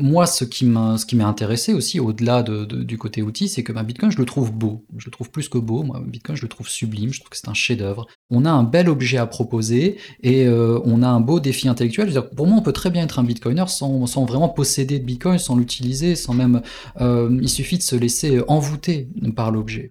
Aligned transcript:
moi, 0.00 0.26
ce 0.26 0.44
qui 0.44 0.64
m'a 0.64 0.96
intéressé 1.26 1.74
aussi 1.74 2.00
au-delà 2.00 2.42
de 2.42 2.64
du 2.64 2.98
côté 2.98 3.22
outil, 3.22 3.48
c'est 3.48 3.62
que, 3.62 3.72
bah, 3.72 3.82
Bitcoin, 3.82 4.10
je 4.10 4.18
le 4.18 4.24
trouve 4.24 4.52
beau. 4.52 4.84
Je 4.96 5.06
le 5.06 5.10
trouve 5.10 5.30
plus 5.30 5.48
que 5.48 5.58
beau, 5.58 5.82
moi, 5.82 6.02
Bitcoin, 6.04 6.36
je 6.36 6.42
le 6.42 6.48
trouve 6.48 6.68
sublime, 6.68 7.12
je 7.12 7.20
trouve 7.20 7.30
que 7.30 7.36
c'est 7.36 7.48
un 7.48 7.54
chef-d'œuvre. 7.54 8.06
On 8.30 8.44
a 8.44 8.50
un 8.50 8.62
bel 8.62 8.88
objet 8.88 9.18
à 9.18 9.26
proposer 9.26 9.98
et 10.22 10.46
euh, 10.46 10.80
on 10.84 11.02
a 11.02 11.08
un 11.08 11.20
beau 11.20 11.40
défi 11.40 11.68
intellectuel. 11.68 12.12
pour 12.36 12.46
moi, 12.46 12.56
on 12.58 12.62
peut 12.62 12.72
très 12.72 12.90
bien 12.90 13.04
être 13.04 13.18
un 13.18 13.24
bitcoiner 13.24 13.64
sans 13.68 14.06
sans 14.06 14.24
vraiment 14.24 14.48
posséder 14.48 14.98
de 14.98 15.04
Bitcoin, 15.04 15.38
sans 15.38 15.56
l'utiliser, 15.56 16.16
sans 16.16 16.34
même, 16.34 16.62
euh, 17.00 17.38
il 17.40 17.48
suffit 17.48 17.78
de 17.78 17.82
se 17.82 17.96
laisser 17.96 18.40
envoûter 18.48 19.08
par 19.36 19.50
l'objet. 19.50 19.90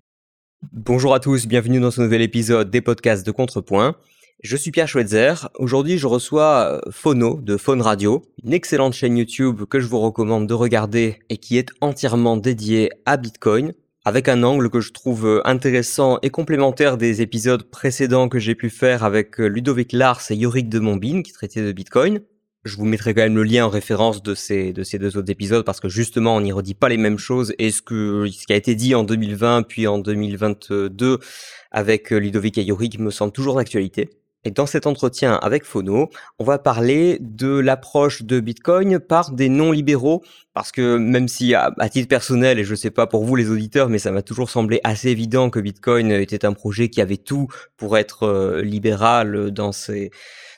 Bonjour 0.73 1.13
à 1.13 1.19
tous, 1.19 1.47
bienvenue 1.47 1.79
dans 1.79 1.91
ce 1.91 2.01
nouvel 2.01 2.21
épisode 2.21 2.69
des 2.69 2.81
podcasts 2.81 3.25
de 3.25 3.31
Contrepoint. 3.31 3.95
Je 4.41 4.55
suis 4.55 4.71
Pierre 4.71 4.87
Schweitzer. 4.87 5.49
Aujourd'hui, 5.55 5.97
je 5.97 6.07
reçois 6.07 6.79
euh, 6.87 6.91
Phono 6.91 7.41
de 7.41 7.57
Phone 7.57 7.81
Radio, 7.81 8.23
une 8.45 8.53
excellente 8.53 8.93
chaîne 8.93 9.17
YouTube 9.17 9.63
que 9.69 9.81
je 9.81 9.87
vous 9.87 9.99
recommande 9.99 10.47
de 10.47 10.53
regarder 10.53 11.19
et 11.27 11.35
qui 11.35 11.57
est 11.57 11.71
entièrement 11.81 12.37
dédiée 12.37 12.89
à 13.05 13.17
Bitcoin, 13.17 13.73
avec 14.05 14.29
un 14.29 14.43
angle 14.43 14.69
que 14.69 14.79
je 14.79 14.93
trouve 14.93 15.27
euh, 15.27 15.41
intéressant 15.43 16.19
et 16.21 16.29
complémentaire 16.29 16.95
des 16.95 17.21
épisodes 17.21 17.63
précédents 17.63 18.29
que 18.29 18.39
j'ai 18.39 18.55
pu 18.55 18.69
faire 18.69 19.03
avec 19.03 19.41
euh, 19.41 19.47
Ludovic 19.47 19.91
Lars 19.91 20.21
et 20.29 20.35
Yorick 20.35 20.69
de 20.69 20.79
Montbine 20.79 21.21
qui 21.21 21.33
traitaient 21.33 21.65
de 21.65 21.73
Bitcoin. 21.73 22.21
Je 22.63 22.77
vous 22.77 22.85
mettrai 22.85 23.13
quand 23.13 23.23
même 23.23 23.35
le 23.35 23.43
lien 23.43 23.65
en 23.65 23.69
référence 23.69 24.23
de 24.23 24.35
ces, 24.35 24.71
de 24.71 24.83
ces 24.83 24.99
deux 24.99 25.17
autres 25.17 25.29
épisodes 25.29 25.65
parce 25.65 25.81
que 25.81 25.89
justement 25.89 26.37
on 26.37 26.41
n'y 26.41 26.53
redit 26.53 26.75
pas 26.75 26.87
les 26.87 26.97
mêmes 26.97 27.19
choses 27.19 27.53
et 27.57 27.71
ce, 27.71 27.81
ce 27.81 28.45
qui 28.45 28.53
a 28.53 28.55
été 28.55 28.75
dit 28.75 28.95
en 28.95 29.03
2020 29.03 29.63
puis 29.63 29.85
en 29.85 29.97
2022 29.97 31.19
avec 31.71 32.11
Ludovic 32.11 32.57
et 32.57 32.63
Yorick 32.63 32.99
me 32.99 33.11
semble 33.11 33.33
toujours 33.33 33.55
d'actualité. 33.55 34.09
Et 34.45 34.51
dans 34.51 34.65
cet 34.65 34.87
entretien 34.87 35.33
avec 35.33 35.65
Phono, 35.65 36.09
on 36.39 36.45
va 36.45 36.59
parler 36.59 37.17
de 37.19 37.59
l'approche 37.59 38.23
de 38.23 38.39
Bitcoin 38.39 38.99
par 38.99 39.31
des 39.31 39.49
non-libéraux, 39.49 40.23
parce 40.53 40.71
que 40.71 40.97
même 40.97 41.27
si 41.27 41.53
à, 41.55 41.73
titre 41.91 42.07
personnel, 42.07 42.57
et 42.57 42.63
je 42.63 42.71
ne 42.71 42.77
sais 42.77 42.91
pas 42.91 43.05
pour 43.05 43.25
vous 43.25 43.35
les 43.35 43.49
auditeurs, 43.49 43.89
mais 43.89 43.99
ça 43.99 44.11
m'a 44.11 44.21
toujours 44.21 44.49
semblé 44.49 44.79
assez 44.85 45.09
évident 45.09 45.49
que 45.49 45.59
Bitcoin 45.59 46.11
était 46.11 46.45
un 46.45 46.53
projet 46.53 46.87
qui 46.89 47.01
avait 47.01 47.17
tout 47.17 47.47
pour 47.75 47.97
être 47.97 48.23
euh, 48.23 48.61
libéral 48.61 49.51
dans 49.51 49.73
ses 49.73 50.09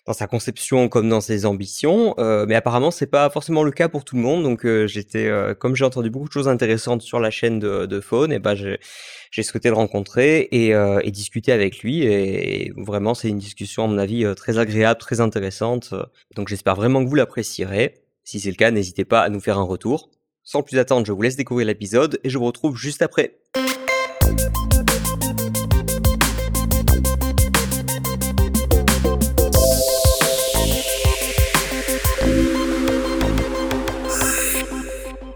dans 0.06 0.14
sa 0.14 0.28
conception 0.28 0.90
comme 0.90 1.10
dans 1.10 1.22
ses 1.22 1.46
ambitions, 1.46 2.16
euh, 2.18 2.46
mais 2.48 2.56
apparemment 2.56 2.92
c'est 2.92 3.08
pas 3.08 3.30
forcément 3.30 3.64
le 3.64 3.72
cas 3.72 3.88
pour 3.88 4.04
tout 4.04 4.16
le 4.16 4.22
monde. 4.22 4.44
Donc 4.44 4.66
euh, 4.66 4.88
j'étais, 4.88 5.30
comme 5.60 5.76
j'ai 5.76 5.86
entendu 5.86 6.10
beaucoup 6.10 6.28
de 6.28 6.34
choses 6.34 6.48
intéressantes 6.48 7.02
sur 7.02 7.20
la 7.20 7.32
chaîne 7.32 7.60
de, 7.60 7.86
de 7.86 8.00
Faune, 8.02 8.32
et 8.32 8.40
ben 8.40 8.56
j'ai 8.56 8.80
j'ai 9.32 9.44
souhaité 9.44 9.70
le 9.70 9.76
rencontrer 9.76 10.50
et, 10.52 10.76
euh, 10.76 11.00
et, 11.04 11.12
discuter 11.12 11.52
avec 11.54 11.80
lui. 11.80 12.04
Et, 12.04 12.74
vraiment, 12.76 13.14
c'est 13.14 13.30
une 13.30 13.40
discussion, 13.40 13.86
à 13.86 13.88
mon 13.88 13.98
avis, 13.98 14.26
euh, 14.26 14.36
très 14.36 14.60
agréable, 14.60 15.00
très 15.00 15.22
intéressante. 15.22 15.94
Donc 16.36 16.50
j'espère 16.50 16.76
vraiment 16.76 17.04
que 17.04 17.10
vous 17.10 17.16
l'apprécierez. 17.16 17.96
Si 18.24 18.40
c'est 18.40 18.50
le 18.50 18.56
cas, 18.56 18.72
n'hésitez 18.72 19.06
pas 19.06 19.22
à 19.22 19.30
nous 19.30 19.40
faire 19.40 19.58
un 19.58 19.64
retour. 19.64 20.12
Sans 20.44 20.64
plus 20.64 20.78
attendre, 20.78 21.06
je 21.06 21.12
vous 21.12 21.22
laisse 21.22 21.38
découvrir 21.38 21.68
l'épisode 21.68 22.20
et 22.24 22.30
je 22.30 22.38
vous 22.38 22.46
retrouve 22.46 22.76
juste 22.76 23.02
après. 23.02 23.40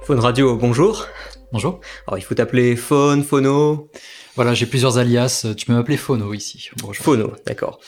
Phone 0.06 0.20
Radio, 0.20 0.56
bonjour. 0.56 1.08
Bonjour. 1.52 1.80
Alors, 2.06 2.20
il 2.20 2.22
faut 2.22 2.36
t'appeler 2.36 2.76
Phone, 2.76 3.24
Phono. 3.24 3.90
Voilà, 4.36 4.54
j'ai 4.54 4.68
plusieurs 4.68 5.00
alias. 5.00 5.48
Tu 5.58 5.66
peux 5.66 5.74
m'appeler 5.74 5.98
Phono 5.98 6.32
ici. 6.32 6.70
Bonjour. 6.78 7.04
Phono, 7.04 7.34
d'accord. 7.48 7.80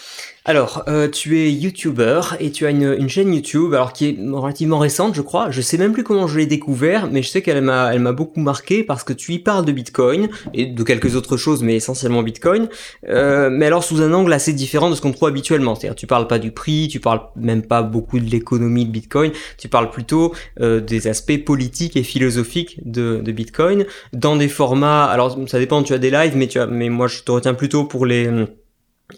Alors, 0.50 0.84
euh, 0.88 1.10
tu 1.10 1.42
es 1.42 1.52
YouTuber 1.52 2.22
et 2.40 2.52
tu 2.52 2.66
as 2.66 2.70
une, 2.70 3.10
chaîne 3.10 3.34
YouTube, 3.34 3.74
alors 3.74 3.92
qui 3.92 4.06
est 4.06 4.18
relativement 4.32 4.80
récente, 4.80 5.14
je 5.14 5.22
crois. 5.22 5.52
Je 5.52 5.60
sais 5.60 5.78
même 5.78 5.92
plus 5.92 6.06
comment 6.06 6.26
je 6.26 6.38
l'ai 6.38 6.46
découvert, 6.46 7.10
mais 7.12 7.22
je 7.22 7.28
sais 7.28 7.42
qu'elle 7.42 7.62
m'a, 7.62 7.94
elle 7.94 8.00
m'a 8.00 8.14
beaucoup 8.14 8.40
marqué 8.40 8.82
parce 8.82 9.04
que 9.04 9.12
tu 9.12 9.34
y 9.34 9.40
parles 9.40 9.66
de 9.66 9.74
Bitcoin 9.74 10.30
et 10.54 10.66
de 10.68 10.84
quelques 10.84 11.18
autres 11.18 11.36
choses, 11.36 11.64
mais 11.64 11.76
essentiellement 11.76 12.24
Bitcoin. 12.24 12.70
Euh, 13.10 13.50
mais 13.50 13.66
alors 13.66 13.84
sous 13.84 14.02
un 14.02 14.14
angle 14.14 14.32
assez 14.32 14.54
différent 14.54 14.90
de 14.90 14.96
ce 14.96 15.02
qu'on 15.02 15.12
trouve 15.12 15.28
habituellement. 15.28 15.76
C'est-à-dire, 15.76 15.98
tu 15.98 16.08
parles 16.08 16.28
pas 16.28 16.40
du 16.40 16.52
prix, 16.52 16.88
tu 16.90 17.02
parles 17.02 17.24
même 17.36 17.62
pas 17.62 17.82
beaucoup 17.82 18.18
de 18.18 18.30
l'économie 18.30 18.86
de 18.86 18.92
Bitcoin. 18.92 19.34
Tu 19.58 19.68
parles 19.68 19.90
plutôt 19.90 20.34
euh, 20.62 20.80
des 20.80 21.08
aspects 21.08 21.44
politiques 21.44 21.98
et 21.98 22.04
philosophiques 22.04 22.80
de, 22.90 23.20
de 23.22 23.32
Bitcoin 23.34 23.86
dans 24.14 24.38
des 24.38 24.48
formats. 24.48 25.04
Alors, 25.08 25.38
ça 25.50 25.60
dépend. 25.60 25.84
Tu 25.84 25.94
as 25.94 25.98
des 25.98 26.10
lives, 26.10 26.38
mais 26.38 26.48
tu 26.48 26.58
as, 26.58 26.68
mais 26.68 26.88
moi 26.88 27.08
je 27.08 27.24
te 27.24 27.32
retiens 27.32 27.54
plutôt 27.54 27.84
pour 27.84 28.06
les 28.06 28.30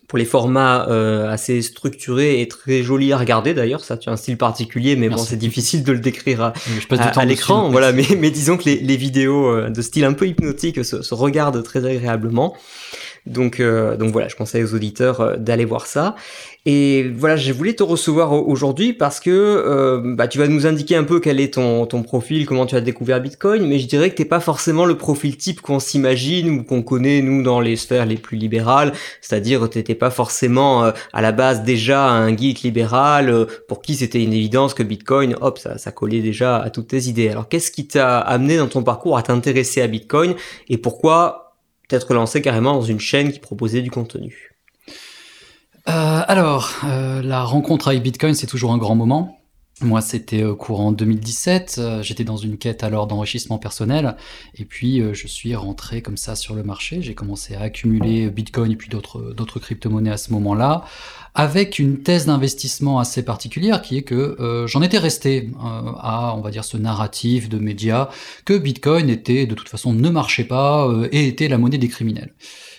pour 0.08 0.20
les 0.20 0.26
formats 0.26 0.88
euh, 0.90 1.30
assez 1.30 1.62
structurés 1.62 2.42
et 2.42 2.48
très 2.48 2.84
jolis 2.84 3.12
à 3.12 3.18
regarder 3.18 3.54
d'ailleurs. 3.54 3.84
Ça, 3.84 3.98
tu 3.98 4.10
as 4.10 4.12
un 4.12 4.18
style 4.18 4.38
particulier, 4.38 4.96
mais 4.96 5.10
bon, 5.10 5.18
c'est 5.18 5.38
difficile 5.38 5.84
de 5.84 5.92
le 5.92 6.00
décrire 6.00 6.42
à, 6.42 7.26
l'écran. 7.26 7.70
Voilà, 7.70 7.92
mais, 7.92 8.06
mais 8.18 8.30
disons 8.30 8.58
que 8.58 8.66
les, 8.66 8.80
les 8.80 8.98
vidéos 8.98 9.48
euh, 9.48 9.70
de 9.70 9.82
style 9.82 10.06
un 10.06 10.14
peu 10.14 10.28
hypnotique 10.28 10.84
se, 10.86 11.02
se 11.02 11.14
regardent 11.14 11.64
très 11.64 11.86
agréablement. 11.86 12.56
Donc, 13.26 13.60
euh, 13.60 13.98
donc 13.98 14.12
voilà, 14.12 14.28
je 14.28 14.36
conseille 14.36 14.64
aux 14.64 14.74
auditeurs 14.74 15.22
euh, 15.22 15.36
d'aller 15.36 15.66
voir 15.66 15.86
ça. 15.86 16.16
Et 16.66 17.10
voilà, 17.16 17.36
j'ai 17.36 17.52
voulu 17.52 17.76
te 17.76 17.84
recevoir 17.84 18.34
aujourd'hui 18.34 18.94
parce 18.94 19.20
que 19.20 19.30
euh, 19.30 20.02
bah, 20.16 20.28
tu 20.28 20.38
vas 20.38 20.48
nous 20.48 20.68
indiquer 20.68 20.96
un 20.96 21.04
peu 21.04 21.20
quel 21.20 21.40
est 21.40 21.54
ton, 21.54 21.86
ton 21.86 22.04
profil, 22.04 22.46
comment 22.46 22.66
tu 22.66 22.76
as 22.76 22.82
découvert 22.82 23.22
Bitcoin, 23.22 23.66
mais 23.66 23.80
je 23.80 23.88
dirais 23.88 24.10
que 24.10 24.16
t'es 24.16 24.26
pas 24.26 24.40
forcément 24.40 24.86
le 24.86 24.98
profil 24.98 25.38
type 25.38 25.62
qu'on 25.62 25.80
s'imagine 25.80 26.50
ou 26.50 26.64
qu'on 26.64 26.82
connaît 26.82 27.22
nous 27.22 27.44
dans 27.44 27.62
les 27.62 27.76
sphères 27.76 28.06
les 28.06 28.18
plus 28.18 28.38
libérales, 28.38 28.92
c'est-à-dire 29.22 29.70
t'étais 29.70 29.96
pas 29.96 30.12
forcément 30.12 30.92
à 31.14 31.22
la 31.22 31.32
base 31.32 31.64
déjà 31.64 32.10
un 32.10 32.36
geek 32.36 32.62
libéral 32.62 33.48
pour 33.68 33.82
qui 33.82 33.96
c'était 33.96 34.22
une 34.22 34.34
évidence 34.34 34.74
que 34.74 34.84
Bitcoin, 34.84 35.36
hop, 35.42 35.58
ça, 35.58 35.78
ça 35.78 35.92
collait 35.92 36.22
déjà 36.22 36.58
à 36.58 36.70
toutes 36.70 36.88
tes 36.88 37.04
idées. 37.04 37.30
Alors 37.30 37.48
qu'est-ce 37.48 37.72
qui 37.72 37.88
t'a 37.88 38.20
amené 38.20 38.58
dans 38.58 38.68
ton 38.68 38.84
parcours 38.84 39.18
à 39.18 39.24
t'intéresser 39.24 39.82
à 39.82 39.88
Bitcoin 39.88 40.36
et 40.68 40.78
pourquoi 40.78 41.49
peut-être 41.90 42.14
lancé 42.14 42.42
carrément 42.42 42.74
dans 42.74 42.84
une 42.84 43.00
chaîne 43.00 43.34
qui 43.34 43.40
proposait 43.40 43.82
du 43.82 43.92
contenu 43.92 44.52
euh, 45.90 46.22
Alors, 46.28 46.72
euh, 46.86 47.22
la 47.22 47.44
rencontre 47.44 47.90
avec 47.90 48.04
Bitcoin, 48.04 48.36
c'est 48.36 48.48
toujours 48.48 48.72
un 48.72 48.78
grand 48.78 48.96
moment. 48.96 49.36
Moi, 49.82 50.02
c'était 50.02 50.44
au 50.44 50.56
courant 50.56 50.92
2017. 50.92 51.78
Euh, 51.80 52.04
j'étais 52.04 52.26
dans 52.26 52.38
une 52.38 52.58
quête 52.58 52.84
alors 52.84 53.08
d'enrichissement 53.08 53.58
personnel. 53.58 54.18
Et 54.56 54.66
puis, 54.66 55.02
je 55.14 55.28
suis 55.28 55.56
rentré 55.56 56.02
comme 56.02 56.18
ça 56.18 56.36
sur 56.36 56.54
le 56.54 56.64
marché. 56.64 57.02
J'ai 57.02 57.16
commencé 57.16 57.56
à 57.56 57.62
accumuler 57.62 58.30
Bitcoin 58.30 58.72
et 58.72 58.76
puis 58.76 58.90
d'autres 58.90 59.60
crypto-monnaies 59.60 60.12
à 60.12 60.18
ce 60.18 60.32
moment-là 60.34 60.84
avec 61.40 61.80
une 61.80 62.04
thèse 62.04 62.26
d'investissement 62.26 63.00
assez 63.00 63.24
particulière 63.24 63.82
qui 63.82 63.96
est 63.96 64.02
que 64.02 64.36
euh, 64.42 64.68
j'en 64.68 64.82
étais 64.82 64.98
resté 64.98 65.50
euh, 65.56 65.92
à, 65.98 66.36
on 66.36 66.42
va 66.42 66.52
dire, 66.52 66.66
ce 66.66 66.76
narratif 66.76 67.48
de 67.48 67.58
médias 67.58 68.10
que 68.44 68.58
Bitcoin 68.58 69.10
était, 69.10 69.46
de 69.46 69.56
toute 69.56 69.70
façon, 69.70 69.94
ne 69.94 70.10
marchait 70.10 70.44
pas 70.44 70.86
euh, 70.86 71.08
et 71.14 71.30
était 71.30 71.48
la 71.48 71.58
monnaie 71.58 71.78
des 71.78 71.88
criminels. 71.88 72.34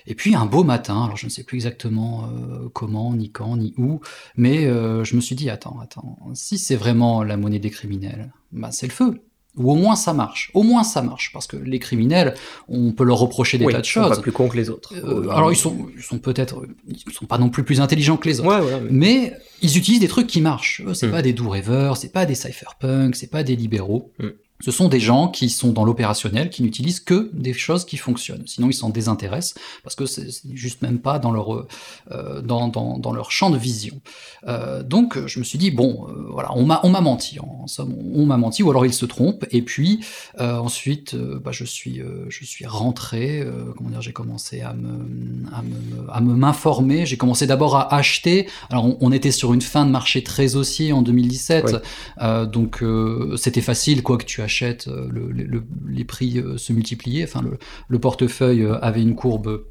Et 0.06 0.15
puis 0.15 0.34
un 0.34 0.44
beau 0.44 0.62
matin, 0.62 1.04
alors 1.04 1.16
je 1.16 1.25
ne 1.25 1.31
sais 1.31 1.43
plus 1.43 1.56
exactement 1.56 2.28
comment, 2.75 3.15
ni 3.15 3.31
quand, 3.31 3.56
ni 3.56 3.72
où, 3.78 4.00
mais 4.37 4.65
je 4.65 5.15
me 5.15 5.21
suis 5.21 5.37
dit, 5.37 5.50
attends, 5.50 5.78
attends, 5.81 6.19
si 6.34 6.59
c'est 6.59 6.75
vraiment 6.75 7.22
la 7.22 7.37
monnaie 7.37 7.59
des 7.59 7.71
criminels, 7.71 8.32
bah 8.50 8.72
c'est 8.72 8.87
le 8.87 8.92
feu. 8.92 9.22
Ou 9.56 9.72
au 9.72 9.74
moins 9.74 9.96
ça 9.96 10.12
marche. 10.12 10.50
Au 10.54 10.62
moins 10.62 10.84
ça 10.84 11.02
marche. 11.02 11.32
Parce 11.32 11.46
que 11.46 11.56
les 11.56 11.78
criminels, 11.78 12.34
on 12.68 12.92
peut 12.92 13.04
leur 13.04 13.18
reprocher 13.18 13.58
des 13.58 13.66
tas 13.66 13.80
de 13.80 13.84
choses. 13.84 14.04
Ils 14.04 14.08
sont 14.08 14.14
pas 14.16 14.22
plus 14.22 14.32
cons 14.32 14.48
que 14.48 14.56
les 14.56 14.70
autres. 14.70 14.94
Euh, 14.94 15.28
alors 15.30 15.52
ils 15.52 15.56
sont, 15.56 15.88
ils 15.96 16.02
sont 16.02 16.18
peut-être, 16.18 16.62
ils 16.86 17.12
sont 17.12 17.26
pas 17.26 17.38
non 17.38 17.50
plus 17.50 17.64
plus 17.64 17.80
intelligents 17.80 18.16
que 18.16 18.28
les 18.28 18.40
autres. 18.40 18.82
mais... 18.90 19.34
ils 19.62 19.76
utilisent 19.76 20.00
des 20.00 20.08
trucs 20.08 20.28
qui 20.28 20.40
marchent. 20.40 20.82
C'est 20.94 21.08
hmm. 21.08 21.12
pas 21.12 21.22
des 21.22 21.32
doux 21.32 21.48
rêveurs, 21.48 21.96
c'est 21.96 22.12
pas 22.12 22.26
des 22.26 22.34
cypherpunks, 22.34 23.16
c'est 23.16 23.30
pas 23.30 23.42
des 23.42 23.56
libéraux. 23.56 24.12
Hmm. 24.18 24.30
Ce 24.60 24.71
sont 24.71 24.88
des 24.88 25.00
gens 25.00 25.28
qui 25.28 25.48
sont 25.48 25.72
dans 25.72 25.84
l'opérationnel, 25.84 26.50
qui 26.50 26.62
n'utilisent 26.62 27.00
que 27.00 27.31
des 27.32 27.54
choses 27.54 27.87
qui 27.87 27.97
fonctionnent. 27.97 28.43
Sinon, 28.47 28.69
ils 28.69 28.75
s'en 28.75 28.91
désintéressent 28.91 29.54
parce 29.82 29.97
que 29.97 30.04
c'est 30.04 30.28
juste 30.53 30.82
même 30.82 30.98
pas 30.98 31.19
dans 31.19 31.31
leur, 31.31 31.66
euh, 32.12 32.43
dans, 32.43 32.69
dans, 32.69 32.98
dans, 32.98 33.12
leur 33.12 33.32
champ 33.32 33.50
de 33.50 33.56
vision. 33.56 34.00
Euh, 34.47 34.82
donc, 34.82 35.19
je 35.26 35.38
me 35.38 35.44
suis 35.44 35.59
dit, 35.59 35.71
bon, 35.71 36.06
euh, 36.09 36.26
voilà, 36.31 36.54
on 36.54 36.66
m'a, 36.66 36.81
on 36.82 36.91
m'a 36.91 37.00
menti, 37.00 37.41
en 37.41 37.66
somme, 37.66 37.94
on 38.15 38.26
m'a 38.26 38.37
menti, 38.37 38.62
ou 38.62 38.71
alors 38.71 38.84
ils 38.84 38.93
se 38.93 39.06
trompent. 39.06 39.47
Et 39.50 39.62
puis, 39.62 40.00
ensuite, 40.39 41.16
bah, 41.16 41.53
je, 41.53 41.65
suis, 41.65 42.03
je 42.28 42.45
suis 42.45 42.66
rentré, 42.66 43.47
comment 43.77 43.91
dire, 43.91 44.03
j'ai 44.03 44.13
commencé 44.13 44.60
à 44.60 44.74
me, 44.74 45.06
à 45.54 45.63
me, 45.63 46.10
à 46.10 46.21
me 46.21 46.34
m'informer. 46.34 47.06
J'ai 47.06 47.16
commencé 47.16 47.47
d'abord 47.47 47.77
à 47.77 47.95
acheter. 47.95 48.47
Alors, 48.68 48.84
on, 48.84 48.98
on, 49.01 49.13
était 49.13 49.33
sur 49.33 49.54
une 49.54 49.63
fin 49.63 49.86
de 49.86 49.91
marché 49.91 50.22
très 50.22 50.54
haussier 50.56 50.92
en 50.92 51.03
2017. 51.03 51.77
donc, 52.53 52.84
c'était 53.36 53.60
facile, 53.60 54.03
quoi 54.03 54.18
que 54.18 54.24
tu 54.24 54.42
achètes 54.42 54.49
euh, 54.88 55.08
le, 55.10 55.62
les 55.88 56.04
prix 56.04 56.38
euh, 56.38 56.56
se 56.56 56.72
multipliaient, 56.72 57.24
enfin 57.24 57.42
le, 57.88 57.98
portefeuille 57.98 58.62
euh, 58.62 58.78
avait 58.80 59.02
une 59.02 59.14
courbe 59.14 59.64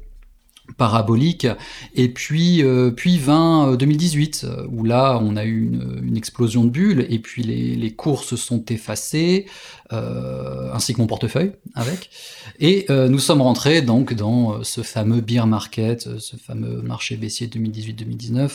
parabolique. 0.76 1.48
Et 1.94 2.08
puis, 2.08 2.62
puis 2.96 3.18
20 3.18 3.76
2018, 3.76 4.44
euh, 4.44 4.66
où 4.70 4.84
là, 4.84 5.18
on 5.20 5.36
a 5.36 5.44
eu 5.44 5.64
une, 5.64 6.00
une 6.04 6.16
explosion 6.16 6.64
de 6.64 6.70
bulles, 6.70 7.06
et 7.08 7.18
puis 7.18 7.42
les, 7.42 7.74
les 7.74 7.90
cours 7.92 8.24
se 8.24 8.36
sont 8.36 8.64
effacés, 8.66 9.46
euh, 9.92 10.72
ainsi 10.72 10.94
que 10.94 11.00
mon 11.00 11.06
portefeuille 11.06 11.52
avec. 11.74 12.10
Et 12.58 12.86
euh, 12.90 13.08
nous 13.08 13.18
sommes 13.18 13.40
rentrés 13.40 13.80
donc 13.80 14.12
dans 14.14 14.52
euh, 14.52 14.58
ce 14.62 14.82
fameux 14.82 15.20
beer 15.20 15.46
market, 15.46 16.06
euh, 16.06 16.18
ce 16.18 16.36
fameux 16.36 16.82
marché 16.82 17.16
baissier 17.16 17.46
2018-2019, 17.46 18.50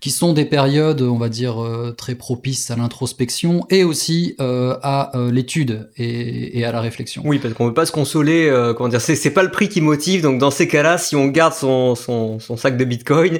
qui 0.00 0.10
sont 0.10 0.32
des 0.32 0.46
périodes, 0.46 1.02
on 1.02 1.18
va 1.18 1.28
dire, 1.28 1.56
très 1.96 2.14
propices 2.14 2.70
à 2.70 2.76
l'introspection 2.76 3.66
et 3.70 3.84
aussi 3.84 4.34
à 4.38 5.12
l'étude 5.30 5.90
et, 5.96 6.58
et, 6.58 6.64
à 6.64 6.72
la 6.72 6.80
réflexion. 6.80 7.22
Oui, 7.24 7.38
parce 7.38 7.54
qu'on 7.54 7.66
veut 7.66 7.74
pas 7.74 7.86
se 7.86 7.92
consoler, 7.92 8.50
comment 8.76 8.88
dire, 8.88 9.00
c'est 9.00 9.30
pas 9.30 9.42
le 9.42 9.50
prix 9.50 9.68
qui 9.68 9.80
motive, 9.80 10.22
donc 10.22 10.38
dans 10.38 10.50
ces 10.50 10.68
cas-là, 10.68 10.96
si 10.96 11.16
on 11.16 11.26
garde 11.26 11.52
son, 11.52 11.94
son, 11.94 12.38
son 12.38 12.56
sac 12.56 12.76
de 12.76 12.84
bitcoin, 12.84 13.38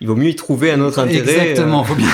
il 0.00 0.08
vaut 0.08 0.16
mieux 0.16 0.28
y 0.28 0.36
trouver 0.36 0.70
un 0.72 0.80
autre 0.80 0.98
intérêt. 0.98 1.50
Exactement, 1.50 1.84
faut 1.84 1.94
bien... 1.94 2.08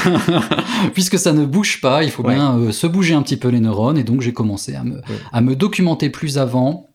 puisque 0.94 1.18
ça 1.18 1.32
ne 1.32 1.44
bouge 1.44 1.80
pas, 1.80 2.04
il 2.04 2.10
faut 2.10 2.22
ouais. 2.22 2.34
bien 2.34 2.58
euh, 2.58 2.72
se 2.72 2.86
bouger 2.86 3.14
un 3.14 3.22
petit 3.22 3.36
peu 3.36 3.48
les 3.48 3.60
neurones, 3.60 3.98
et 3.98 4.04
donc 4.04 4.20
j'ai 4.20 4.32
commencé 4.32 4.74
à 4.74 4.84
me, 4.84 4.96
ouais. 4.96 5.02
à 5.32 5.40
me 5.40 5.56
documenter 5.56 6.10
plus 6.10 6.38
avant, 6.38 6.91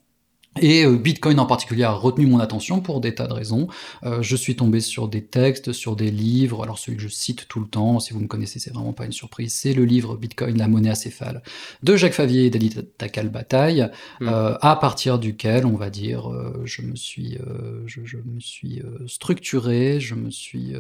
et 0.62 0.86
euh, 0.86 0.98
Bitcoin 0.98 1.40
en 1.40 1.46
particulier 1.46 1.84
a 1.84 1.92
retenu 1.92 2.26
mon 2.26 2.40
attention 2.40 2.82
pour 2.82 3.02
des 3.02 3.16
tas 3.16 3.28
de 3.28 3.34
raisons. 3.34 3.68
Euh, 4.04 4.22
je 4.22 4.36
suis 4.36 4.56
tombé 4.56 4.80
sur 4.80 5.08
des 5.08 5.24
textes, 5.24 5.74
sur 5.74 5.96
des 5.96 6.12
livres. 6.12 6.64
Alors 6.64 6.80
celui 6.80 6.98
que 6.98 7.04
je 7.04 7.08
cite 7.08 7.48
tout 7.48 7.60
le 7.60 7.68
temps, 7.68 8.00
si 8.00 8.14
vous 8.14 8.20
me 8.20 8.28
connaissez, 8.28 8.60
c'est 8.60 8.74
vraiment 8.74 8.94
pas 8.94 9.06
une 9.06 9.12
surprise. 9.12 9.54
C'est 9.54 9.74
le 9.74 9.86
livre 9.86 10.16
Bitcoin, 10.16 10.58
la 10.58 10.68
monnaie 10.68 10.90
acéphale 10.90 11.42
de 11.84 11.96
Jacques 11.96 12.14
Favier 12.14 12.46
et 12.46 12.50
d'Ali 12.50 12.70
Takal 12.98 13.30
Bataille, 13.30 13.90
mmh. 14.22 14.28
euh, 14.28 14.58
à 14.62 14.76
partir 14.76 15.20
duquel, 15.20 15.66
on 15.66 15.76
va 15.76 15.90
dire, 15.90 16.32
euh, 16.32 16.62
je 16.66 16.82
me 16.82 16.96
suis, 16.96 17.38
je, 17.86 18.02
je, 18.04 18.18
me 18.18 18.40
suis 18.40 18.82
structuré, 19.08 20.00
je 20.00 20.16
me 20.16 20.30
suis 20.30 20.74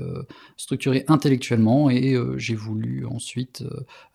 structuré 0.57 1.03
intellectuellement 1.07 1.89
et 1.89 2.15
j'ai 2.37 2.55
voulu 2.55 3.05
ensuite 3.05 3.63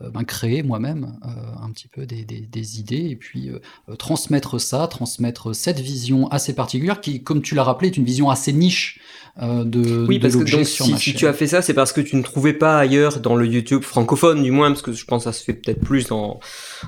ben, 0.00 0.24
créer 0.24 0.62
moi-même 0.62 1.18
un 1.22 1.70
petit 1.70 1.88
peu 1.88 2.06
des, 2.06 2.24
des, 2.24 2.40
des, 2.40 2.80
idées 2.80 3.10
et 3.10 3.16
puis 3.16 3.50
transmettre 3.98 4.60
ça, 4.60 4.86
transmettre 4.86 5.51
cette 5.52 5.80
vision 5.80 6.28
assez 6.28 6.54
particulière 6.54 7.00
qui, 7.00 7.22
comme 7.22 7.42
tu 7.42 7.54
l'as 7.54 7.64
rappelé, 7.64 7.88
est 7.88 7.96
une 7.96 8.04
vision 8.04 8.30
assez 8.30 8.52
niche 8.52 9.00
euh, 9.40 9.64
de 9.64 10.04
Oui, 10.06 10.18
de 10.18 10.22
parce 10.22 10.36
que 10.36 10.50
donc, 10.50 10.66
si, 10.66 10.98
si, 10.98 11.14
tu 11.14 11.26
as 11.26 11.32
fait 11.32 11.46
ça, 11.46 11.62
c'est 11.62 11.72
parce 11.72 11.92
que 11.92 12.02
tu 12.02 12.16
ne 12.16 12.22
trouvais 12.22 12.52
pas 12.52 12.78
ailleurs 12.78 13.18
dans 13.18 13.34
le 13.34 13.46
YouTube 13.46 13.82
francophone, 13.82 14.42
du 14.42 14.50
moins, 14.50 14.68
parce 14.68 14.82
que 14.82 14.92
je 14.92 15.06
pense 15.06 15.24
que 15.24 15.32
ça 15.32 15.38
se 15.38 15.42
fait 15.42 15.54
peut-être 15.54 15.80
plus 15.80 16.12
en, 16.12 16.38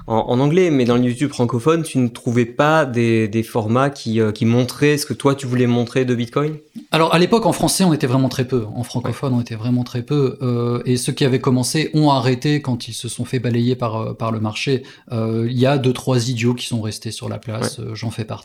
en, 0.06 0.16
en, 0.16 0.40
anglais, 0.40 0.70
mais 0.70 0.84
dans 0.84 0.96
le 0.96 1.04
YouTube 1.04 1.30
francophone, 1.30 1.84
tu 1.84 1.96
ne 1.96 2.08
trouvais 2.08 2.44
pas 2.44 2.84
des, 2.84 3.28
des 3.28 3.42
formats 3.42 3.88
qui, 3.88 4.20
euh, 4.20 4.30
qui 4.30 4.44
montraient 4.44 4.98
ce 4.98 5.06
que 5.06 5.14
toi 5.14 5.34
tu 5.34 5.46
voulais 5.46 5.66
montrer 5.66 6.04
de 6.04 6.14
Bitcoin? 6.14 6.58
Alors 6.90 7.14
à 7.14 7.18
l'époque, 7.18 7.46
en 7.46 7.52
français, 7.52 7.82
on 7.84 7.94
était 7.94 8.06
vraiment 8.06 8.28
très 8.28 8.46
peu. 8.46 8.66
En 8.74 8.82
francophone, 8.82 9.32
ouais. 9.32 9.38
on 9.38 9.40
était 9.40 9.54
vraiment 9.54 9.82
très 9.82 10.02
peu. 10.02 10.36
Euh, 10.42 10.82
et 10.84 10.98
ceux 10.98 11.12
qui 11.12 11.24
avaient 11.24 11.40
commencé 11.40 11.90
ont 11.94 12.10
arrêté 12.10 12.60
quand 12.60 12.88
ils 12.88 12.94
se 12.94 13.08
sont 13.08 13.24
fait 13.24 13.38
balayer 13.38 13.74
par, 13.74 13.96
euh, 13.96 14.12
par 14.12 14.32
le 14.32 14.40
marché. 14.40 14.82
Il 15.10 15.58
y 15.58 15.66
a 15.66 15.78
deux, 15.78 15.92
trois 15.92 16.28
idiots 16.28 16.54
qui 16.54 16.66
sont 16.66 16.82
restés 16.82 17.10
sur 17.10 17.28
la 17.28 17.38
place, 17.38 17.78
ouais. 17.78 17.84
j'en 17.94 18.10
fais 18.10 18.24
partie. 18.24 18.43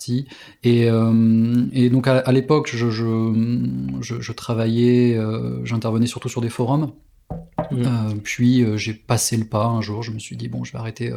Et, 0.63 0.87
et 1.73 1.89
donc 1.89 2.07
à, 2.07 2.17
à 2.19 2.31
l'époque, 2.31 2.69
je, 2.73 2.89
je 2.89 3.09
je, 4.01 4.21
je 4.21 4.31
travaillais, 4.31 5.17
euh, 5.17 5.63
j'intervenais 5.65 6.07
surtout 6.07 6.29
sur 6.29 6.41
des 6.41 6.49
forums. 6.49 6.91
Mmh. 7.71 7.83
Euh, 7.85 8.15
puis 8.23 8.63
euh, 8.63 8.77
j'ai 8.77 8.93
passé 8.93 9.37
le 9.37 9.45
pas 9.45 9.65
un 9.65 9.81
jour, 9.81 10.01
je 10.01 10.11
me 10.11 10.17
suis 10.17 10.35
dit 10.35 10.47
bon 10.47 10.63
je 10.63 10.71
vais 10.71 10.79
arrêter 10.79 11.13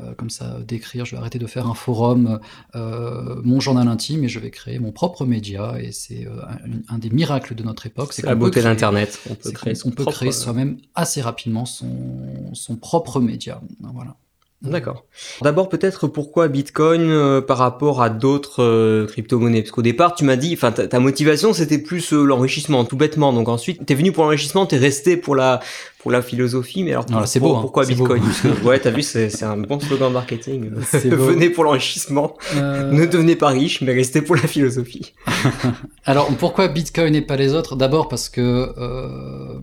euh, 0.00 0.12
comme 0.18 0.28
ça 0.28 0.58
d'écrire, 0.60 1.06
je 1.06 1.12
vais 1.12 1.16
arrêter 1.16 1.38
de 1.38 1.46
faire 1.46 1.66
un 1.66 1.74
forum, 1.74 2.38
euh, 2.74 3.40
mon 3.42 3.60
journal 3.60 3.88
intime 3.88 4.24
et 4.24 4.28
je 4.28 4.38
vais 4.40 4.50
créer 4.50 4.78
mon 4.78 4.92
propre 4.92 5.24
média 5.24 5.80
et 5.80 5.92
c'est 5.92 6.26
un, 6.26 6.94
un, 6.94 6.98
des 6.98 7.08
miracles 7.08 7.54
de 7.54 7.62
notre 7.62 7.86
époque. 7.86 8.12
C'est 8.12 8.26
la 8.26 8.34
beauté 8.34 8.60
d'internet, 8.60 9.18
on 9.30 9.34
peut 9.36 9.52
créer, 9.52 9.74
on 9.86 9.90
peut 9.90 10.04
créer 10.04 10.32
soi-même 10.32 10.76
assez 10.94 11.22
rapidement 11.22 11.64
son, 11.64 12.52
son 12.52 12.76
propre 12.76 13.20
média. 13.20 13.62
Voilà. 13.80 14.16
D'accord. 14.64 15.04
D'abord 15.42 15.68
peut-être 15.68 16.08
pourquoi 16.08 16.48
Bitcoin 16.48 17.10
euh, 17.10 17.40
par 17.42 17.58
rapport 17.58 18.02
à 18.02 18.08
d'autres 18.08 18.62
euh, 18.62 19.06
crypto-monnaies? 19.06 19.62
Parce 19.62 19.70
qu'au 19.70 19.82
départ 19.82 20.14
tu 20.14 20.24
m'as 20.24 20.36
dit, 20.36 20.54
enfin 20.54 20.72
ta, 20.72 21.00
motivation 21.00 21.52
c'était 21.52 21.78
plus 21.78 22.12
euh, 22.12 22.24
l'enrichissement, 22.24 22.84
tout 22.84 22.96
bêtement. 22.96 23.32
Donc 23.32 23.48
ensuite 23.48 23.84
t'es 23.84 23.94
venu 23.94 24.10
pour 24.10 24.24
l'enrichissement, 24.24 24.64
t'es 24.64 24.78
resté 24.78 25.16
pour 25.16 25.36
la 25.36 25.60
pour 26.04 26.12
la 26.12 26.20
philosophie. 26.20 26.84
Mais 26.84 26.92
alors 26.92 27.06
c'est 27.26 27.40
beau. 27.40 27.56
Hein. 27.56 27.62
Pourquoi 27.62 27.86
Bitcoin 27.86 28.22
beau. 28.62 28.68
Ouais, 28.68 28.78
t'as 28.78 28.90
vu, 28.90 29.00
c'est 29.00 29.42
un 29.42 29.56
bon 29.56 29.80
slogan 29.80 30.12
marketing. 30.12 30.70
Venez 30.92 31.48
pour 31.48 31.64
l'enrichissement, 31.64 32.36
euh... 32.56 32.92
ne 32.92 33.06
devenez 33.06 33.36
pas 33.36 33.48
riche, 33.48 33.80
mais 33.80 33.94
restez 33.94 34.20
pour 34.20 34.36
la 34.36 34.42
philosophie. 34.42 35.14
alors 36.04 36.28
pourquoi 36.36 36.68
Bitcoin 36.68 37.14
et 37.14 37.22
pas 37.22 37.36
les 37.36 37.54
autres? 37.54 37.74
D'abord 37.74 38.08
parce 38.08 38.28
que 38.28 38.74
euh, 38.76 39.58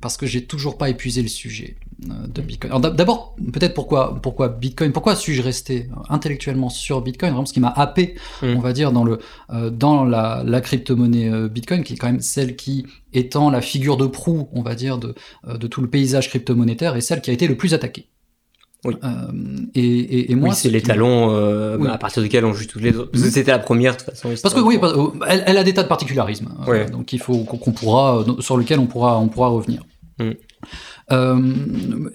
parce 0.00 0.16
que 0.16 0.24
j'ai 0.24 0.44
toujours 0.44 0.78
pas 0.78 0.88
épuisé 0.88 1.20
le 1.20 1.28
sujet 1.28 1.74
de 1.98 2.42
Bitcoin. 2.42 2.80
D'abord, 2.80 3.36
peut-être 3.52 3.74
pourquoi, 3.74 4.18
pourquoi 4.20 4.48
Bitcoin 4.48 4.92
Pourquoi 4.92 5.14
suis-je 5.14 5.42
resté 5.42 5.88
intellectuellement 6.08 6.68
sur 6.68 7.00
Bitcoin? 7.00 7.30
Vraiment, 7.30 7.46
ce 7.46 7.52
qui 7.52 7.60
m'a 7.60 7.70
happé, 7.70 8.14
mm. 8.42 8.56
on 8.56 8.60
va 8.60 8.72
dire, 8.72 8.92
dans, 8.92 9.04
le, 9.04 9.18
euh, 9.50 9.70
dans 9.70 10.04
la, 10.04 10.42
la 10.44 10.60
crypto-monnaie 10.60 11.30
euh, 11.30 11.48
Bitcoin, 11.48 11.84
qui 11.84 11.94
est 11.94 11.96
quand 11.96 12.08
même 12.08 12.20
celle 12.20 12.56
qui, 12.56 12.86
étant 13.12 13.50
la 13.50 13.60
figure 13.60 13.96
de 13.96 14.06
proue, 14.06 14.48
on 14.52 14.62
va 14.62 14.74
dire, 14.74 14.98
de, 14.98 15.14
euh, 15.48 15.56
de 15.56 15.66
tout 15.72 15.80
le 15.80 15.88
paysage 15.88 16.28
crypto-monétaire, 16.28 16.94
est 16.94 17.00
celle 17.00 17.20
qui 17.20 17.30
a 17.30 17.32
été 17.32 17.48
le 17.48 17.56
plus 17.56 17.74
attaquée. 17.74 18.06
Oui. 18.84 18.94
Euh, 19.04 19.08
et, 19.74 19.80
et, 19.80 20.32
et, 20.32 20.34
moi, 20.34 20.50
oui, 20.50 20.54
c'est 20.56 20.68
l'étalon 20.68 21.30
euh, 21.30 21.76
oui. 21.78 21.88
à 21.88 21.98
partir 21.98 22.20
duquel 22.22 22.44
on 22.44 22.52
juge 22.52 22.66
toutes 22.66 22.82
les 22.82 22.96
autres. 22.96 23.12
Parce 23.12 23.22
que 23.22 23.30
c'était 23.30 23.52
la 23.52 23.60
première 23.60 23.92
de 23.92 23.98
toute 23.98 24.10
façon. 24.10 24.34
Parce 24.42 24.54
que 24.54 24.60
oui, 24.60 24.78
elle, 25.28 25.44
elle, 25.46 25.56
a 25.56 25.62
des 25.62 25.72
tas 25.72 25.84
de 25.84 25.88
particularismes. 25.88 26.48
Oui. 26.66 26.78
Euh, 26.78 26.88
donc 26.88 27.12
il 27.12 27.20
faut 27.20 27.38
qu'on 27.44 27.72
pourra, 27.72 28.24
sur 28.40 28.56
lequel 28.56 28.80
on 28.80 28.86
pourra, 28.86 29.18
on 29.20 29.28
pourra 29.28 29.48
revenir. 29.48 29.84
Mm. 30.18 30.30
Euh, 31.10 31.34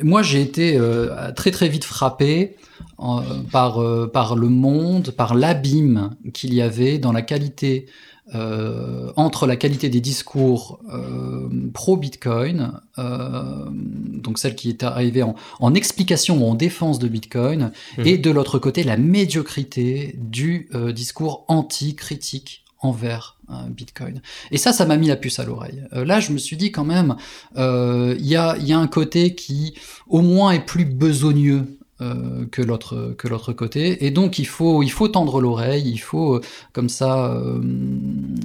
moi, 0.02 0.22
j'ai 0.24 0.42
été 0.42 0.78
euh, 0.78 1.32
très 1.34 1.52
très 1.52 1.70
vite 1.70 1.84
frappé 1.84 2.56
euh, 3.00 3.22
par, 3.52 3.82
par 4.12 4.36
le 4.36 4.50
monde, 4.50 5.12
par 5.12 5.36
l'abîme 5.36 6.16
qu'il 6.34 6.54
y 6.54 6.62
avait 6.62 6.98
dans 6.98 7.12
la 7.12 7.22
qualité 7.22 7.88
euh, 8.36 9.12
entre 9.16 9.48
la 9.48 9.56
qualité 9.56 9.90
des 9.90 10.02
discours 10.02 10.80
euh, 10.94 11.50
pro-Bitcoin, 11.74 12.74
euh, 12.98 13.66
donc 13.72 14.38
celle 14.38 14.56
qui 14.56 14.70
est 14.70 14.84
arrivée 14.84 15.24
en, 15.24 15.36
en, 15.60 15.74
explication 15.74 16.44
ou 16.44 16.50
en 16.50 16.56
défense 16.56 17.00
de 17.00 17.08
Bitcoin, 17.08 17.72
mmh. 17.98 18.02
et 18.06 18.18
de 18.18 18.32
l'autre 18.32 18.60
côté 18.60 18.84
la 18.84 18.98
médiocrité 18.98 20.16
du 20.18 20.70
discours 20.94 21.46
anti-critique 21.48 22.66
envers 22.80 23.38
euh, 23.50 23.54
Bitcoin. 23.70 24.22
Et 24.52 24.58
ça, 24.58 24.74
ça 24.74 24.86
m'a 24.86 24.98
mis 24.98 25.08
la 25.08 25.16
puce 25.16 25.40
à 25.40 25.46
l'oreille. 25.46 25.84
Euh, 25.94 26.06
là, 26.06 26.20
je 26.20 26.32
me 26.32 26.38
suis 26.38 26.58
dit 26.58 26.72
quand 26.72 26.84
même, 26.84 27.16
il 27.56 27.62
euh, 27.62 28.16
y, 28.20 28.36
a, 28.36 28.58
y 28.58 28.74
a 28.74 28.78
un 28.78 28.88
côté 28.88 29.36
qui, 29.36 29.74
au 30.08 30.22
moins, 30.22 30.52
est 30.52 30.66
plus 30.66 30.86
besogneux 30.86 31.77
euh, 32.00 32.46
que 32.52 32.62
l'autre 32.62 33.16
que 33.18 33.28
l'autre 33.28 33.54
côté. 33.54 34.06
Et 34.06 34.12
donc 34.12 34.38
il 34.38 34.46
faut 34.46 34.84
il 34.84 34.92
faut 34.92 35.08
tendre 35.08 35.42
l'oreille 35.42 35.90
il 35.90 35.98
faut 35.98 36.36
euh, 36.36 36.42
comme 36.72 36.90
ça 36.90 37.34
euh, 37.34 37.60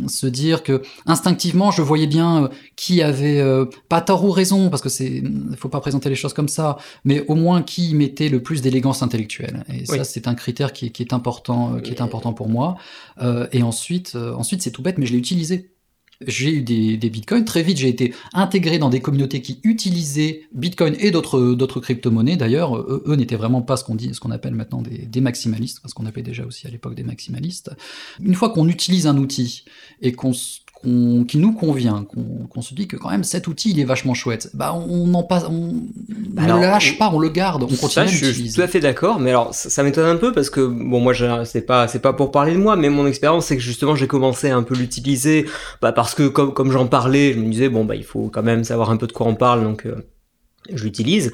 se 0.08 0.26
dire 0.26 0.62
que 0.62 0.80
instinctivement 1.04 1.70
je 1.70 1.82
voyais 1.82 2.06
bien 2.06 2.48
qui 2.76 3.02
avait 3.02 3.44
pas 3.90 4.00
tort 4.00 4.24
ou 4.24 4.30
raison 4.30 4.70
parce 4.70 4.80
que 4.80 4.88
c'est 4.88 5.22
faut 5.58 5.68
pas 5.68 5.80
présenter 5.80 6.08
les 6.08 6.14
choses 6.14 6.32
comme 6.32 6.48
ça 6.48 6.78
mais 7.04 7.26
au 7.28 7.34
moins 7.34 7.62
qui 7.62 7.94
mettait 7.94 8.30
le 8.30 8.42
plus 8.42 8.62
d'élégance 8.62 9.02
intellectuelle. 9.02 9.64
Et 9.68 9.84
oui. 9.86 9.98
ça 9.98 10.04
c'est 10.04 10.28
un 10.28 10.34
critère 10.34 10.72
qui, 10.72 10.90
qui, 10.90 11.02
est 11.02 11.12
important 11.12 11.78
qui 11.80 11.90
est 11.90 12.00
important 12.00 12.32
pour 12.32 12.48
moi. 12.48 12.78
Et 13.52 13.62
ensuite 13.62 14.16
ensuite 14.16 14.62
c'est 14.62 14.70
tout 14.70 14.80
bête 14.80 14.96
mais 14.96 15.04
je 15.04 15.12
l'ai 15.12 15.18
utilisé 15.18 15.71
j'ai 16.26 16.54
eu 16.54 16.62
des, 16.62 17.10
bitcoins. 17.10 17.44
Très 17.44 17.62
vite, 17.62 17.78
j'ai 17.78 17.88
été 17.88 18.14
intégré 18.32 18.78
dans 18.78 18.90
des 18.90 19.00
communautés 19.00 19.42
qui 19.42 19.60
utilisaient 19.64 20.42
bitcoin 20.52 20.94
et 20.98 21.10
d'autres 21.10 21.54
d'autres 21.54 21.80
crypto-monnaies. 21.80 22.36
D'ailleurs, 22.36 22.76
eux, 22.76 23.14
n'étaient 23.16 23.36
vraiment 23.36 23.62
pas 23.62 23.76
ce 23.76 23.84
qu'on 23.84 23.94
dit, 23.94 24.14
ce 24.14 24.20
qu'on 24.20 24.30
appelle 24.30 24.54
maintenant 24.54 24.82
des, 24.82 24.98
des 24.98 25.20
maximalistes, 25.20 25.80
ce 25.86 25.94
qu'on 25.94 26.06
appelait 26.06 26.22
déjà 26.22 26.44
aussi 26.44 26.66
à 26.66 26.70
l'époque 26.70 26.94
des 26.94 27.04
maximalistes. 27.04 27.70
Une 28.20 28.34
fois 28.34 28.50
qu'on 28.50 28.68
utilise 28.68 29.06
un 29.06 29.16
outil 29.16 29.64
et 30.00 30.12
qu'on 30.12 30.32
qu 30.82 31.26
qui 31.26 31.38
nous 31.38 31.52
convient, 31.52 32.04
qu'on 32.04 32.46
qu 32.46 32.62
se 32.62 32.74
dit 32.74 32.88
que 32.88 32.96
quand 32.96 33.10
même 33.10 33.24
cet 33.24 33.46
outil 33.46 33.70
il 33.70 33.80
est 33.80 33.84
vachement 33.84 34.14
chouette, 34.14 34.50
bah 34.54 34.74
on 34.74 35.12
en 35.14 35.22
passe, 35.22 35.44
on 35.48 35.74
bah 36.30 36.42
ne 36.42 36.54
le 36.54 36.60
lâche 36.60 36.98
pas, 36.98 37.10
on 37.12 37.18
le 37.18 37.28
garde, 37.28 37.62
on 37.62 37.66
continue 37.66 37.90
ça, 37.90 38.00
à 38.02 38.04
l'utiliser. 38.04 38.32
Je 38.32 38.42
suis 38.42 38.52
tout 38.54 38.60
à 38.62 38.68
fait 38.68 38.80
d'accord, 38.80 39.20
mais 39.20 39.30
alors 39.30 39.54
ça, 39.54 39.70
ça 39.70 39.82
m'étonne 39.82 40.06
un 40.06 40.16
peu 40.16 40.32
parce 40.32 40.50
que 40.50 40.66
bon 40.66 41.00
moi 41.00 41.14
c'est 41.44 41.62
pas 41.62 41.88
c'est 41.88 42.00
pas 42.00 42.12
pour 42.12 42.30
parler 42.30 42.52
de 42.52 42.58
moi, 42.58 42.76
mais 42.76 42.88
mon 42.88 43.06
expérience 43.06 43.46
c'est 43.46 43.56
que 43.56 43.62
justement 43.62 43.94
j'ai 43.94 44.06
commencé 44.06 44.50
à 44.50 44.56
un 44.56 44.62
peu 44.62 44.74
l'utiliser, 44.74 45.46
bah, 45.80 45.92
parce 45.92 46.14
que 46.14 46.28
comme 46.28 46.52
comme 46.52 46.72
j'en 46.72 46.86
parlais, 46.86 47.32
je 47.32 47.38
me 47.38 47.50
disais 47.50 47.68
bon 47.68 47.84
bah 47.84 47.96
il 47.96 48.04
faut 48.04 48.28
quand 48.32 48.42
même 48.42 48.64
savoir 48.64 48.90
un 48.90 48.96
peu 48.96 49.06
de 49.06 49.12
quoi 49.12 49.26
on 49.26 49.34
parle, 49.34 49.62
donc 49.62 49.86
euh, 49.86 50.04
je 50.72 50.84
l'utilise 50.84 51.32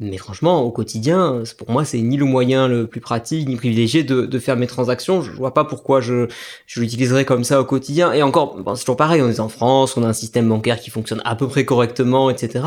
Mais 0.00 0.16
franchement, 0.16 0.62
au 0.62 0.70
quotidien, 0.70 1.42
pour 1.56 1.70
moi, 1.70 1.84
c'est 1.84 1.98
ni 1.98 2.16
le 2.16 2.24
moyen 2.24 2.68
le 2.68 2.86
plus 2.86 3.00
pratique, 3.00 3.48
ni 3.48 3.56
privilégié 3.56 4.04
de, 4.04 4.26
de 4.26 4.38
faire 4.38 4.56
mes 4.56 4.68
transactions. 4.68 5.22
Je 5.22 5.32
vois 5.32 5.52
pas 5.52 5.64
pourquoi 5.64 6.00
je, 6.00 6.28
je 6.66 6.80
l'utiliserais 6.80 7.24
comme 7.24 7.42
ça 7.42 7.60
au 7.60 7.64
quotidien. 7.64 8.12
Et 8.12 8.22
encore, 8.22 8.56
bon, 8.58 8.76
c'est 8.76 8.84
toujours 8.84 8.96
pareil, 8.96 9.22
on 9.22 9.28
est 9.28 9.40
en 9.40 9.48
France, 9.48 9.96
on 9.96 10.04
a 10.04 10.06
un 10.06 10.12
système 10.12 10.48
bancaire 10.48 10.78
qui 10.80 10.90
fonctionne 10.90 11.20
à 11.24 11.34
peu 11.34 11.48
près 11.48 11.64
correctement, 11.64 12.30
etc. 12.30 12.64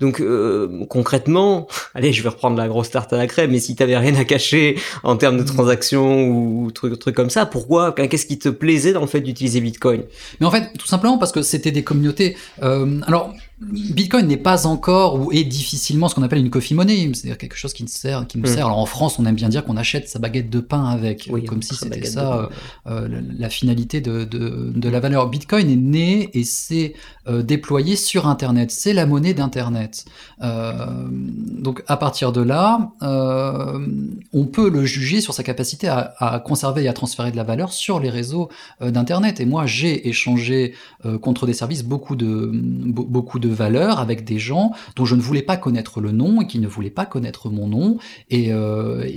Donc 0.00 0.20
euh, 0.20 0.84
concrètement, 0.90 1.68
allez, 1.94 2.12
je 2.12 2.22
vais 2.22 2.28
reprendre 2.28 2.58
la 2.58 2.68
grosse 2.68 2.90
tarte 2.90 3.14
à 3.14 3.16
la 3.16 3.26
crème, 3.26 3.52
mais 3.52 3.60
si 3.60 3.74
t'avais 3.74 3.96
rien 3.96 4.14
à 4.16 4.24
cacher 4.24 4.78
en 5.02 5.16
termes 5.16 5.38
de 5.38 5.42
mmh. 5.42 5.46
transactions 5.46 6.28
ou 6.28 6.70
trucs 6.70 6.98
trucs 6.98 7.16
comme 7.16 7.30
ça, 7.30 7.46
pourquoi 7.46 7.92
Qu'est-ce 7.92 8.26
qui 8.26 8.38
te 8.38 8.50
plaisait 8.50 8.92
dans 8.92 9.00
le 9.00 9.06
fait 9.06 9.22
d'utiliser 9.22 9.62
Bitcoin? 9.62 10.02
Mais 10.38 10.46
en 10.46 10.50
fait, 10.50 10.70
tout 10.78 10.86
simplement 10.86 11.16
parce 11.16 11.32
que 11.32 11.40
c'était 11.40 11.70
des 11.70 11.82
communautés. 11.82 12.36
Euh, 12.62 13.00
alors, 13.06 13.32
Bitcoin 13.70 14.26
n'est 14.26 14.36
pas 14.36 14.66
encore 14.66 15.20
ou 15.20 15.32
est 15.32 15.44
difficilement 15.44 16.08
ce 16.08 16.14
qu'on 16.14 16.22
appelle 16.22 16.38
une 16.38 16.50
coffee 16.50 16.74
money, 16.74 17.10
c'est-à-dire 17.14 17.38
quelque 17.38 17.56
chose 17.56 17.72
qui, 17.72 17.86
sert, 17.88 18.26
qui 18.26 18.38
hmm. 18.38 18.46
sert. 18.46 18.66
Alors 18.66 18.78
en 18.78 18.86
France, 18.86 19.18
on 19.18 19.26
aime 19.26 19.34
bien 19.34 19.48
dire 19.48 19.64
qu'on 19.64 19.76
achète 19.76 20.08
sa 20.08 20.18
baguette 20.18 20.50
de 20.50 20.60
pain 20.60 20.84
avec, 20.84 21.30
comme 21.46 21.62
si 21.62 21.74
c'était 21.74 22.04
ça 22.04 22.48
euh, 22.86 23.08
la, 23.38 23.48
finalité 23.48 24.00
de, 24.00 24.24
de, 24.24 24.72
de, 24.74 24.88
la 24.88 25.00
valeur. 25.00 25.28
Bitcoin 25.28 25.70
est 25.70 25.76
né 25.76 26.30
et 26.34 26.44
s'est 26.44 26.94
euh, 27.28 27.42
déployé 27.42 27.96
sur 27.96 28.26
Internet. 28.26 28.70
C'est 28.70 28.92
la 28.92 29.06
monnaie 29.06 29.34
d'Internet. 29.34 30.04
Euh, 30.42 30.72
donc 31.10 31.82
à 31.86 31.96
partir 31.96 32.32
de 32.32 32.40
là, 32.40 32.92
euh, 33.02 33.78
on 34.32 34.46
peut 34.46 34.68
le 34.68 34.84
juger 34.84 35.20
sur 35.20 35.34
sa 35.34 35.42
capacité 35.42 35.88
à, 35.88 36.14
à, 36.18 36.40
conserver 36.40 36.84
et 36.84 36.88
à 36.88 36.92
transférer 36.92 37.30
de 37.30 37.36
la 37.36 37.44
valeur 37.44 37.72
sur 37.72 38.00
les 38.00 38.10
réseaux 38.10 38.48
euh, 38.82 38.90
d'Internet. 38.90 39.40
Et 39.40 39.46
moi, 39.46 39.66
j'ai 39.66 40.08
échangé 40.08 40.74
contre 41.20 41.46
des 41.46 41.52
services 41.52 41.84
beaucoup 41.84 42.16
de 42.16 42.50
beaucoup 42.52 43.38
de 43.38 43.48
valeurs 43.54 44.00
avec 44.00 44.24
des 44.24 44.38
gens 44.38 44.72
dont 44.96 45.04
je 45.04 45.14
ne 45.14 45.20
voulais 45.20 45.42
pas 45.42 45.56
connaître 45.56 46.00
le 46.00 46.12
nom 46.12 46.42
et 46.42 46.46
qui 46.46 46.58
ne 46.58 46.68
voulaient 46.68 46.90
pas 46.90 47.06
connaître 47.06 47.50
mon 47.50 47.68
nom. 47.68 47.98
Et, 48.30 48.52
euh, 48.52 49.08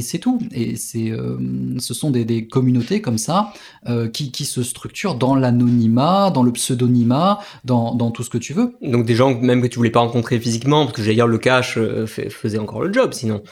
c'est 0.00 0.18
tout. 0.18 0.38
Et 0.52 0.76
c'est 0.76 1.10
euh, 1.10 1.38
ce 1.78 1.94
sont 1.94 2.10
des, 2.10 2.46
communautés 2.46 3.00
comme 3.00 3.18
ça 3.18 3.52
euh, 3.88 4.08
qui, 4.08 4.44
se 4.44 4.62
structurent 4.62 5.16
dans 5.16 5.34
l'anonymat 5.34 6.30
dans 6.30 6.42
le 6.42 6.52
pseudonymat 6.52 7.40
dans, 7.64 8.10
tout 8.10 8.22
ce 8.22 8.30
que 8.30 8.38
tu 8.38 8.52
veux. 8.52 8.76
Donc 8.82 9.04
des 9.04 9.14
gens 9.14 9.34
même 9.40 9.60
que 9.60 9.66
tu 9.66 9.76
voulais 9.76 9.90
pas 9.90 10.00
rencontrer 10.00 10.38
physiquement 10.38 10.84
parce 10.84 10.96
que 10.96 11.02
j'allais 11.02 11.16
dire 11.16 11.26
le 11.26 11.38
cash 11.38 11.78
faisait 12.06 12.58
encore 12.58 12.82
le 12.82 12.92
job 12.92 13.12
sinon 13.12 13.42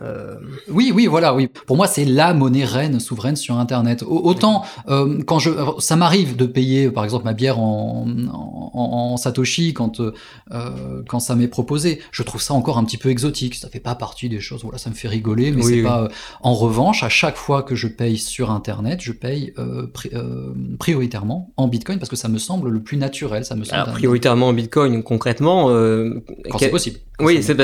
euh... 0.00 0.36
Oui, 0.68 0.92
oui, 0.94 1.06
voilà, 1.06 1.34
oui. 1.34 1.48
Pour 1.66 1.76
moi, 1.76 1.86
c'est 1.86 2.04
la 2.04 2.34
monnaie 2.34 2.64
reine 2.64 3.00
souveraine 3.00 3.36
sur 3.36 3.56
Internet. 3.58 4.04
Autant 4.06 4.64
euh, 4.88 5.22
quand 5.26 5.38
je, 5.38 5.50
ça 5.78 5.96
m'arrive 5.96 6.36
de 6.36 6.46
payer, 6.46 6.90
par 6.90 7.04
exemple, 7.04 7.24
ma 7.24 7.32
bière 7.32 7.58
en, 7.58 8.06
en, 8.32 8.70
en 8.74 9.16
satoshi 9.16 9.74
quand 9.74 10.00
euh, 10.00 11.02
quand 11.08 11.20
ça 11.20 11.34
m'est 11.34 11.48
proposé. 11.48 12.00
Je 12.10 12.22
trouve 12.22 12.40
ça 12.40 12.54
encore 12.54 12.78
un 12.78 12.84
petit 12.84 12.98
peu 12.98 13.10
exotique. 13.10 13.54
Ça 13.54 13.68
fait 13.68 13.80
pas 13.80 13.94
partie 13.94 14.28
des 14.28 14.40
choses. 14.40 14.62
Voilà, 14.62 14.78
ça 14.78 14.90
me 14.90 14.94
fait 14.94 15.08
rigoler, 15.08 15.52
mais 15.52 15.62
c'est 15.62 15.82
pas. 15.82 16.08
En 16.40 16.54
revanche, 16.54 17.02
à 17.02 17.08
chaque 17.08 17.36
fois 17.36 17.62
que 17.62 17.74
je 17.74 17.88
paye 17.88 18.18
sur 18.18 18.50
Internet, 18.50 19.00
je 19.02 19.12
paye 19.12 19.52
euh, 19.58 19.86
pri 19.92 20.10
euh, 20.14 20.54
prioritairement 20.78 21.52
en 21.56 21.68
Bitcoin 21.68 21.98
parce 21.98 22.08
que 22.08 22.16
ça 22.16 22.28
me 22.28 22.38
semble 22.38 22.70
le 22.70 22.82
plus 22.82 22.96
naturel. 22.96 23.44
Ça 23.44 23.56
me 23.56 23.64
semble. 23.64 23.82
Alors, 23.82 23.94
prioritairement 23.94 24.48
en 24.48 24.52
Bitcoin, 24.52 25.02
concrètement. 25.02 25.70
Euh, 25.70 26.24
quand 26.50 26.58
c'est 26.58 26.70
possible. 26.70 26.98
Oui, 27.22 27.42
c'est 27.42 27.54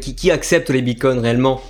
qui, 0.00 0.14
qui 0.14 0.30
accepte 0.30 0.70
les 0.70 0.82
bitcoins 0.82 1.20
réellement? 1.20 1.60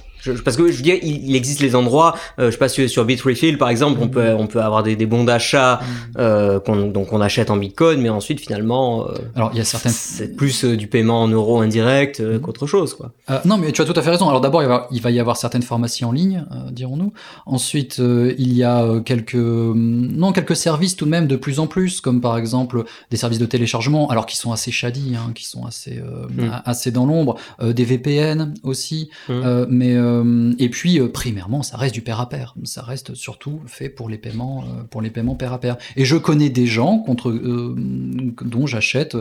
Parce 0.45 0.57
que 0.57 0.71
je 0.71 0.76
veux 0.76 0.83
dire, 0.83 0.99
il, 1.02 1.35
existe 1.37 1.61
les 1.61 1.75
endroits, 1.75 2.14
euh, 2.38 2.47
je 2.47 2.52
sais 2.52 2.59
pas 2.59 2.69
sur, 2.69 2.88
sur 2.88 3.04
Bitrefill 3.04 3.59
par 3.59 3.69
exemple, 3.69 3.99
on 4.00 4.09
peut 4.09 4.35
on 4.38 4.47
peut 4.47 4.61
avoir 4.61 4.83
des, 4.83 4.97
des 4.97 5.07
bons 5.07 5.25
d'achat 5.25 5.81
mm. 5.81 6.19
euh, 6.19 6.61
qu'on 6.61 6.87
donc 6.87 7.12
on 7.12 7.21
achète 7.21 7.50
en 7.50 7.57
Bitcoin, 7.57 8.00
mais 8.00 8.09
ensuite 8.09 8.40
finalement, 8.40 9.09
euh, 9.09 9.14
alors 9.35 9.50
il 9.52 9.59
y 9.59 9.61
a 9.61 9.64
certaines 9.64 9.93
c'est 9.93 10.37
plus 10.37 10.64
euh, 10.64 10.76
du 10.76 10.87
paiement 10.87 11.23
en 11.23 11.28
euros 11.28 11.61
indirect 11.61 12.21
mm. 12.21 12.40
qu'autre 12.40 12.66
chose 12.66 12.95
quoi. 12.95 13.12
Non, 13.45 13.59
mais 13.59 13.73
tu 13.73 13.83
as 13.83 13.85
tout 13.85 13.99
à 13.99 14.02
fait 14.02 14.11
raison. 14.11 14.28
Alors 14.28 14.40
d'abord 14.40 14.62
il, 14.62 14.97
il, 14.97 15.02
va 15.02 15.11
y 15.11 15.21
avoir 15.21 15.37
certaines 15.37 15.62
pharmacies 15.62 16.04
en 16.04 16.12
ligne, 16.12 16.45
dirons-nous. 16.71 17.12
Ensuite 17.47 17.99
il 17.99 18.52
y 18.52 18.64
a 18.64 19.00
quelques 19.04 19.35
non 19.35 20.33
quelques 20.33 20.57
services 20.57 20.97
tout 20.97 21.04
de 21.04 21.11
même 21.11 21.26
de 21.26 21.37
plus 21.37 21.59
en 21.59 21.66
plus, 21.66 22.00
comme 22.00 22.21
par 22.21 22.37
exemple 22.38 22.85
des 23.11 23.16
services 23.16 23.38
de 23.38 23.47
téléchargement, 23.47 24.09
alors 24.09 24.26
qui 24.26 24.37
sont 24.37 24.52
assez 24.52 24.71
shady, 24.71 25.14
hein, 25.16 25.33
qui 25.35 25.47
sont 25.47 25.64
assez 25.66 26.00
mm. 26.00 26.62
assez 26.64 26.90
dans 26.90 27.07
l'ombre, 27.07 27.37
des 27.62 27.85
VPN 27.85 28.54
aussi, 28.62 29.11
mais 29.28 29.95
euh, 30.14 30.54
et 30.59 30.68
puis, 30.68 31.00
euh, 31.00 31.09
primairement, 31.09 31.62
ça 31.62 31.76
reste 31.76 31.94
du 31.94 32.02
pair 32.02 32.21
à 32.21 32.28
pair. 32.28 32.54
Ça 32.64 32.83
reste 32.83 33.14
surtout 33.14 33.61
fait 33.66 33.88
pour 33.88 34.09
les 34.09 34.18
paiements, 34.18 34.62
euh, 34.62 34.83
pour 34.85 35.02
les 35.02 35.11
paiements 35.11 35.35
pair 35.35 35.52
à 35.52 35.59
pair. 35.59 35.76
Et 35.97 36.04
je 36.04 36.16
connais 36.16 36.50
des 36.50 36.66
gens 36.66 36.99
contre 36.99 37.33
dont 37.33 38.66
j'achète 38.66 39.16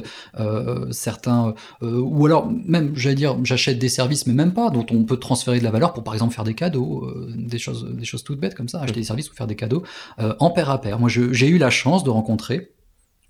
certains, 0.91 1.53
ou 1.81 2.25
alors 2.25 2.51
même, 2.65 2.93
j'allais 2.95 3.15
dire, 3.15 3.37
j'achète 3.43 3.79
des 3.79 3.89
services, 3.89 4.27
mais 4.27 4.33
même 4.33 4.53
pas, 4.53 4.69
dont 4.69 4.85
on 4.91 5.03
peut 5.03 5.17
transférer 5.17 5.59
de 5.59 5.63
la 5.63 5.71
valeur 5.71 5.93
pour, 5.93 6.03
par 6.03 6.13
exemple, 6.13 6.33
faire 6.33 6.43
des 6.43 6.53
cadeaux, 6.53 7.09
des 7.35 7.59
choses, 7.59 7.87
des 7.91 8.05
choses 8.05 8.23
toutes 8.23 8.39
bêtes 8.39 8.55
comme 8.55 8.69
ça, 8.69 8.81
acheter 8.81 8.99
des 8.99 9.05
services 9.05 9.29
ou 9.31 9.33
faire 9.33 9.47
des 9.47 9.55
cadeaux 9.55 9.83
en 10.17 10.49
pair 10.49 10.69
à 10.69 10.81
pair. 10.81 10.99
Moi, 10.99 11.09
j'ai 11.09 11.47
eu 11.47 11.57
la 11.57 11.69
chance 11.69 12.03
de 12.03 12.09
rencontrer 12.09 12.71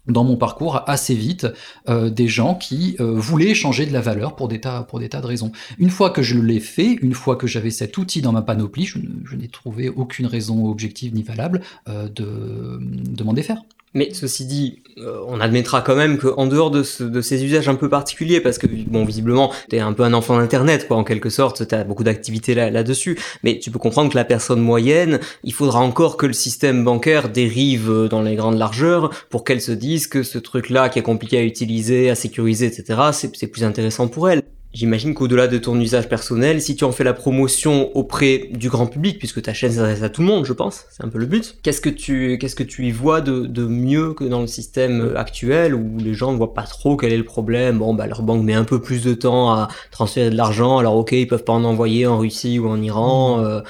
dans 0.08 0.24
mon 0.24 0.36
parcours 0.36 0.84
assez 0.88 1.16
vite 1.16 1.48
euh, 1.88 2.10
des 2.10 2.28
gens 2.28 2.56
qui 2.56 2.96
euh, 3.00 3.14
voulaient 3.16 3.50
échanger 3.50 3.86
de 3.86 3.94
la 3.94 4.02
valeur 4.02 4.36
pour 4.36 4.48
des 4.48 4.60
tas 4.60 4.84
pour 4.84 5.00
des 5.00 5.10
tas 5.10 5.22
de 5.22 5.28
raisons. 5.28 5.52
Une 5.78 5.90
fois 5.90 6.10
que 6.10 6.22
je 6.22 6.38
l'ai 6.38 6.60
fait, 6.60 6.94
une 7.02 7.14
fois 7.14 7.36
que 7.36 7.48
j'avais 7.48 7.72
cet 7.72 7.98
outil 7.98 8.22
dans 8.22 8.32
ma 8.32 8.42
panoplie, 8.42 8.86
je, 8.86 8.98
n'ai 9.36 9.48
trouvé 9.48 9.90
aucune 9.90 10.26
raison 10.26 10.68
objective 10.68 11.14
ni 11.14 11.24
valable 11.24 11.62
euh, 11.88 12.08
de 12.10 12.80
demander 12.82 13.44
faire. 13.44 13.62
Mais 13.94 14.14
ceci 14.14 14.46
dit, 14.46 14.80
euh, 14.98 15.24
on 15.28 15.40
admettra 15.40 15.82
quand 15.82 15.96
même 15.96 16.18
qu'en 16.18 16.48
dehors 16.48 16.72
de, 16.72 16.84
ce, 16.84 17.04
de, 17.04 17.22
ces 17.22 17.44
usages 17.44 17.70
un 17.70 17.76
peu 17.76 17.90
particuliers, 17.90 18.42
parce 18.42 18.58
que 18.58 18.68
bon, 18.68 19.06
visiblement, 19.06 19.52
t'es 19.70 19.80
un 19.80 19.94
peu 19.94 20.04
un 20.04 20.14
enfant 20.14 20.38
d'Internet, 20.38 20.88
quoi, 20.88 20.98
en 20.98 21.04
quelque 21.04 21.30
sorte, 21.30 21.68
t'as 21.68 21.84
beaucoup 21.84 22.04
d'activités 22.04 22.56
là, 22.56 22.72
là-dessus, 22.72 23.20
mais 23.44 23.60
tu 23.60 23.70
peux 23.72 23.80
comprendre 23.80 24.10
que 24.10 24.16
la 24.16 24.26
personne 24.26 24.62
moyenne, 24.62 25.20
il 25.44 25.54
faudra 25.54 25.80
encore 25.80 26.18
que 26.18 26.26
le 26.26 26.34
système 26.34 26.84
bancaire 26.84 27.30
dérive 27.30 27.90
euh, 27.90 28.08
dans 28.08 28.22
les 28.22 28.36
grandes 28.36 28.58
largeurs 28.58 29.12
pour 29.30 29.44
qu'elle 29.44 29.62
se 29.62 29.72
dise 29.72 30.08
que 30.08 30.24
ce 30.24 30.38
truc-là, 30.38 30.90
qui 30.90 31.00
est 31.00 31.04
compliqué 31.04 31.38
à 31.38 31.44
utiliser, 31.44 32.10
à 32.10 32.16
sécuriser, 32.16 32.66
etc., 32.66 33.00
c'est 33.12 33.48
plus 33.48 33.64
intéressant 33.64 34.08
pour 34.08 34.30
elle. 34.30 34.44
J'imagine 34.74 35.14
qu'au-delà 35.14 35.48
de 35.48 35.60
ton 35.60 35.80
usage 35.80 36.10
personnel, 36.10 36.60
si 36.60 36.76
tu 36.76 36.84
en 36.84 36.92
fais 36.92 37.04
la 37.04 37.14
promotion 37.14 37.96
auprès 37.96 38.50
du 38.54 38.70
grand 38.70 38.88
public, 38.88 39.20
puisque 39.20 39.42
ta 39.44 39.54
chaîne 39.54 39.72
s'adresse 39.72 40.02
à 40.02 40.10
tout 40.10 40.22
le 40.22 40.28
monde, 40.28 40.46
je 40.46 40.54
pense, 40.54 40.86
c'est 40.90 41.04
un 41.04 41.10
peu 41.10 41.20
le 41.20 41.28
but. 41.28 41.58
Qu'est-ce 41.62 41.80
que 41.80 41.90
tu, 41.90 42.40
qu'est-ce 42.40 42.56
que 42.56 42.64
tu 42.64 42.88
y 42.88 42.92
vois 42.92 43.22
de, 43.22 43.42
de, 43.46 43.66
mieux 43.66 44.14
que 44.14 44.24
dans 44.24 44.42
le 44.42 44.48
système 44.48 45.14
actuel 45.16 45.76
où 45.76 45.98
les 46.00 46.16
gens 46.16 46.32
ne 46.32 46.38
voient 46.38 46.56
pas 46.56 46.64
trop 46.64 46.98
quel 46.98 47.14
est 47.14 47.18
le 47.18 47.24
problème? 47.24 47.78
Bon, 47.78 47.94
bah 47.94 48.08
leur 48.08 48.24
banque 48.24 48.44
met 48.44 48.56
un 48.56 48.64
peu 48.64 48.82
plus 48.82 49.04
de 49.04 49.14
temps 49.14 49.52
à 49.52 49.68
transférer 49.92 50.32
de 50.32 50.36
l'argent, 50.36 50.80
alors 50.80 50.96
ok, 50.96 51.12
ils 51.12 51.28
peuvent 51.28 51.44
pas 51.44 51.54
en 51.54 51.64
envoyer 51.64 52.08
en 52.08 52.18
Russie 52.18 52.58
ou 52.58 52.68
en 52.68 52.82
Iran. 52.82 53.38
Mmh. 53.38 53.46
Euh, 53.46 53.54
euh, 53.54 53.62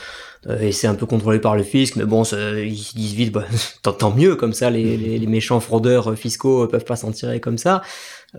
et 0.59 0.71
c'est 0.71 0.87
un 0.87 0.95
peu 0.95 1.05
contrôlé 1.05 1.39
par 1.39 1.55
le 1.55 1.63
fisc, 1.63 1.95
mais 1.95 2.05
bon, 2.05 2.23
ils 2.23 2.77
se 2.77 2.95
disent 2.95 3.13
vite, 3.13 3.31
bah, 3.31 3.45
tant, 3.81 4.11
mieux, 4.11 4.35
comme 4.35 4.53
ça, 4.53 4.69
les, 4.69 4.97
les, 4.97 5.19
les 5.19 5.27
méchants 5.27 5.59
fraudeurs 5.59 6.15
fiscaux 6.17 6.67
peuvent 6.67 6.85
pas 6.85 6.95
s'en 6.95 7.11
tirer 7.11 7.39
comme 7.39 7.57
ça. 7.57 7.81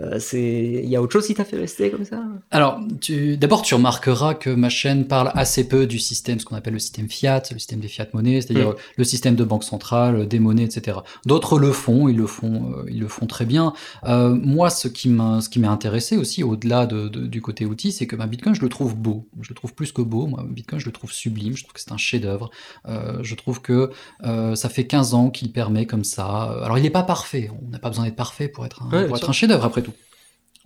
Euh, 0.00 0.18
il 0.32 0.88
y 0.88 0.96
a 0.96 1.02
autre 1.02 1.12
chose 1.12 1.26
qui 1.26 1.34
t'a 1.34 1.44
fait 1.44 1.56
rester 1.56 1.90
comme 1.90 2.04
ça? 2.04 2.24
Alors, 2.50 2.80
tu... 3.00 3.36
d'abord, 3.36 3.62
tu 3.62 3.74
remarqueras 3.74 4.34
que 4.34 4.50
ma 4.50 4.68
chaîne 4.68 5.06
parle 5.06 5.30
assez 5.34 5.68
peu 5.68 5.86
du 5.86 6.00
système, 6.00 6.40
ce 6.40 6.44
qu'on 6.44 6.56
appelle 6.56 6.72
le 6.72 6.80
système 6.80 7.08
fiat, 7.08 7.42
le 7.52 7.58
système 7.58 7.78
des 7.78 7.88
fiat 7.88 8.08
monnaies, 8.12 8.40
c'est-à-dire 8.40 8.70
mm. 8.70 8.76
le 8.96 9.04
système 9.04 9.36
de 9.36 9.44
banque 9.44 9.62
centrale, 9.62 10.26
des 10.26 10.40
monnaies, 10.40 10.64
etc. 10.64 10.98
D'autres 11.26 11.58
le 11.58 11.70
font, 11.70 12.08
ils 12.08 12.16
le 12.16 12.26
font, 12.26 12.72
euh, 12.72 12.84
ils 12.88 13.00
le 13.00 13.08
font 13.08 13.26
très 13.26 13.44
bien. 13.44 13.72
Euh, 14.04 14.30
moi, 14.34 14.68
ce 14.68 14.88
qui 14.88 15.08
m'a, 15.08 15.40
ce 15.40 15.48
qui 15.48 15.60
m'a 15.60 15.70
intéressé 15.70 16.16
aussi, 16.16 16.42
au-delà 16.42 16.86
de, 16.86 17.08
de, 17.08 17.26
du 17.26 17.40
côté 17.40 17.64
outil, 17.64 17.92
c'est 17.92 18.06
que 18.08 18.16
ma 18.16 18.26
Bitcoin, 18.26 18.54
je 18.54 18.62
le 18.62 18.68
trouve 18.68 18.96
beau. 18.96 19.28
Je 19.40 19.50
le 19.50 19.54
trouve 19.54 19.74
plus 19.74 19.92
que 19.92 20.02
beau. 20.02 20.26
Moi, 20.26 20.44
Bitcoin, 20.48 20.80
je 20.80 20.86
le 20.86 20.92
trouve 20.92 21.12
sublime. 21.12 21.56
Je 21.56 21.62
trouve 21.62 21.74
que 21.74 21.80
c'est 21.80 21.92
un 21.94 21.96
chef-d'œuvre. 21.96 22.50
Euh, 22.88 23.18
je 23.22 23.34
trouve 23.34 23.60
que 23.60 23.90
euh, 24.24 24.54
ça 24.54 24.68
fait 24.68 24.86
15 24.86 25.14
ans 25.14 25.30
qu'il 25.30 25.52
permet 25.52 25.86
comme 25.86 26.04
ça. 26.04 26.26
Alors, 26.62 26.78
il 26.78 26.82
n'est 26.82 26.90
pas 26.90 27.02
parfait. 27.02 27.50
On 27.62 27.70
n'a 27.70 27.78
pas 27.78 27.88
besoin 27.88 28.04
d'être 28.04 28.16
parfait 28.16 28.48
pour 28.48 28.66
être 28.66 28.82
un, 28.82 28.90
ouais, 28.90 29.06
pour 29.06 29.16
être 29.16 29.30
un 29.30 29.32
chef-d'œuvre 29.32 29.64
après 29.64 29.82
tout. 29.82 29.92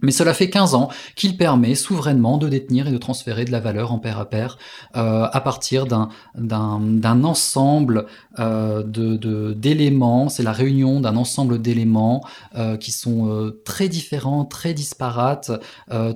Mais 0.01 0.13
cela 0.13 0.35
fait 0.35 0.49
15 0.51 0.75
ans 0.75 0.89
qu'il 1.17 1.37
permet 1.37 1.75
souverainement 1.75 2.39
de 2.39 2.49
détenir 2.49 2.87
et 2.87 2.93
de 2.93 2.99
transférer 2.99 3.45
de 3.45 3.51
la 3.51 3.61
valeur 3.61 3.93
en 3.93 3.99
pair 3.99 4.19
à 4.19 4.27
pair 4.27 4.59
euh, 4.97 5.27
à 5.31 5.41
partir 5.41 5.87
d'un 5.87 7.25
ensemble 7.25 8.07
euh, 8.39 8.83
d'éléments. 8.85 10.27
De, 10.27 10.31
C'est 10.31 10.43
la 10.43 10.53
réunion 10.53 11.01
d'un 11.01 11.17
ensemble 11.17 11.61
d'éléments 11.61 12.25
euh, 12.57 12.77
qui 12.77 12.93
sont 12.93 13.29
euh, 13.29 13.61
très 13.65 13.89
différents, 13.89 14.45
très 14.45 14.75
disparates, 14.75 15.51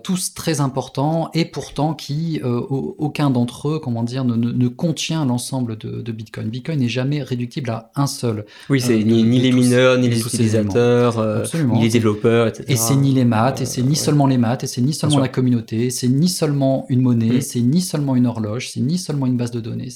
tous 0.02 0.34
très 0.34 0.60
importants 0.60 1.30
et 1.34 1.44
pourtant 1.44 1.94
qui, 1.94 2.40
aucun 2.42 3.30
d'entre 3.30 3.68
eux, 3.68 3.78
comment 3.78 4.02
dire, 4.02 4.24
ne, 4.24 4.34
ne, 4.36 4.52
ne 4.52 4.68
contient 4.68 5.24
l'ensemble 5.24 5.76
de, 5.76 6.02
de, 6.02 6.12
Bitcoin. 6.12 6.48
Bitcoin 6.48 6.78
n'est 6.78 6.88
jamais 6.88 7.22
réductible 7.22 7.70
à 7.70 7.90
un 7.96 8.06
seul. 8.06 8.44
Oui, 8.68 8.80
c'est 8.80 9.02
ni, 9.02 9.22
ni 9.24 9.40
les 9.40 9.52
mineurs, 9.52 9.98
ni 9.98 10.08
les 10.08 10.20
utilisateurs, 10.20 11.44
ni 11.54 11.82
les 11.82 11.88
développeurs, 11.88 12.48
etc. 12.48 12.64
Et 12.68 12.76
c'est 12.76 12.96
ni 12.96 13.12
les 13.12 13.24
maths, 13.24 13.60
et 13.60 13.66
c'est 13.72 13.82
ni 13.82 13.96
seulement 13.96 14.26
les 14.26 14.38
maths, 14.38 14.64
et 14.64 14.66
c'est 14.66 14.80
ni 14.80 14.92
seulement 14.92 15.18
la 15.18 15.28
communauté, 15.28 15.90
c'est 15.90 16.08
ni 16.08 16.28
seulement 16.28 16.86
une 16.88 17.00
monnaie, 17.00 17.38
mm. 17.38 17.40
c'est 17.40 17.60
ni 17.60 17.80
seulement 17.80 18.16
une 18.16 18.26
horloge, 18.26 18.70
c'est 18.70 18.80
ni 18.80 18.98
seulement 18.98 19.26
une 19.26 19.36
base 19.36 19.50
de 19.50 19.60
données, 19.60 19.88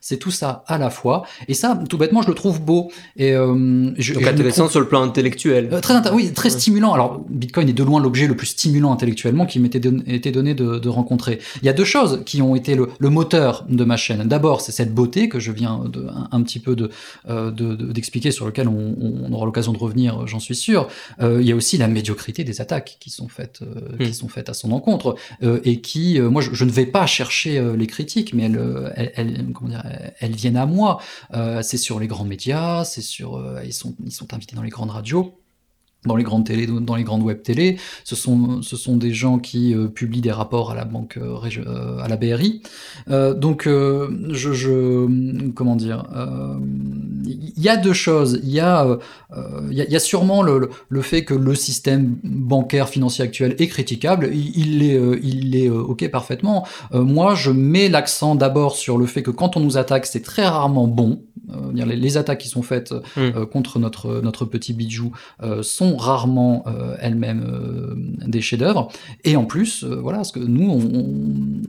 c'est 0.00 0.16
tout 0.16 0.30
ça 0.30 0.64
à 0.66 0.78
la 0.78 0.90
fois. 0.90 1.24
Et 1.48 1.54
ça, 1.54 1.80
tout 1.88 1.98
bêtement, 1.98 2.22
je 2.22 2.28
le 2.28 2.34
trouve 2.34 2.60
beau. 2.60 2.90
Et, 3.16 3.32
je, 3.32 4.14
Donc 4.14 4.26
intéressant 4.26 4.68
sur 4.68 4.80
le 4.80 4.88
plan 4.88 5.02
intellectuel. 5.02 5.68
très 5.80 6.10
oui, 6.12 6.32
très 6.32 6.50
stimulant. 6.50 6.92
Alors, 6.92 7.24
Bitcoin 7.28 7.68
est 7.68 7.72
de 7.74 7.82
loin 7.82 8.00
l'objet 8.00 8.26
le 8.26 8.36
plus 8.36 8.48
stimulant 8.48 8.92
intellectuellement 8.92 9.46
qui 9.46 9.58
m'était 9.58 9.80
été 10.06 10.32
donné 10.32 10.54
de, 10.54 10.78
de, 10.78 10.88
rencontrer. 10.88 11.38
Il 11.62 11.66
y 11.66 11.68
a 11.68 11.72
deux 11.72 11.84
choses 11.84 12.22
qui 12.26 12.42
ont 12.42 12.54
été 12.54 12.74
le, 12.74 12.88
le 12.98 13.10
moteur 13.10 13.64
de 13.68 13.84
ma 13.84 13.96
chaîne. 13.96 14.26
D'abord, 14.26 14.60
c'est 14.60 14.72
cette 14.72 14.94
beauté 14.94 15.28
que 15.28 15.40
je 15.40 15.52
viens 15.52 15.84
de, 15.90 16.06
un, 16.30 16.42
petit 16.42 16.58
peu 16.58 16.76
d'expliquer, 16.76 17.50
de, 17.52 17.92
d'expliquer 17.92 18.30
sur 18.30 18.46
lequel 18.46 18.68
on, 18.68 18.94
on 19.00 19.32
aura 19.32 19.46
l'occasion 19.46 19.72
de 19.72 19.78
revenir, 19.78 20.26
j'en 20.26 20.40
suis 20.40 20.54
sûr. 20.54 20.88
Euh, 21.20 21.38
il 21.40 21.48
y 21.48 21.52
a 21.52 21.56
aussi 21.56 21.78
la 21.78 21.88
médiocrité 21.88 22.44
des 22.44 22.60
attaques 22.60 22.89
qui 22.98 23.10
sont 23.10 23.28
faites, 23.28 23.62
euh, 23.62 23.96
qui 23.98 24.10
hmm. 24.10 24.12
sont 24.12 24.28
faites 24.28 24.48
à 24.48 24.54
son 24.54 24.72
encontre 24.72 25.16
euh, 25.42 25.60
et 25.64 25.80
qui, 25.80 26.20
moi, 26.20 26.42
je, 26.42 26.64
ne 26.64 26.70
vais 26.70 26.86
pas 26.86 27.06
chercher 27.06 27.60
les 27.76 27.86
critiques, 27.86 28.34
mais 28.34 28.44
elles, 28.44 29.12
elles, 29.14 29.46
comment 29.52 29.70
dire, 29.70 29.82
elles 30.18 30.34
viennent 30.34 30.56
à 30.56 30.66
moi. 30.66 31.00
c'est 31.62 31.76
sur 31.76 32.00
les 32.00 32.06
grands 32.06 32.24
médias, 32.24 32.84
c'est 32.84 33.02
sur, 33.02 33.42
ils 33.64 33.72
sont, 33.72 33.94
ils 34.04 34.12
sont 34.12 34.32
invités 34.34 34.56
dans 34.56 34.62
les 34.62 34.70
grandes 34.70 34.90
radios 34.90 35.39
dans 36.06 36.16
les 36.16 36.24
grandes 36.24 36.46
télé, 36.46 36.66
dans 36.66 36.96
les 36.96 37.04
grandes 37.04 37.22
web 37.22 37.42
télé. 37.42 37.76
Ce 38.04 38.16
sont, 38.16 38.62
ce 38.62 38.76
sont 38.76 38.96
des 38.96 39.12
gens 39.12 39.38
qui 39.38 39.74
euh, 39.74 39.86
publient 39.86 40.22
des 40.22 40.32
rapports 40.32 40.70
à 40.70 40.74
la 40.74 40.84
banque, 40.84 41.18
euh, 41.18 41.36
euh, 41.58 41.98
à 41.98 42.08
la 42.08 42.16
BRI. 42.16 42.62
donc, 43.06 43.64
je, 43.66 44.52
je, 44.52 45.50
comment 45.52 45.76
dire, 45.76 46.06
il 47.24 47.62
y 47.62 47.68
a 47.68 47.76
deux 47.76 47.92
choses. 47.92 48.40
Il 48.42 48.50
y 48.50 48.60
a, 48.60 48.98
il 49.70 49.76
y, 49.76 49.96
a 49.96 50.00
sûrement 50.00 50.42
le, 50.42 50.70
le, 50.88 51.02
fait 51.02 51.24
que 51.24 51.34
le 51.34 51.54
système 51.54 52.16
bancaire 52.24 52.88
financier 52.88 53.24
actuel 53.24 53.54
est 53.58 53.68
critiquable. 53.68 54.30
Il 54.32 54.78
l'est, 54.78 55.00
il 55.22 55.56
est 55.56 55.68
ok 55.68 56.08
parfaitement. 56.10 56.66
moi, 56.92 57.34
je 57.34 57.50
mets 57.50 57.88
l'accent 57.88 58.34
d'abord 58.34 58.76
sur 58.76 58.96
le 58.96 59.06
fait 59.06 59.22
que 59.22 59.30
quand 59.30 59.56
on 59.56 59.60
nous 59.60 59.76
attaque, 59.76 60.06
c'est 60.06 60.22
très 60.22 60.46
rarement 60.46 60.86
bon. 60.86 61.22
Les, 61.74 61.84
les, 61.96 62.16
attaques 62.16 62.38
qui 62.38 62.48
sont 62.48 62.62
faites 62.62 62.94
mmh. 63.16 63.46
contre 63.46 63.80
notre 63.80 64.20
notre 64.20 64.44
petit 64.44 64.72
bijou 64.72 65.12
sont 65.62 65.89
rarement 65.96 66.64
euh, 66.66 66.96
elles-mêmes 67.00 67.44
euh, 67.46 67.94
des 68.26 68.40
chefs-d'œuvre. 68.40 68.90
Et 69.24 69.36
en 69.36 69.44
plus, 69.44 69.84
euh, 69.84 69.96
voilà, 69.96 70.18
parce 70.18 70.32
que 70.32 70.40
nous, 70.40 70.70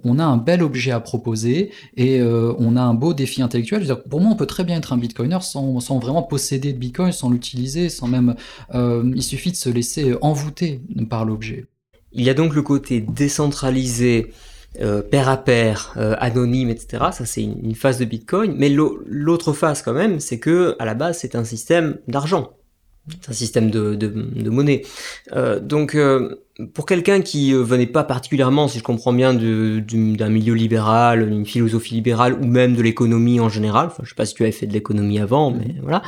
on, 0.03 0.19
a 0.19 0.23
un 0.23 0.37
bel 0.37 0.63
objet 0.63 0.91
à 0.91 0.99
proposer 0.99 1.71
et 1.97 2.21
on 2.21 2.75
a 2.75 2.81
un 2.81 2.93
beau 2.93 3.13
défi 3.13 3.41
intellectuel. 3.41 3.87
pour 4.09 4.21
moi, 4.21 4.31
on 4.31 4.35
peut 4.35 4.45
très 4.45 4.63
bien 4.63 4.77
être 4.77 4.93
un 4.93 4.97
bitcoiner 4.97 5.39
sans, 5.41 5.79
sans 5.79 5.99
vraiment 5.99 6.21
posséder 6.21 6.73
de 6.73 6.77
bitcoin, 6.77 7.11
sans 7.11 7.29
l'utiliser, 7.29 7.89
sans 7.89 8.07
même. 8.07 8.35
il 8.73 9.23
suffit 9.23 9.51
de 9.51 9.55
se 9.55 9.69
laisser 9.69 10.15
envoûter 10.21 10.81
par 11.09 11.25
l'objet. 11.25 11.65
Il 12.11 12.23
y 12.23 12.29
a 12.29 12.33
donc 12.33 12.53
le 12.53 12.61
côté 12.61 13.01
décentralisé. 13.01 14.31
pair 15.09 15.29
à 15.29 15.37
pair, 15.37 15.93
anonyme, 16.19 16.69
etc. 16.69 17.05
Ça, 17.11 17.25
c'est 17.25 17.43
une, 17.43 17.75
phase 17.75 17.97
de 17.97 18.05
Bitcoin. 18.05 18.53
Mais 18.57 18.69
l'autre 18.69 19.53
phase, 19.53 19.81
quand 19.81 19.93
même, 19.93 20.19
c'est 20.19 20.39
que 20.39 20.75
à 20.79 20.85
la 20.85 20.93
base, 20.93 21.19
c'est 21.19 21.35
un 21.35 21.43
système 21.43 21.97
d'argent. 22.07 22.51
C'est 23.10 23.29
un 23.29 23.34
système 23.34 23.72
de, 23.72 23.96
de, 23.96 24.50
monnaie. 24.50 24.84
Euh, 25.34 25.60
donc, 25.60 25.96
euh, 25.96 26.36
pour 26.74 26.86
quelqu'un 26.86 27.22
qui 27.22 27.53
euh, 27.53 27.63
venait 27.63 27.88
pas 27.88 28.03
particulièrement, 28.03 28.67
si 28.67 28.79
je 28.79 28.84
comprends 28.84 29.13
bien, 29.13 29.34
d'un 29.34 30.29
milieu 30.29 30.53
libéral, 30.53 31.27
une 31.27 31.46
philosophie 31.46 31.93
libérale 31.96 32.38
ou 32.41 32.46
même 32.46 32.75
de 32.75 32.81
l'économie 32.81 33.39
en 33.39 33.48
général, 33.48 33.88
enfin, 33.88 34.03
je 34.03 34.10
sais 34.10 34.15
pas 34.15 34.25
si 34.25 34.34
tu 34.34 34.43
avais 34.43 34.51
fait 34.51 34.67
de 34.67 34.74
l'économie 34.74 35.20
avant, 35.20 35.51
mais 35.51 35.75
voilà, 35.81 36.01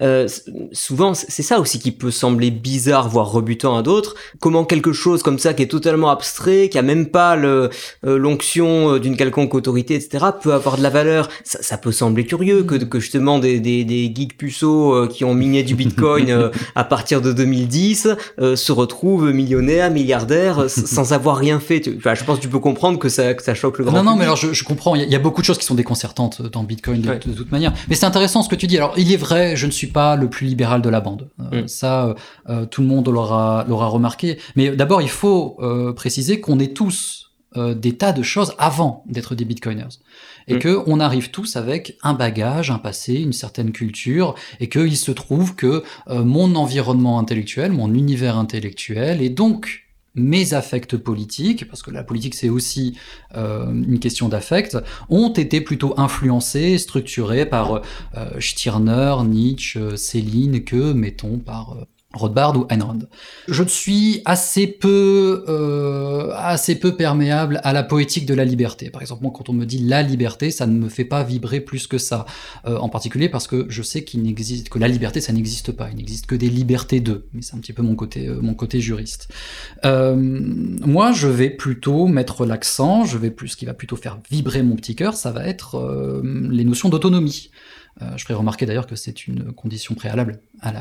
euh, 0.00 0.26
souvent 0.72 1.12
c'est 1.14 1.42
ça 1.42 1.60
aussi 1.60 1.78
qui 1.78 1.92
peut 1.92 2.10
sembler 2.10 2.50
bizarre, 2.50 3.08
voire 3.08 3.30
rebutant 3.30 3.76
à 3.76 3.82
d'autres. 3.82 4.14
Comment 4.40 4.64
quelque 4.64 4.92
chose 4.92 5.22
comme 5.22 5.38
ça 5.38 5.52
qui 5.52 5.62
est 5.62 5.70
totalement 5.70 6.10
abstrait, 6.10 6.68
qui 6.70 6.78
a 6.78 6.82
même 6.82 7.06
pas 7.06 7.36
euh, 7.36 7.68
l'onction 8.02 8.98
d'une 8.98 9.16
quelconque 9.16 9.54
autorité, 9.54 9.94
etc., 9.94 10.26
peut 10.42 10.54
avoir 10.54 10.78
de 10.78 10.82
la 10.82 10.90
valeur. 10.90 11.28
Ça, 11.44 11.62
ça 11.62 11.76
peut 11.76 11.92
sembler 11.92 12.24
curieux 12.24 12.62
que, 12.62 12.76
que 12.76 13.00
justement 13.00 13.38
des, 13.38 13.60
des, 13.60 13.84
des 13.84 14.12
geeks 14.14 14.38
puceaux 14.38 15.06
qui 15.08 15.24
ont 15.24 15.34
miné 15.34 15.62
du 15.62 15.74
Bitcoin 15.74 16.50
à 16.74 16.84
partir 16.84 17.20
de 17.20 17.32
2010 17.32 18.08
se 18.54 18.72
retrouvent 18.72 19.30
millionnaires 19.30 19.90
milliardaire 20.00 20.68
sans 20.68 21.12
avoir 21.12 21.36
rien 21.36 21.60
fait. 21.60 21.82
je 21.84 22.24
pense 22.24 22.38
que 22.38 22.42
tu 22.42 22.48
peux 22.48 22.58
comprendre 22.58 22.98
que 22.98 23.08
ça, 23.08 23.36
ça 23.38 23.54
choque 23.54 23.78
le 23.78 23.84
grand 23.84 23.96
Non, 23.96 24.04
non, 24.04 24.16
mais 24.16 24.24
alors 24.24 24.36
je, 24.36 24.64
comprends. 24.64 24.94
Il 24.94 25.10
y, 25.10 25.14
a 25.14 25.18
beaucoup 25.18 25.40
de 25.40 25.46
choses 25.46 25.58
qui 25.58 25.64
sont 25.64 25.74
déconcertantes 25.74 26.42
dans 26.42 26.62
Bitcoin 26.62 27.00
de, 27.02 27.32
toute 27.32 27.52
manière. 27.52 27.72
Mais 27.88 27.94
c'est 27.94 28.06
intéressant 28.06 28.42
ce 28.42 28.48
que 28.48 28.56
tu 28.56 28.66
dis. 28.66 28.76
Alors, 28.76 28.94
il 28.96 29.12
est 29.12 29.16
vrai, 29.16 29.56
je 29.56 29.66
ne 29.66 29.70
suis 29.70 29.86
pas 29.86 30.16
le 30.16 30.28
plus 30.28 30.46
libéral 30.46 30.82
de 30.82 30.88
la 30.88 31.00
bande. 31.00 31.28
Euh, 31.52 31.62
mm. 31.62 31.68
Ça, 31.68 32.06
euh, 32.06 32.14
euh, 32.48 32.66
tout 32.66 32.82
le 32.82 32.88
monde 32.88 33.08
l'aura 33.08 33.64
remarqué. 33.86 34.38
Mais 34.56 34.70
d'abord, 34.70 35.02
il 35.02 35.10
faut 35.10 35.58
préciser 35.96 36.40
qu'on 36.40 36.58
est 36.58 36.74
tous 36.74 37.32
des 37.56 37.96
tas 37.96 38.12
de 38.12 38.22
choses 38.22 38.54
avant 38.58 39.02
d'être 39.08 39.34
des 39.34 39.44
bitcoiners. 39.44 39.98
Et 40.46 40.54
mm. 40.54 40.58
que 40.58 40.82
on 40.86 41.00
arrive 41.00 41.30
tous 41.30 41.56
avec 41.56 41.96
un 42.02 42.14
bagage, 42.14 42.70
un 42.70 42.78
passé, 42.78 43.14
une 43.14 43.32
certaine 43.32 43.72
culture, 43.72 44.34
et 44.60 44.68
qu'il 44.68 44.96
se 44.96 45.10
trouve 45.10 45.54
que 45.54 45.82
mon 46.08 46.54
environnement 46.54 47.18
intellectuel, 47.18 47.72
mon 47.72 47.92
univers 47.92 48.36
intellectuel, 48.36 49.20
et 49.20 49.30
donc 49.30 49.89
mes 50.14 50.54
affects 50.54 50.96
politiques, 50.96 51.68
parce 51.68 51.82
que 51.82 51.90
la 51.90 52.02
politique 52.02 52.34
c'est 52.34 52.48
aussi 52.48 52.98
euh, 53.36 53.70
une 53.70 53.98
question 53.98 54.28
d'affect, 54.28 54.76
ont 55.08 55.32
été 55.32 55.60
plutôt 55.60 55.94
influencés, 55.98 56.78
structurés 56.78 57.46
par 57.46 57.82
euh, 58.16 58.40
Stirner, 58.40 59.16
Nietzsche, 59.24 59.96
Céline, 59.96 60.64
que 60.64 60.92
mettons 60.92 61.38
par 61.38 61.72
euh, 61.72 61.84
Rothbard 62.12 62.58
ou 62.58 62.66
Ayn 62.70 62.82
Rand. 62.82 62.98
Je 63.46 63.62
suis 63.62 64.20
assez 64.24 64.66
peu, 64.66 65.44
euh, 65.48 66.32
assez 66.34 66.74
peu 66.74 66.96
perméable 66.96 67.60
à 67.62 67.72
la 67.72 67.84
poétique 67.84 68.26
de 68.26 68.34
la 68.34 68.44
liberté. 68.44 68.90
Par 68.90 69.00
exemple, 69.00 69.22
moi, 69.22 69.32
quand 69.32 69.48
on 69.48 69.52
me 69.52 69.64
dit 69.64 69.78
la 69.78 70.02
liberté, 70.02 70.50
ça 70.50 70.66
ne 70.66 70.76
me 70.76 70.88
fait 70.88 71.04
pas 71.04 71.22
vibrer 71.22 71.60
plus 71.60 71.86
que 71.86 71.98
ça. 71.98 72.26
Euh, 72.66 72.78
en 72.78 72.88
particulier 72.88 73.28
parce 73.28 73.46
que 73.46 73.66
je 73.68 73.82
sais 73.82 74.02
qu'il 74.02 74.22
n'existe 74.22 74.68
que 74.68 74.78
la 74.78 74.88
liberté, 74.88 75.20
ça 75.20 75.32
n'existe 75.32 75.70
pas. 75.70 75.88
Il 75.90 75.96
n'existe 75.96 76.26
que 76.26 76.34
des 76.34 76.50
libertés 76.50 76.98
d'eux. 76.98 77.26
Mais 77.32 77.42
c'est 77.42 77.54
un 77.54 77.58
petit 77.58 77.72
peu 77.72 77.82
mon 77.82 77.94
côté, 77.94 78.26
euh, 78.26 78.40
mon 78.40 78.54
côté 78.54 78.80
juriste. 78.80 79.28
Euh, 79.84 80.16
moi, 80.16 81.12
je 81.12 81.28
vais 81.28 81.50
plutôt 81.50 82.08
mettre 82.08 82.44
l'accent. 82.44 83.04
Je 83.04 83.18
vais 83.18 83.30
plus, 83.30 83.48
ce 83.48 83.56
qui 83.56 83.66
va 83.66 83.74
plutôt 83.74 83.96
faire 83.96 84.18
vibrer 84.30 84.62
mon 84.62 84.74
petit 84.74 84.96
cœur, 84.96 85.14
ça 85.14 85.30
va 85.30 85.46
être 85.46 86.22
les 86.50 86.64
notions 86.64 86.88
d'autonomie. 86.88 87.50
Euh, 88.02 88.16
je 88.16 88.24
ferai 88.24 88.34
remarquer 88.34 88.66
d'ailleurs 88.66 88.86
que 88.86 88.96
c'est 88.96 89.26
une 89.26 89.52
condition 89.52 89.94
préalable 89.94 90.40
à 90.60 90.72
la, 90.72 90.80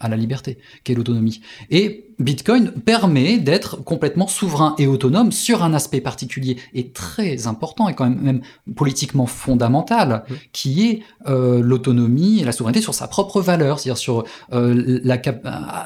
à 0.00 0.08
la 0.08 0.16
liberté, 0.16 0.58
qu'est 0.84 0.94
l'autonomie. 0.94 1.40
Et 1.70 2.08
Bitcoin 2.18 2.72
permet 2.72 3.38
d'être 3.38 3.76
complètement 3.84 4.26
souverain 4.26 4.74
et 4.78 4.86
autonome 4.86 5.30
sur 5.32 5.62
un 5.62 5.72
aspect 5.72 6.00
particulier 6.00 6.58
et 6.74 6.90
très 6.90 7.46
important 7.46 7.88
et 7.88 7.94
quand 7.94 8.08
même, 8.08 8.20
même 8.20 8.40
politiquement 8.74 9.26
fondamental, 9.26 10.24
qui 10.52 10.88
est 10.88 11.02
euh, 11.28 11.60
l'autonomie 11.62 12.40
et 12.40 12.44
la 12.44 12.52
souveraineté 12.52 12.80
sur 12.80 12.94
sa 12.94 13.06
propre 13.06 13.40
valeur, 13.40 13.78
c'est-à-dire 13.78 13.98
sur 13.98 14.24
euh, 14.52 15.00
la 15.04 15.18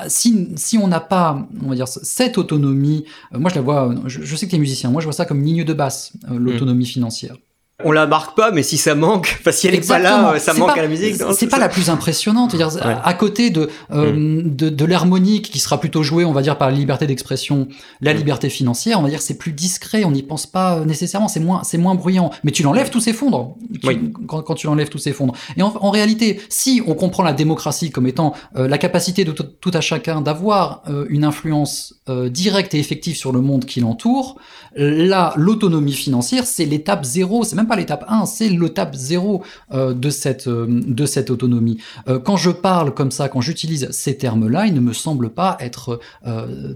si, 0.08 0.48
si 0.56 0.78
on 0.78 0.88
n'a 0.88 1.00
pas, 1.00 1.48
on 1.62 1.68
va 1.68 1.74
dire, 1.74 1.88
cette 1.88 2.38
autonomie, 2.38 3.04
moi 3.32 3.50
je 3.50 3.56
la 3.56 3.60
vois, 3.60 3.94
je, 4.06 4.36
sais 4.36 4.46
que 4.46 4.50
tu 4.50 4.56
es 4.56 4.60
musicien, 4.60 4.90
moi 4.90 5.00
je 5.00 5.06
vois 5.06 5.12
ça 5.12 5.24
comme 5.24 5.42
ligne 5.42 5.64
de 5.64 5.72
basse, 5.72 6.12
l'autonomie 6.28 6.86
financière 6.86 7.36
on 7.84 7.92
la 7.92 8.06
marque 8.06 8.36
pas, 8.36 8.50
mais 8.50 8.62
si 8.62 8.76
ça 8.76 8.94
manque, 8.94 9.40
parce 9.44 9.56
si 9.56 9.66
elle 9.66 9.74
est 9.74 9.86
pas 9.86 9.98
là, 9.98 10.38
ça 10.38 10.54
manque 10.54 10.76
à 10.76 10.82
la 10.82 10.88
musique. 10.88 11.16
C'est 11.34 11.48
pas 11.48 11.58
la 11.58 11.68
plus 11.68 11.90
impressionnante. 11.90 12.54
Dire, 12.54 12.70
À 12.82 13.14
côté 13.14 13.50
de, 13.50 13.68
euh, 13.92 14.12
mm. 14.12 14.56
de, 14.56 14.68
de 14.68 14.84
l'harmonique 14.84 15.50
qui 15.50 15.58
sera 15.58 15.80
plutôt 15.80 16.02
jouée, 16.02 16.24
on 16.24 16.32
va 16.32 16.42
dire, 16.42 16.58
par 16.58 16.70
la 16.70 16.76
liberté 16.76 17.06
d'expression, 17.06 17.68
la 18.00 18.14
mm. 18.14 18.16
liberté 18.16 18.50
financière, 18.50 18.98
on 18.98 19.02
va 19.02 19.08
dire, 19.08 19.22
c'est 19.22 19.38
plus 19.38 19.52
discret, 19.52 20.04
on 20.04 20.10
n'y 20.10 20.22
pense 20.22 20.46
pas 20.46 20.78
euh, 20.78 20.84
nécessairement, 20.84 21.28
c'est 21.28 21.40
moins, 21.40 21.62
c'est 21.64 21.78
moins 21.78 21.94
bruyant. 21.94 22.30
Mais 22.44 22.50
tu 22.50 22.62
l'enlèves, 22.62 22.90
tout 22.90 23.00
s'effondre. 23.00 23.56
Quand, 24.28 24.42
quand, 24.42 24.54
tu 24.54 24.66
l'enlèves, 24.66 24.88
tout 24.88 24.98
s'effondre. 24.98 25.34
Et 25.56 25.62
en, 25.62 25.90
réalité, 25.90 26.40
si 26.48 26.82
on 26.86 26.94
comprend 26.94 27.22
la 27.22 27.32
démocratie 27.32 27.90
comme 27.90 28.06
étant 28.06 28.34
euh, 28.56 28.68
la 28.68 28.78
capacité 28.78 29.24
de 29.24 29.32
tout, 29.32 29.70
à 29.74 29.80
chacun 29.80 30.20
d'avoir 30.20 30.82
une 31.08 31.24
influence 31.24 31.94
directe 32.26 32.74
et 32.74 32.78
effective 32.78 33.16
sur 33.16 33.32
le 33.32 33.40
monde 33.40 33.64
qui 33.64 33.80
l'entoure, 33.80 34.36
là, 34.76 35.32
l'autonomie 35.36 35.94
financière, 35.94 36.44
c'est 36.44 36.66
l'étape 36.66 37.04
zéro, 37.04 37.44
c'est 37.44 37.56
même 37.62 37.68
pas 37.68 37.76
l'étape 37.76 38.04
1, 38.08 38.26
c'est 38.26 38.48
l'étape 38.48 38.94
0 38.94 39.44
euh, 39.72 39.94
de, 39.94 40.10
cette, 40.10 40.48
euh, 40.48 40.66
de 40.68 41.06
cette 41.06 41.30
autonomie. 41.30 41.78
Euh, 42.08 42.18
quand 42.18 42.36
je 42.36 42.50
parle 42.50 42.92
comme 42.92 43.12
ça, 43.12 43.28
quand 43.28 43.40
j'utilise 43.40 43.88
ces 43.92 44.16
termes-là, 44.18 44.66
ils 44.66 44.74
ne 44.74 44.80
me 44.80 44.92
semblent 44.92 45.30
pas 45.30 45.56
être 45.60 46.00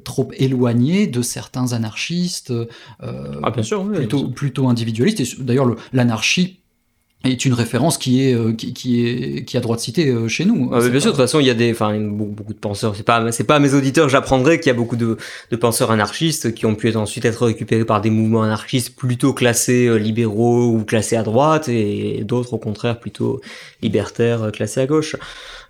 trop 0.05 0.29
éloignés 0.35 1.07
de 1.07 1.23
certains 1.23 1.73
anarchistes 1.73 2.53
ah, 3.03 3.51
bien 3.51 3.63
sûr, 3.63 3.85
plutôt, 3.91 4.29
plutôt 4.29 4.69
individualistes. 4.69 5.21
Et 5.21 5.43
d'ailleurs, 5.43 5.75
l'anarchie 5.93 6.61
est 7.33 7.45
une 7.45 7.55
référence 7.55 7.99
qui 7.99 8.23
est 8.23 8.35
euh, 8.35 8.53
qui, 8.53 8.73
qui, 8.73 9.07
est 9.07 9.45
qui 9.45 9.57
a 9.57 9.61
droit 9.61 9.77
de 9.77 9.81
citer 9.81 10.09
euh, 10.09 10.29
chez 10.29 10.45
nous. 10.45 10.71
Ah, 10.73 10.81
bien 10.81 11.01
sûr, 11.01 11.13
de 11.13 11.17
toute 11.17 11.17
façon, 11.17 11.41
il 11.41 11.47
y 11.47 11.51
a 11.51 11.55
des, 11.55 11.71
enfin, 11.73 11.99
beaucoup, 11.99 12.53
de 12.53 12.59
penseurs. 12.59 12.95
C'est 12.97 13.03
pas, 13.03 13.33
c'est 13.33 13.45
pas 13.45 13.57
à 13.57 13.59
mes 13.59 13.75
auditeurs, 13.75 14.09
j'apprendrai 14.09 14.59
qu'il 14.59 14.69
y 14.69 14.71
a 14.71 14.75
beaucoup 14.75 14.97
de, 14.97 15.17
de 15.51 15.57
penseurs 15.57 15.91
anarchistes 15.91 16.55
qui 16.55 16.67
ont 16.67 16.75
pu 16.75 16.89
être 16.89 16.97
ensuite 16.97 17.25
être 17.25 17.47
récupérés 17.47 17.85
par 17.85 18.01
des 18.01 18.11
mouvements 18.11 18.43
anarchistes 18.43 18.97
plutôt 18.97 19.33
classés 19.33 19.87
euh, 19.87 19.97
libéraux 19.97 20.67
ou 20.67 20.85
classés 20.85 21.17
à 21.17 21.23
droite, 21.23 21.69
et 21.69 22.23
d'autres 22.25 22.55
au 22.55 22.59
contraire 22.59 22.99
plutôt 23.01 23.41
libertaires 23.83 24.51
classés 24.53 24.81
à 24.81 24.87
gauche. 24.87 25.17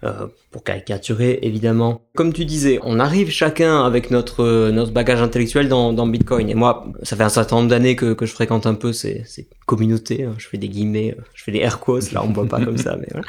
Euh, 0.05 0.27
pour 0.57 0.65
caricaturer 0.65 1.41
évidemment. 1.43 2.01
Comme 2.15 2.33
tu 2.33 2.47
disais, 2.47 2.79
on 2.83 2.99
arrive 2.99 3.29
chacun 3.31 3.85
avec 3.85 4.11
notre 4.11 4.71
notre 4.71 4.91
bagage 4.91 5.21
intellectuel 5.21 5.69
dans, 5.69 5.93
dans 5.93 6.07
Bitcoin. 6.07 6.49
Et 6.49 6.55
moi, 6.55 6.87
ça 7.03 7.15
fait 7.15 7.25
un 7.25 7.29
certain 7.29 7.57
nombre 7.57 7.69
d'années 7.69 7.95
que, 7.95 8.15
que 8.15 8.25
je 8.25 8.33
fréquente 8.33 8.65
un 8.65 8.73
peu 8.73 8.95
ces, 8.95 9.23
ces 9.27 9.49
communautés. 9.67 10.25
Hein. 10.25 10.35
Je 10.39 10.49
fais 10.49 10.57
des 10.57 10.71
guillemets, 10.71 11.15
euh, 11.19 11.21
je 11.35 11.45
fais 11.45 11.53
des 11.53 11.59
air 11.59 11.79
quotes. 11.79 12.11
Là, 12.13 12.23
on 12.25 12.29
me 12.29 12.33
voit 12.33 12.47
pas 12.47 12.65
comme 12.65 12.79
ça, 12.79 12.97
mais 12.99 13.07
voilà. 13.13 13.27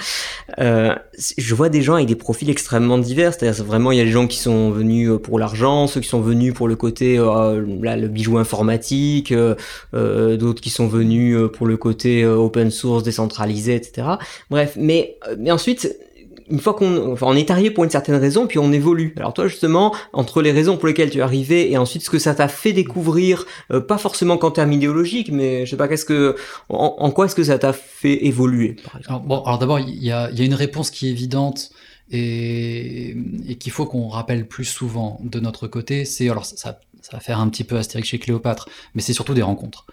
Euh, 0.59 0.95
je 1.37 1.53
vois 1.53 1.67
des 1.67 1.81
gens 1.81 1.95
avec 1.95 2.07
des 2.07 2.15
profils 2.15 2.49
extrêmement 2.49 2.97
divers. 2.97 3.33
C'est-à-dire 3.33 3.65
vraiment, 3.65 3.91
il 3.91 3.97
y 3.97 4.01
a 4.01 4.05
des 4.05 4.11
gens 4.11 4.27
qui 4.27 4.37
sont 4.37 4.71
venus 4.71 5.09
euh, 5.09 5.17
pour 5.17 5.37
l'argent, 5.37 5.87
ceux 5.87 5.99
qui 5.99 6.07
sont 6.07 6.21
venus 6.21 6.53
pour 6.53 6.69
le 6.69 6.77
côté 6.77 7.19
euh, 7.19 7.61
là, 7.81 7.97
le 7.97 8.07
bijou 8.07 8.37
informatique, 8.37 9.33
euh, 9.33 10.37
d'autres 10.37 10.61
qui 10.61 10.69
sont 10.69 10.87
venus 10.87 11.37
pour 11.51 11.67
le 11.67 11.75
côté 11.75 12.25
open 12.25 12.71
source, 12.71 13.03
décentralisé, 13.03 13.75
etc. 13.75 14.07
Bref, 14.49 14.77
mais 14.79 15.17
mais 15.37 15.51
ensuite 15.51 15.93
une 16.49 16.59
fois 16.59 16.73
qu'on 16.73 17.13
enfin, 17.13 17.27
on 17.27 17.35
est 17.35 17.51
arrivé 17.51 17.71
pour 17.71 17.83
une 17.83 17.89
certaine 17.89 18.15
raison, 18.15 18.47
puis 18.47 18.59
on 18.59 18.71
évolue. 18.71 19.13
Alors 19.17 19.33
toi 19.33 19.47
justement, 19.47 19.93
entre 20.13 20.41
les 20.41 20.51
raisons 20.51 20.77
pour 20.77 20.87
lesquelles 20.87 21.09
tu 21.09 21.19
es 21.19 21.21
arrivé 21.21 21.71
et 21.71 21.77
ensuite 21.77 22.03
ce 22.03 22.09
que 22.09 22.19
ça 22.19 22.35
t'a 22.35 22.47
fait 22.47 22.73
découvrir, 22.73 23.45
euh, 23.71 23.79
pas 23.79 23.97
forcément 23.97 24.37
qu'en 24.37 24.51
termes 24.51 24.71
idéologiques, 24.71 25.31
mais 25.31 25.65
je 25.65 25.71
sais 25.71 25.77
pas 25.77 25.87
qu'est-ce 25.87 26.05
que, 26.05 26.35
en, 26.69 27.11
quoi 27.11 27.25
est-ce 27.25 27.35
que 27.35 27.43
ça 27.43 27.59
t'a 27.59 27.73
fait 27.73 28.25
évoluer 28.25 28.77
alors, 29.07 29.21
Bon, 29.21 29.41
alors 29.43 29.59
d'abord 29.59 29.79
il 29.79 30.03
y 30.03 30.11
a, 30.11 30.29
y 30.31 30.41
a, 30.41 30.45
une 30.45 30.53
réponse 30.53 30.91
qui 30.91 31.07
est 31.07 31.11
évidente 31.11 31.71
et, 32.11 33.15
et 33.47 33.55
qu'il 33.55 33.71
faut 33.71 33.85
qu'on 33.85 34.07
rappelle 34.07 34.47
plus 34.47 34.65
souvent 34.65 35.19
de 35.23 35.39
notre 35.39 35.67
côté. 35.67 36.05
C'est 36.05 36.29
alors 36.29 36.45
ça, 36.45 36.79
ça 37.01 37.15
va 37.15 37.19
faire 37.21 37.39
un 37.39 37.47
petit 37.47 37.63
peu 37.63 37.77
Astérix 37.77 38.09
chez 38.09 38.19
Cléopâtre, 38.19 38.67
mais 38.93 39.01
c'est 39.01 39.13
surtout 39.13 39.33
des 39.33 39.41
rencontres. 39.41 39.85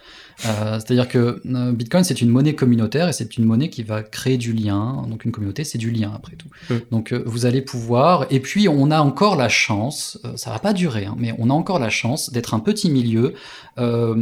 Euh, 0.45 0.79
c'est-à-dire 0.79 1.09
que 1.09 1.41
euh, 1.47 1.73
Bitcoin, 1.73 2.05
c'est 2.05 2.21
une 2.21 2.29
monnaie 2.29 2.55
communautaire 2.55 3.09
et 3.09 3.13
c'est 3.13 3.37
une 3.37 3.45
monnaie 3.45 3.71
qui 3.71 3.83
va 3.83 4.03
créer 4.03 4.37
du 4.37 4.53
lien. 4.53 5.05
Donc 5.09 5.25
une 5.25 5.33
communauté, 5.33 5.65
c'est 5.65 5.79
du 5.79 5.91
lien 5.91 6.13
après 6.15 6.37
tout. 6.37 6.49
Donc 6.91 7.13
euh, 7.13 7.23
vous 7.27 7.47
allez 7.47 7.63
pouvoir. 7.63 8.27
Et 8.31 8.41
puis 8.41 8.69
on 8.69 8.91
a 8.91 9.01
encore 9.01 9.37
la 9.37 9.49
chance, 9.49 10.19
ça 10.37 10.51
va 10.51 10.59
pas 10.59 10.73
durer, 10.73 11.07
hein, 11.07 11.17
mais 11.19 11.35
on 11.39 11.51
a 11.51 11.53
encore 11.53 11.79
la 11.79 11.91
chance 11.91 12.31
d'être 12.31 12.55
un 12.55 12.61
petit 12.61 12.91
milieu. 12.91 13.35
Le, 13.77 14.15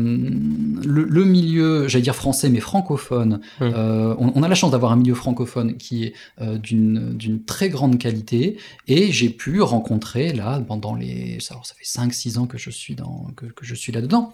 le, 0.85 1.25
milieu, 1.25 1.87
j'allais 1.89 2.03
dire 2.03 2.17
français, 2.17 2.49
mais 2.49 2.61
francophone. 2.61 3.41
On, 3.61 4.33
on, 4.35 4.43
a 4.43 4.49
la 4.49 4.55
chance 4.55 4.71
d'avoir 4.71 4.93
un 4.93 4.97
milieu 4.97 5.15
francophone 5.15 5.77
qui 5.77 6.05
est 6.05 6.15
d'une 6.59 7.43
très 7.47 7.69
grande 7.69 7.99
qualité. 7.99 8.59
Et 8.89 9.13
j'ai 9.13 9.29
pu 9.29 9.61
rencontrer 9.61 10.33
là, 10.33 10.61
pendant 10.67 10.95
les. 10.95 11.39
Alors, 11.51 11.67
ça 11.67 11.75
fait 11.75 11.85
5-6 11.85 12.39
ans 12.39 12.47
que 12.47 12.59
je 12.59 12.71
suis, 12.71 12.95
dans, 12.95 13.27
que, 13.37 13.47
que 13.47 13.65
je 13.65 13.75
suis 13.75 13.93
là-dedans 13.93 14.33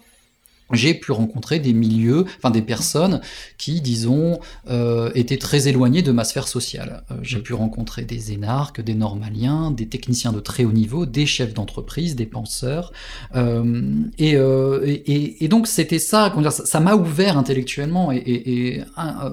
j'ai 0.72 0.94
pu 0.94 1.12
rencontrer 1.12 1.58
des 1.60 1.72
milieux, 1.72 2.24
enfin 2.38 2.50
des 2.50 2.62
personnes 2.62 3.20
qui, 3.56 3.80
disons, 3.80 4.38
euh, 4.68 5.10
étaient 5.14 5.38
très 5.38 5.68
éloignées 5.68 6.02
de 6.02 6.12
ma 6.12 6.24
sphère 6.24 6.48
sociale. 6.48 7.04
Euh, 7.10 7.14
j'ai 7.22 7.38
mmh. 7.38 7.42
pu 7.42 7.54
rencontrer 7.54 8.04
des 8.04 8.32
énarques, 8.32 8.80
des 8.80 8.94
normaliens, 8.94 9.70
des 9.70 9.86
techniciens 9.86 10.32
de 10.32 10.40
très 10.40 10.64
haut 10.64 10.72
niveau, 10.72 11.06
des 11.06 11.26
chefs 11.26 11.54
d'entreprise, 11.54 12.16
des 12.16 12.26
penseurs. 12.26 12.92
Euh, 13.34 14.02
et, 14.18 14.32
et, 14.32 15.44
et, 15.44 15.48
donc 15.48 15.66
c'était 15.66 15.98
ça, 15.98 16.30
comment 16.30 16.42
dire, 16.42 16.52
ça 16.52 16.80
m'a 16.80 16.94
ouvert 16.94 17.38
intellectuellement 17.38 18.12
et, 18.12 18.18
et 18.26 18.82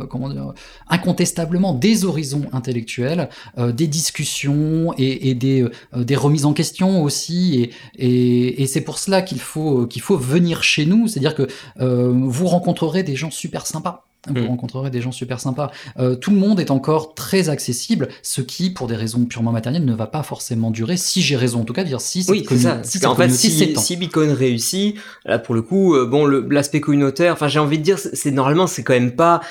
comment 0.09 0.29
dire, 0.29 0.53
incontestablement 0.89 1.73
des 1.73 2.05
horizons 2.05 2.45
intellectuels, 2.53 3.29
des 3.57 3.87
discussions 3.87 4.93
et, 4.97 5.33
des, 5.33 5.67
des 5.95 6.15
remises 6.15 6.45
en 6.45 6.53
question 6.53 7.03
aussi. 7.03 7.69
Et, 7.97 8.61
et, 8.61 8.67
c'est 8.67 8.81
pour 8.81 8.99
cela 8.99 9.21
qu'il 9.21 9.39
faut 9.39 9.85
qu'il 9.87 10.01
faut 10.01 10.17
venir 10.17 10.63
chez 10.63 10.85
nous, 10.85 11.07
c'est 11.07 11.19
c'est-à-dire 11.25 11.47
que 11.47 11.53
euh, 11.81 12.11
vous 12.13 12.47
rencontrerez 12.47 13.03
des 13.03 13.15
gens 13.15 13.31
super 13.31 13.65
sympas. 13.65 14.05
Vous 14.27 14.41
mm. 14.41 14.47
rencontrerez 14.47 14.89
des 14.89 15.01
gens 15.01 15.11
super 15.11 15.39
sympas. 15.39 15.71
Euh, 15.99 16.15
tout 16.15 16.31
le 16.31 16.37
monde 16.37 16.59
est 16.59 16.71
encore 16.71 17.13
très 17.13 17.49
accessible, 17.49 18.07
ce 18.23 18.41
qui, 18.41 18.71
pour 18.71 18.87
des 18.87 18.95
raisons 18.95 19.25
purement 19.25 19.51
matérielles, 19.51 19.85
ne 19.85 19.93
va 19.93 20.07
pas 20.07 20.23
forcément 20.23 20.71
durer. 20.71 20.97
Si 20.97 21.21
j'ai 21.21 21.35
raison, 21.35 21.61
en 21.61 21.63
tout 21.63 21.73
cas, 21.73 21.83
dire 21.83 22.01
si 22.01 22.23
c'est 22.23 22.31
oui, 22.31 22.45
ça. 22.57 22.79
Si 22.83 23.05
en 23.05 23.15
fait, 23.15 23.29
si, 23.29 23.75
si, 23.75 23.97
Bitcoin 23.97 24.31
réussit, 24.31 24.95
là 25.25 25.37
pour 25.37 25.53
le 25.53 25.61
coup, 25.61 25.95
euh, 25.95 26.07
bon, 26.07 26.25
l'aspect 26.25 26.81
communautaire. 26.81 27.33
Enfin, 27.33 27.47
j'ai 27.47 27.59
envie 27.59 27.77
de 27.77 27.83
dire, 27.83 27.99
c'est 27.99 28.31
normalement, 28.31 28.65
c'est 28.65 28.83
quand 28.83 28.93
même 28.93 29.15
pas 29.15 29.41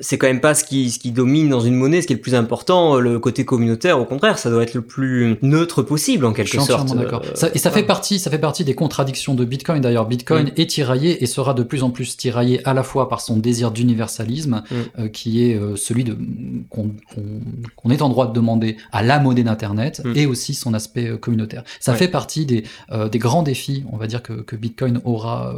c'est 0.00 0.18
quand 0.18 0.26
même 0.26 0.40
pas 0.40 0.54
ce 0.54 0.64
qui, 0.64 0.90
ce 0.90 0.98
qui 0.98 1.12
domine 1.12 1.48
dans 1.48 1.60
une 1.60 1.74
monnaie, 1.74 2.02
ce 2.02 2.06
qui 2.06 2.14
est 2.14 2.16
le 2.16 2.22
plus 2.22 2.34
important, 2.34 2.98
le 2.98 3.18
côté 3.18 3.44
communautaire. 3.44 4.00
Au 4.00 4.04
contraire, 4.04 4.38
ça 4.38 4.50
doit 4.50 4.62
être 4.62 4.74
le 4.74 4.82
plus 4.82 5.36
neutre 5.42 5.82
possible 5.82 6.24
en 6.24 6.32
quelque 6.32 6.60
sorte. 6.60 6.94
d'accord. 6.94 7.22
et 7.54 7.58
ça 7.58 7.70
fait 7.70 7.82
partie, 7.82 8.18
ça 8.18 8.30
fait 8.30 8.38
partie 8.38 8.64
des 8.64 8.74
contradictions 8.74 9.34
de 9.34 9.44
Bitcoin. 9.44 9.80
D'ailleurs, 9.80 10.06
Bitcoin 10.06 10.46
mm. 10.46 10.52
est 10.56 10.70
tiraillé 10.70 11.22
et 11.22 11.26
sera 11.26 11.54
de 11.54 11.62
plus 11.62 11.82
en 11.82 11.90
plus 11.90 12.16
tiraillé 12.16 12.66
à 12.66 12.74
la 12.74 12.82
fois 12.82 13.08
par 13.08 13.20
son 13.20 13.36
désir 13.36 13.70
d'universalisme, 13.70 14.62
mm. 14.70 14.74
euh, 14.98 15.08
qui 15.08 15.44
est 15.44 15.54
euh, 15.54 15.76
celui 15.76 16.04
de 16.04 16.16
qu'on 16.68 17.90
est 17.90 18.02
en 18.02 18.08
droit 18.08 18.26
de 18.26 18.32
demander 18.32 18.76
à 18.92 19.02
la 19.02 19.18
monnaie 19.18 19.42
d'internet, 19.42 20.02
mm. 20.04 20.12
et 20.16 20.26
aussi 20.26 20.54
son 20.54 20.74
aspect 20.74 21.08
euh, 21.08 21.16
communautaire. 21.16 21.64
Ça 21.78 21.94
fait 21.94 22.08
partie 22.08 22.46
des, 22.46 22.64
des 23.10 23.18
grands 23.18 23.42
défis, 23.42 23.84
on 23.92 23.96
va 23.96 24.06
dire 24.06 24.22
que, 24.22 24.32
que 24.32 24.56
Bitcoin 24.56 25.00
aura. 25.04 25.54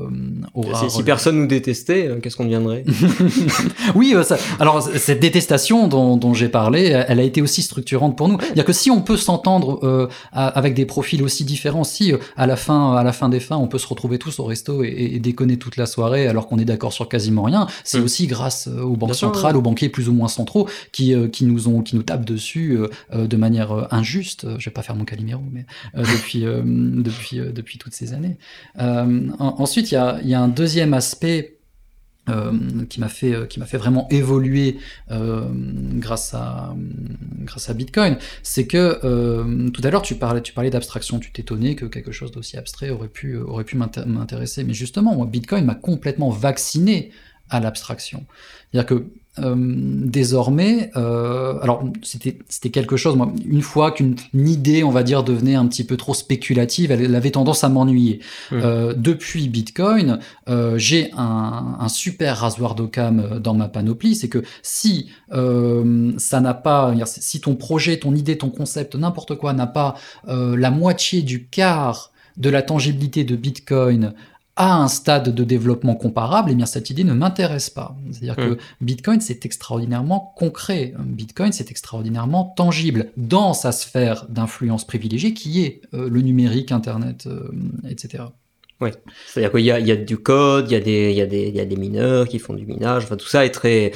aura 0.55 0.81
si, 0.81 0.91
si 0.91 1.03
personne 1.03 1.37
nous 1.37 1.47
détestait, 1.47 2.11
qu'est-ce 2.23 2.37
qu'on 2.37 2.45
deviendrait? 2.45 2.85
Oui 3.95 4.15
alors 4.59 4.83
cette 4.83 5.21
détestation 5.21 5.89
dont, 5.89 6.35
j'ai 6.35 6.49
parlé, 6.49 7.05
elle 7.09 7.21
a 7.21 7.23
été 7.23 7.43
aussi 7.43 7.63
structurante 7.63 8.17
pour 8.17 8.29
nous. 8.29 8.39
C'est-à-dire 8.41 8.65
que 8.65 8.73
si 8.73 8.91
on 8.91 9.03
peut 9.03 9.17
s'entendre 9.17 9.81
euh, 9.83 10.09
avec 10.33 10.75
des 10.75 10.87
profils 10.87 11.23
aussi 11.23 11.45
différents, 11.45 11.85
si 11.85 12.13
euh, 12.13 12.19
à 12.37 12.47
la 12.47 12.57
fin, 12.57 12.95
à 12.95 13.03
la 13.03 13.13
fin 13.13 13.29
des 13.29 13.41
fins, 13.41 13.57
on 13.57 13.69
peut 13.69 13.79
se 13.79 13.87
retrouver 13.87 14.19
tous 14.19 14.39
au 14.39 14.45
resto 14.45 14.83
et, 14.85 15.19
déconner 15.19 15.57
toute 15.57 15.77
la 15.77 15.87
soirée 15.87 16.27
alors 16.27 16.49
qu'on 16.49 16.59
est 16.59 16.65
d'accord 16.65 16.93
sur 16.93 17.09
quasiment 17.09 17.43
rien, 17.43 17.67
c'est 17.85 18.01
mm. 18.01 18.05
aussi 18.05 18.27
grâce 18.27 18.69
euh, 18.69 18.83
aux 18.83 18.97
banques 18.97 19.15
centrales, 19.15 19.57
aux 19.57 19.63
banquiers 19.63 19.89
plus 19.89 20.09
ou 20.09 20.15
moins 20.15 20.29
centraux 20.29 20.69
qui, 20.93 21.15
qui 21.31 21.45
nous 21.45 21.69
ont, 21.69 21.83
qui 21.83 21.97
nous 21.97 22.03
tapent 22.03 22.25
dessus 22.25 22.79
de 23.13 23.37
manière 23.37 23.89
injuste. 23.93 24.47
Je 24.59 24.65
vais 24.65 24.73
pas 24.73 24.83
faire 24.83 24.97
mon 24.97 25.05
Calimero, 25.05 25.43
mais 25.51 25.67
depuis, 25.95 26.41
depuis, 26.65 27.39
depuis 27.39 27.79
toutes 27.79 27.95
ces 27.95 28.13
années. 28.13 28.37
ensuite, 28.79 29.91
il 29.91 29.95
y 29.95 29.99
a, 29.99 30.21
y 30.23 30.35
a 30.35 30.41
un 30.41 30.49
deuxième 30.49 30.95
aspect 30.95 31.59
euh, 32.29 32.87
qui 32.89 33.01
m'a 33.01 33.09
fait 33.09 33.35
euh, 33.35 33.47
qui 33.47 33.59
m'a 33.59 33.67
fait 33.67 33.79
vraiment 33.79 34.07
évoluer 34.11 34.79
euh, 35.11 35.49
grâce 35.95 36.35
à 36.35 36.73
grâce 37.41 37.69
à 37.69 37.75
Bitcoin, 37.75 38.17
c'est 38.45 38.69
que 38.69 39.01
tout 39.71 39.81
à 39.83 39.91
l'heure 39.91 40.03
tu 40.03 40.15
parlais 40.15 40.41
tu 40.41 40.53
parlais 40.53 40.71
d'abstraction, 40.71 41.19
tu 41.19 41.33
t'étonnais 41.33 41.75
que 41.75 41.85
quelque 41.85 42.13
chose 42.13 42.31
d'aussi 42.31 42.57
abstrait 42.57 42.91
aurait 42.91 43.09
pu 43.09 43.37
aurait 43.37 43.65
pu 43.65 43.77
m'intéresser, 43.77 44.63
mais 44.63 44.73
justement 44.73 45.17
moi 45.17 45.27
Bitcoin 45.27 45.65
m'a 45.65 45.75
complètement 45.75 46.31
vacciné 46.31 47.11
à 47.51 47.59
l'abstraction, 47.59 48.25
c'est-à-dire 48.71 48.87
que 48.87 49.07
euh, 49.39 49.55
désormais, 49.57 50.91
euh, 50.95 51.59
alors 51.63 51.85
c'était 52.03 52.37
c'était 52.51 52.69
quelque 52.69 52.99
chose. 52.99 53.17
Moi, 53.17 53.33
une 53.47 53.63
fois 53.63 53.91
qu'une 53.91 54.17
idée, 54.35 54.85
on 54.85 54.91
va 54.91 55.03
dire, 55.03 55.23
devenait 55.23 55.55
un 55.55 55.67
petit 55.67 55.85
peu 55.85 55.97
trop 55.97 56.13
spéculative, 56.13 56.93
elle, 56.93 57.15
avait 57.15 57.31
tendance 57.31 57.65
à 57.65 57.71
m'ennuyer. 57.71 58.21
Mmh. 58.51 58.55
Euh, 58.63 58.93
depuis 58.95 59.49
Bitcoin, 59.49 60.19
j'ai 60.77 61.11
un, 61.17 61.77
un, 61.81 61.89
super 61.89 62.37
rasoir 62.37 62.75
d'Occam 62.75 63.41
dans 63.43 63.55
ma 63.55 63.69
panoplie. 63.69 64.15
C'est 64.15 64.29
que 64.29 64.43
si 64.63 65.11
ça 65.31 66.41
n'a 66.41 66.55
pas, 66.55 66.95
si 67.07 67.41
ton 67.41 67.55
projet, 67.55 67.99
ton 67.99 68.15
idée, 68.15 68.37
ton 68.37 68.51
concept, 68.51 68.97
n'importe 68.97 69.37
quoi, 69.37 69.55
n'a 69.55 69.67
pas 69.67 69.95
la 70.27 70.71
moitié 70.71 71.23
du 71.23 71.47
quart 71.47 72.13
de 72.37 72.51
la 72.51 72.63
tangibilité 72.63 73.25
de 73.25 73.37
Bitcoin 73.37 74.15
à 74.57 74.77
un 74.77 74.89
stade 74.89 75.35
de 75.35 75.45
développement 75.45 75.95
comparable, 75.95 76.51
eh 76.53 76.55
bien 76.55 76.67
cette 76.67 76.91
idée 76.91 77.05
ne 77.05 77.15
m'intéresse 77.15 77.71
pas. 77.71 77.97
C'est-à-dire 78.11 78.37
que 78.37 78.53
hmm. 78.53 78.59
Bitcoin, 78.81 79.21
c'est 79.21 79.47
extraordinairement 79.47 80.35
concret. 80.37 80.95
Bitcoin, 80.99 81.53
c'est 81.53 81.71
extraordinairement 81.71 82.45
tangible 82.57 83.13
dans 83.17 83.55
sa 83.55 83.73
sphère 83.73 84.27
d'influence 84.29 84.87
privilégiée 84.87 85.33
qui 85.33 85.65
est 85.65 85.81
euh, 85.95 86.09
le 86.09 86.21
numérique, 86.21 86.71
Internet, 86.71 87.27
euh, 87.27 87.51
etc. 87.89 88.25
Oui, 88.81 88.91
c'est-à-dire 89.27 89.53
qu'il 89.53 89.61
y, 89.61 89.67
y 89.67 89.93
a, 89.93 89.97
du 89.97 90.19
code, 90.19 90.71
il 90.71 90.75
y, 90.75 90.77
a 90.77 90.81
des, 90.81 91.11
il, 91.13 91.17
y 91.17 91.21
a 91.21 91.27
des, 91.27 91.49
il 91.49 91.55
y 91.55 91.61
a 91.61 91.65
des 91.65 91.77
mineurs 91.77 92.27
qui 92.27 92.41
font 92.41 92.53
du 92.53 92.67
minage, 92.67 93.05
enfin 93.05 93.17
tout 93.17 93.29
ça 93.29 93.47
est 93.47 93.51
très 93.51 93.93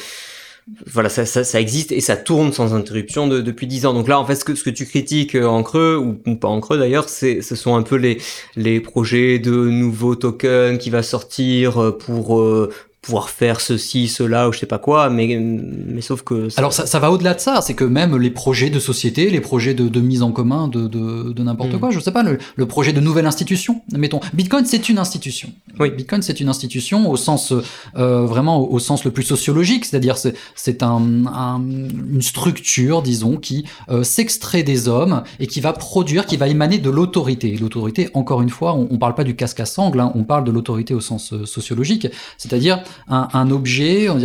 voilà, 0.87 1.09
ça, 1.09 1.25
ça, 1.25 1.61
existe 1.61 1.93
et 1.93 2.01
ça 2.01 2.17
tourne 2.17 2.53
sans 2.53 2.75
interruption 2.75 3.29
de, 3.29 3.41
depuis 3.41 3.69
dix 3.69 3.87
ans. 3.87 3.95
Donc 3.95 4.09
là, 4.09 4.19
en 4.19 4.25
fait, 4.25 4.35
ce 4.35 4.45
que, 4.45 4.57
ce 4.57 4.65
que 4.65 4.71
tu 4.71 4.85
critiques 4.85 5.37
euh, 5.37 5.47
en 5.47 5.63
creux, 5.63 5.97
ou, 5.97 6.35
pas 6.35 6.49
en 6.49 6.61
creux 6.61 6.77
d'ailleurs, 6.77 7.09
c'est, 7.09 7.41
ce 7.41 7.55
sont 7.55 7.77
un 7.77 7.83
peu 7.83 7.95
les, 7.95 8.19
les 8.57 8.81
projets 8.81 9.39
de 9.39 9.53
nouveaux 9.53 10.17
tokens 10.17 10.79
qui 10.79 10.91
va 10.91 11.05
sortir 11.05 11.81
euh, 11.81 11.97
pour, 11.97 12.41
euh, 12.41 12.73
pouvoir 13.07 13.31
faire 13.31 13.61
ceci, 13.61 14.09
cela 14.09 14.49
ou 14.49 14.53
je 14.53 14.59
sais 14.59 14.67
pas 14.67 14.81
quoi, 14.81 15.11
mais, 15.11 15.39
mais 15.39 16.01
sauf 16.01 16.23
que... 16.23 16.49
Alors 16.57 16.73
ça, 16.73 16.87
ça 16.87 16.99
va 16.99 17.13
au-delà 17.13 17.35
de 17.35 17.41
ça, 17.41 17.61
c'est 17.61 17.75
que 17.75 17.85
même 17.85 18.17
les 18.17 18.31
projets 18.31 18.69
de 18.69 18.81
société, 18.81 19.31
les 19.31 19.41
projets 19.41 19.75
de, 19.75 19.89
de 19.89 20.01
mise 20.01 20.23
en 20.23 20.33
commun 20.33 20.67
de, 20.67 20.89
de, 20.89 21.33
de 21.33 21.43
n'importe 21.45 21.75
mm. 21.75 21.79
quoi, 21.79 21.91
je 21.91 22.01
sais 22.01 22.11
pas, 22.11 22.25
le, 22.25 22.39
le, 22.57 22.67
projet 22.67 22.93
de 22.93 23.01
nouvelle 23.01 23.27
institution, 23.27 23.83
mettons, 23.93 24.19
Bitcoin 24.35 24.65
c'est 24.67 24.89
une 24.89 24.99
institution. 24.99 25.53
Oui. 25.79 25.91
Bitcoin 25.91 26.21
c'est 26.21 26.41
une 26.41 26.49
institution 26.49 27.09
au 27.09 27.17
sens, 27.17 27.53
euh, 27.97 28.27
vraiment 28.27 28.69
au, 28.69 28.79
sens 28.81 29.05
le 29.05 29.13
plus 29.13 29.23
sociologique, 29.23 29.85
c'est-à-dire 29.85 30.19
c'est, 30.19 30.35
c'est 30.57 30.83
un, 30.83 31.27
un, 31.27 31.63
une 31.63 32.23
structure, 32.23 33.03
disons, 33.03 33.37
qui 33.37 33.67
euh, 33.89 34.03
s'extrait 34.03 34.65
des 34.65 34.89
hommes 34.89 35.23
et 35.39 35.47
qui 35.47 35.61
va 35.61 35.73
produire, 35.73 36.27
qui 36.27 36.37
va 36.37 36.49
émaner 36.49 36.79
de 36.79 36.91
l'autorité. 36.91 37.57
L'autorité, 37.57 38.09
encore 38.15 38.43
une 38.43 38.51
fois, 38.51 38.75
on, 38.75 38.89
on 38.91 38.99
parle 38.99 39.15
pas 39.15 39.25
du 39.25 39.37
casque 39.37 39.61
à 39.61 39.67
sangle, 39.67 40.01
hein, 40.01 40.11
on 40.17 40.25
parle 40.25 40.43
de 40.43 40.51
l'autorité 40.51 40.93
au 40.93 41.01
sens 41.01 41.33
euh, 41.33 41.47
sociologique, 41.47 42.09
c'est-à-dire 42.37 42.83
un, 43.09 43.51
objet, 43.51 44.09
on 44.09 44.19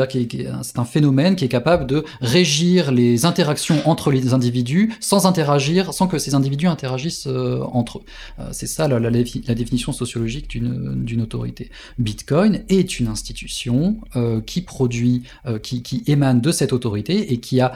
c'est 0.63 0.79
un 0.79 0.85
phénomène 0.85 1.35
qui 1.35 1.45
est 1.45 1.49
capable 1.49 1.85
de 1.85 2.03
régir 2.21 2.91
les 2.91 3.25
interactions 3.25 3.77
entre 3.85 4.11
les 4.11 4.33
individus 4.33 4.93
sans 4.99 5.25
interagir, 5.25 5.93
sans 5.93 6.07
que 6.07 6.17
ces 6.17 6.35
individus 6.35 6.67
interagissent 6.67 7.27
euh, 7.27 7.61
entre 7.71 7.99
eux. 7.99 8.03
Euh, 8.39 8.49
c'est 8.51 8.67
ça 8.67 8.87
la, 8.87 9.11
définition 9.11 9.91
sociologique 9.91 10.47
d'une 10.49 11.21
autorité. 11.21 11.69
Bitcoin 11.99 12.63
est 12.69 12.99
une 12.99 13.07
institution 13.07 13.97
qui 14.45 14.61
produit, 14.61 15.23
qui, 15.61 15.83
qui, 15.83 16.03
émane 16.07 16.41
de 16.41 16.51
cette 16.51 16.73
autorité 16.73 17.33
et 17.33 17.37
qui 17.39 17.61
a 17.61 17.73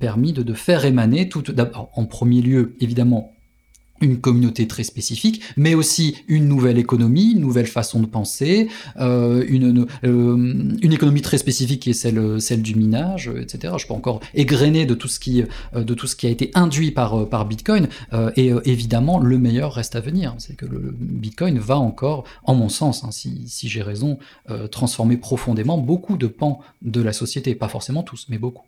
permis 0.00 0.32
de, 0.32 0.42
de 0.42 0.54
faire 0.54 0.84
émaner 0.84 1.28
tout, 1.28 1.44
en 1.94 2.04
premier 2.04 2.42
lieu 2.42 2.76
évidemment 2.80 3.33
une 4.00 4.20
communauté 4.20 4.66
très 4.66 4.84
spécifique, 4.84 5.40
mais 5.56 5.74
aussi 5.74 6.16
une 6.28 6.48
nouvelle 6.48 6.78
économie, 6.78 7.32
une 7.32 7.40
nouvelle 7.40 7.66
façon 7.66 8.00
de 8.00 8.06
penser, 8.06 8.68
euh, 8.98 9.44
une, 9.48 9.86
euh, 10.04 10.36
une 10.82 10.92
économie 10.92 11.22
très 11.22 11.38
spécifique 11.38 11.82
qui 11.82 11.90
est 11.90 11.94
celle, 11.94 12.40
celle 12.40 12.62
du 12.62 12.74
minage, 12.74 13.30
etc. 13.40 13.74
Je 13.78 13.86
peux 13.86 13.94
encore 13.94 14.20
égrener 14.34 14.84
de 14.84 14.94
tout 14.94 15.08
ce 15.08 15.18
qui, 15.20 15.42
euh, 15.74 15.84
de 15.84 15.94
tout 15.94 16.06
ce 16.06 16.16
qui 16.16 16.26
a 16.26 16.30
été 16.30 16.50
induit 16.54 16.90
par, 16.90 17.28
par 17.28 17.46
Bitcoin, 17.46 17.88
et 18.36 18.52
évidemment, 18.64 19.18
le 19.18 19.38
meilleur 19.38 19.74
reste 19.74 19.96
à 19.96 20.00
venir. 20.00 20.34
C'est 20.38 20.56
que 20.56 20.66
le 20.66 20.94
Bitcoin 20.98 21.58
va 21.58 21.78
encore, 21.78 22.24
en 22.44 22.54
mon 22.54 22.68
sens, 22.68 23.04
hein, 23.04 23.10
si, 23.10 23.44
si 23.46 23.68
j'ai 23.68 23.82
raison, 23.82 24.18
transformer 24.70 25.16
profondément 25.16 25.78
beaucoup 25.78 26.16
de 26.16 26.26
pans 26.26 26.60
de 26.82 27.00
la 27.00 27.12
société. 27.12 27.54
Pas 27.54 27.68
forcément 27.68 28.02
tous, 28.02 28.26
mais 28.28 28.38
beaucoup 28.38 28.64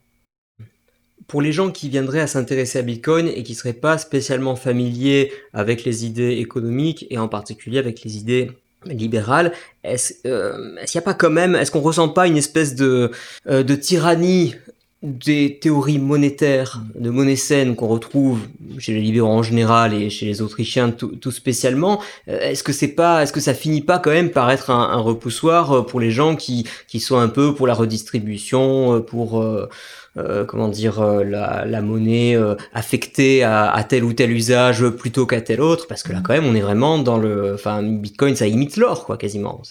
pour 1.26 1.42
les 1.42 1.52
gens 1.52 1.70
qui 1.70 1.88
viendraient 1.88 2.20
à 2.20 2.26
s'intéresser 2.26 2.78
à 2.78 2.82
Bitcoin 2.82 3.28
et 3.28 3.42
qui 3.42 3.54
seraient 3.54 3.72
pas 3.72 3.98
spécialement 3.98 4.56
familiers 4.56 5.32
avec 5.52 5.84
les 5.84 6.04
idées 6.04 6.36
économiques 6.38 7.06
et 7.10 7.18
en 7.18 7.28
particulier 7.28 7.78
avec 7.78 8.02
les 8.02 8.16
idées 8.16 8.50
libérales, 8.84 9.52
est-ce 9.84 10.14
euh, 10.26 10.76
qu'il 10.84 10.98
n'y 10.98 11.02
a 11.02 11.02
pas 11.02 11.14
quand 11.14 11.30
même, 11.30 11.56
est-ce 11.56 11.70
qu'on 11.70 11.80
ressent 11.80 12.08
pas 12.08 12.26
une 12.26 12.36
espèce 12.36 12.74
de, 12.74 13.10
euh, 13.48 13.62
de 13.62 13.74
tyrannie 13.74 14.54
des 15.02 15.58
théories 15.60 15.98
monétaires, 15.98 16.80
de 16.94 17.10
monnaie 17.10 17.36
saine 17.36 17.76
qu'on 17.76 17.86
retrouve 17.86 18.40
chez 18.78 18.92
les 18.92 19.00
libéraux 19.00 19.28
en 19.28 19.42
général 19.42 19.92
et 19.92 20.08
chez 20.08 20.26
les 20.26 20.40
Autrichiens 20.40 20.90
tout, 20.90 21.30
spécialement, 21.30 22.00
euh, 22.28 22.40
est-ce 22.40 22.62
que 22.62 22.72
c'est 22.72 22.88
pas, 22.88 23.22
est-ce 23.22 23.32
que 23.32 23.40
ça 23.40 23.54
finit 23.54 23.82
pas 23.82 23.98
quand 23.98 24.10
même 24.10 24.30
par 24.30 24.50
être 24.50 24.70
un, 24.70 24.90
un 24.90 25.00
repoussoir 25.00 25.86
pour 25.86 26.00
les 26.00 26.10
gens 26.10 26.34
qui, 26.34 26.66
qui 26.88 27.00
sont 27.00 27.18
un 27.18 27.28
peu 27.28 27.54
pour 27.54 27.66
la 27.66 27.74
redistribution, 27.74 29.02
pour 29.02 29.42
euh, 29.42 29.68
comment 30.46 30.68
dire, 30.68 31.00
euh, 31.00 31.24
la, 31.24 31.82
monnaie 31.82 32.36
euh, 32.36 32.54
affectée 32.72 33.42
à, 33.42 33.84
tel 33.88 34.04
ou 34.04 34.12
tel 34.12 34.30
usage 34.30 34.88
plutôt 34.88 35.26
qu'à 35.26 35.40
tel 35.40 35.60
autre, 35.60 35.86
parce 35.86 36.02
que 36.02 36.12
là, 36.12 36.20
mm. 36.20 36.22
quand 36.22 36.32
même, 36.32 36.46
on 36.46 36.54
est 36.54 36.60
vraiment 36.60 36.98
dans 36.98 37.18
le, 37.18 37.54
enfin, 37.54 37.82
Bitcoin, 37.82 38.34
ça 38.34 38.46
imite 38.46 38.76
l'or, 38.76 39.04
quoi, 39.04 39.16
quasiment. 39.16 39.62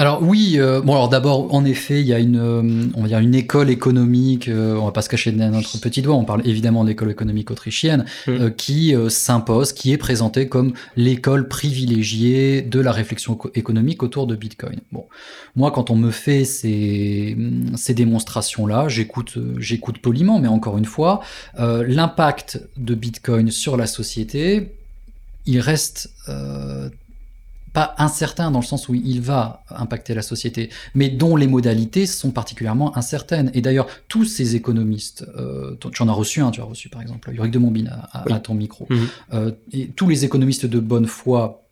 Alors 0.00 0.22
oui, 0.22 0.54
euh, 0.56 0.80
bon 0.80 0.94
alors 0.94 1.10
d'abord 1.10 1.54
en 1.54 1.62
effet 1.66 2.00
il 2.00 2.06
y 2.06 2.14
a 2.14 2.18
une, 2.18 2.38
euh, 2.38 2.88
on 2.94 3.02
va 3.02 3.08
dire 3.08 3.18
une 3.18 3.34
école 3.34 3.68
économique, 3.68 4.48
euh, 4.48 4.74
on 4.76 4.86
va 4.86 4.92
pas 4.92 5.02
se 5.02 5.10
cacher 5.10 5.30
derrière 5.30 5.52
notre 5.54 5.78
petit 5.78 6.00
doigt, 6.00 6.14
on 6.14 6.24
parle 6.24 6.40
évidemment 6.48 6.84
de 6.84 6.88
l'école 6.88 7.10
économique 7.10 7.50
autrichienne 7.50 8.06
mm. 8.26 8.52
qui 8.52 8.94
s'impose, 9.10 9.74
qui 9.74 9.92
est 9.92 9.98
présentée 9.98 10.48
comme 10.48 10.72
l'école 10.96 11.48
privilégiée 11.48 12.62
de 12.62 12.80
la 12.80 12.92
réflexion 12.92 13.38
économique 13.54 14.02
autour 14.02 14.26
de 14.26 14.36
Bitcoin. 14.36 14.80
Bon, 14.90 15.04
moi 15.54 15.70
quand 15.70 15.90
on 15.90 15.96
me 15.96 16.10
fait 16.10 16.46
ces, 16.46 17.36
ces 17.76 17.92
démonstrations 17.92 18.66
là, 18.66 18.88
j'écoute, 18.88 19.36
j'écoute 19.58 19.98
poliment, 19.98 20.38
mais 20.38 20.48
encore 20.48 20.78
une 20.78 20.86
fois, 20.86 21.20
l'impact 21.58 22.62
de 22.78 22.94
Bitcoin 22.94 23.50
sur 23.50 23.76
la 23.76 23.86
société, 23.86 24.72
il 25.44 25.60
reste 25.60 26.08
pas 27.72 27.94
incertain 27.98 28.50
dans 28.50 28.60
le 28.60 28.64
sens 28.64 28.88
où 28.88 28.94
il 28.94 29.20
va 29.20 29.62
impacter 29.70 30.14
la 30.14 30.22
société, 30.22 30.70
mais 30.94 31.08
dont 31.08 31.36
les 31.36 31.46
modalités 31.46 32.06
sont 32.06 32.30
particulièrement 32.30 32.96
incertaines. 32.96 33.50
Et 33.54 33.60
d'ailleurs, 33.60 33.86
tous 34.08 34.24
ces 34.24 34.56
économistes, 34.56 35.26
euh, 35.36 35.76
tu 35.92 36.02
en 36.02 36.08
as 36.08 36.12
reçu 36.12 36.40
un, 36.40 36.50
tu 36.50 36.60
as 36.60 36.64
reçu 36.64 36.88
par 36.88 37.02
exemple 37.02 37.32
Yorick 37.32 37.52
de 37.52 37.58
Montbine 37.58 37.90
à, 38.12 38.40
ton 38.40 38.54
micro, 38.54 38.86
mhm. 38.90 39.08
euh, 39.34 39.52
et 39.72 39.88
tous 39.88 40.08
les 40.08 40.24
économistes 40.24 40.66
de 40.66 40.80
bonne 40.80 41.06
foi 41.06 41.64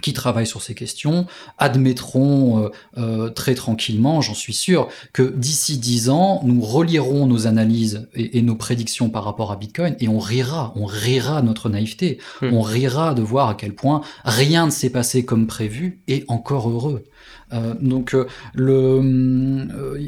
qui 0.00 0.12
travaillent 0.12 0.46
sur 0.46 0.62
ces 0.62 0.74
questions 0.74 1.26
admettront 1.58 2.64
euh, 2.64 2.68
euh, 2.96 3.28
très 3.28 3.54
tranquillement, 3.54 4.20
j'en 4.20 4.34
suis 4.34 4.54
sûr, 4.54 4.88
que 5.12 5.22
d'ici 5.22 5.78
dix 5.78 6.08
ans, 6.08 6.40
nous 6.44 6.62
relierons 6.62 7.26
nos 7.26 7.46
analyses 7.46 8.08
et, 8.14 8.42
nos 8.42 8.56
prédictions 8.56 9.10
par 9.10 9.24
rapport 9.24 9.52
à 9.52 9.56
Bitcoin 9.56 9.94
et 10.00 10.08
on 10.08 10.18
rira, 10.18 10.72
on 10.76 10.86
rira 10.86 11.42
notre 11.42 11.68
naïveté, 11.68 12.18
hmm. 12.40 12.52
on 12.52 12.62
rira 12.62 13.14
de 13.14 13.22
voir 13.22 13.50
à 13.50 13.54
quel 13.54 13.74
point 13.74 14.00
rien 14.24 14.66
ne 14.66 14.70
s'est 14.70 14.90
passé 14.90 15.24
comme 15.24 15.46
prévu 15.46 16.00
et 16.08 16.24
encore 16.28 16.70
heureux. 16.70 17.04
Euh, 17.52 17.74
donc 17.80 18.16
le, 18.54 19.00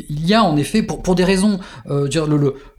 il 0.09 0.27
y 0.27 0.35
a 0.35 0.45
en 0.45 0.57
effet, 0.57 0.83
pour, 0.83 1.15
des 1.15 1.25
raisons, 1.25 1.61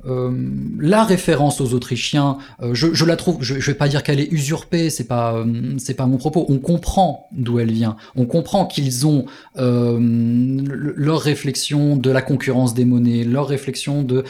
euh, 0.08 0.32
la 0.80 1.04
référence 1.04 1.62
aux 1.62 1.74
Autrichiens, 1.74 2.38
euh, 2.62 2.74
je, 2.74 3.06
la 3.06 3.16
trouve, 3.16 3.38
je, 3.42 3.60
je 3.60 3.72
vais 3.72 3.78
pas 3.78 3.88
dire 3.88 4.04
qu'elle 4.04 4.20
est 4.20 4.32
usurpée, 4.32 4.90
c'est 4.90 5.08
pas, 5.08 5.34
euh, 5.34 5.46
c'est 5.78 5.96
pas 5.96 6.06
mon 6.06 6.18
propos. 6.18 6.46
On 6.50 6.60
comprend 6.60 7.28
d'où 7.32 7.60
elle 7.60 7.72
vient. 7.72 7.96
On 8.16 8.26
comprend 8.26 8.66
qu'ils 8.66 9.08
ont 9.08 9.26
leur 9.58 11.20
réflexion 11.20 11.96
de 11.96 12.12
la 12.12 12.22
concurrence 12.22 12.74
des 12.74 12.86
monnaies, 12.86 13.24
leur 13.24 13.48
réflexion 13.48 14.04
de 14.04 14.24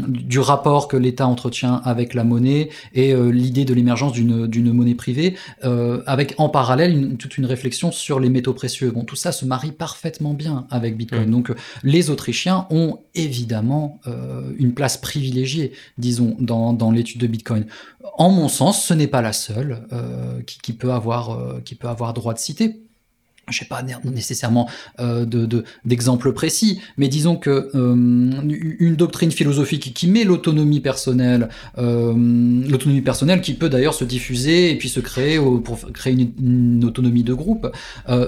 du 0.00 0.38
rapport 0.38 0.88
que 0.88 0.96
l'État 0.96 1.26
entretient 1.26 1.80
avec 1.84 2.14
la 2.14 2.24
monnaie 2.24 2.70
et 2.94 3.14
l'idée 3.14 3.64
de 3.64 3.74
l'émergence 3.74 4.12
d'une, 4.12 4.46
d'une 4.46 4.72
monnaie 4.72 4.94
privée, 4.94 5.36
avec 5.62 6.34
en 6.38 6.48
parallèle 6.48 7.16
toute 7.18 7.38
une 7.38 7.46
réflexion 7.46 7.92
sur 7.92 8.20
les 8.20 8.28
métaux 8.40 8.54
précieux. 8.54 8.90
Bon, 8.90 9.04
tout 9.04 9.16
ça 9.16 9.32
se 9.32 9.44
marie 9.44 9.72
parfaitement 9.72 10.32
bien 10.32 10.66
avec 10.70 10.96
Bitcoin. 10.96 11.28
Mmh. 11.28 11.30
Donc, 11.30 11.52
les 11.82 12.08
Autrichiens 12.08 12.66
ont 12.70 13.00
évidemment 13.14 14.00
euh, 14.06 14.52
une 14.58 14.72
place 14.72 14.96
privilégiée, 14.96 15.72
disons, 15.98 16.36
dans, 16.40 16.90
l'étude 16.90 17.20
de 17.20 17.26
Bitcoin. 17.26 17.66
En 18.16 18.30
mon 18.30 18.48
sens, 18.48 18.82
ce 18.82 18.94
n'est 18.94 19.06
pas 19.06 19.20
la 19.20 19.34
seule 19.34 19.86
euh, 19.92 20.40
qui, 20.42 20.72
peut 20.72 20.92
avoir, 20.92 21.30
euh, 21.30 21.60
qui 21.62 21.74
peut 21.74 21.88
avoir 21.88 22.14
droit 22.14 22.32
de 22.32 22.38
citer 22.38 22.80
je 23.50 23.62
n'ai 23.62 23.68
pas 23.68 23.82
nécessairement 24.04 24.68
euh, 25.00 25.26
d'exemples 25.84 26.32
précis, 26.32 26.80
mais 26.96 27.08
disons 27.08 27.36
que 27.36 27.70
euh, 27.74 27.94
une 28.78 28.96
doctrine 28.96 29.30
philosophique 29.30 29.92
qui 29.94 30.08
met 30.08 30.24
l'autonomie 30.24 30.80
personnelle, 30.80 31.48
euh, 31.78 32.14
l'autonomie 32.68 33.00
personnelle 33.00 33.40
qui 33.40 33.54
peut 33.54 33.68
d'ailleurs 33.68 33.94
se 33.94 34.04
diffuser 34.04 34.70
et 34.70 34.78
puis 34.78 34.88
se 34.88 35.00
créer 35.00 35.38
pour 35.64 35.78
créer 35.92 36.12
une, 36.12 36.84
autonomie 36.84 37.22
de 37.22 37.34
groupe, 37.34 37.70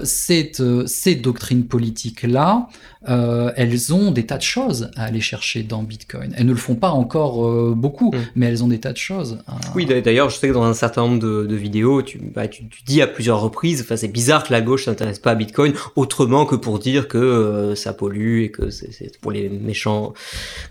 ces 0.04 1.14
doctrines 1.22 1.64
politiques-là, 1.64 2.68
elles 3.06 3.94
ont 3.94 4.11
des 4.11 4.26
tas 4.26 4.37
de 4.37 4.42
choses 4.42 4.90
à 4.96 5.04
aller 5.04 5.20
chercher 5.20 5.62
dans 5.62 5.82
Bitcoin. 5.82 6.35
Elles 6.37 6.46
ne 6.46 6.52
le 6.52 6.58
font 6.58 6.74
pas 6.74 6.90
encore 6.90 7.74
beaucoup, 7.74 8.12
mm. 8.12 8.18
mais 8.37 8.46
elles 8.46 8.62
ont 8.62 8.68
des 8.68 8.80
tas 8.80 8.92
de 8.92 8.98
choses. 8.98 9.38
Oui, 9.74 9.87
d'ailleurs, 9.87 10.30
je 10.30 10.37
sais 10.37 10.48
que 10.48 10.52
dans 10.52 10.64
un 10.64 10.74
certain 10.74 11.02
nombre 11.02 11.20
de, 11.20 11.54
vidéos, 11.54 12.02
tu, 12.02 12.18
bah, 12.18 12.48
tu, 12.48 12.66
tu, 12.68 12.82
dis 12.85 13.02
à 13.02 13.06
plusieurs 13.06 13.40
reprises, 13.40 13.80
enfin, 13.80 13.96
c'est 13.96 14.08
bizarre 14.08 14.44
que 14.44 14.52
la 14.52 14.61
gauche 14.61 14.85
s'intéresse 14.85 15.12
pas 15.20 15.35
Bitcoin 15.35 15.72
autrement 15.96 16.46
que 16.46 16.55
pour 16.55 16.79
dire 16.79 17.09
que 17.09 17.18
euh, 17.18 17.75
ça 17.75 17.92
pollue 17.92 18.42
et 18.42 18.51
que 18.51 18.70
c'est 18.70 19.18
pour 19.20 19.33
les 19.33 19.48
méchants 19.48 20.12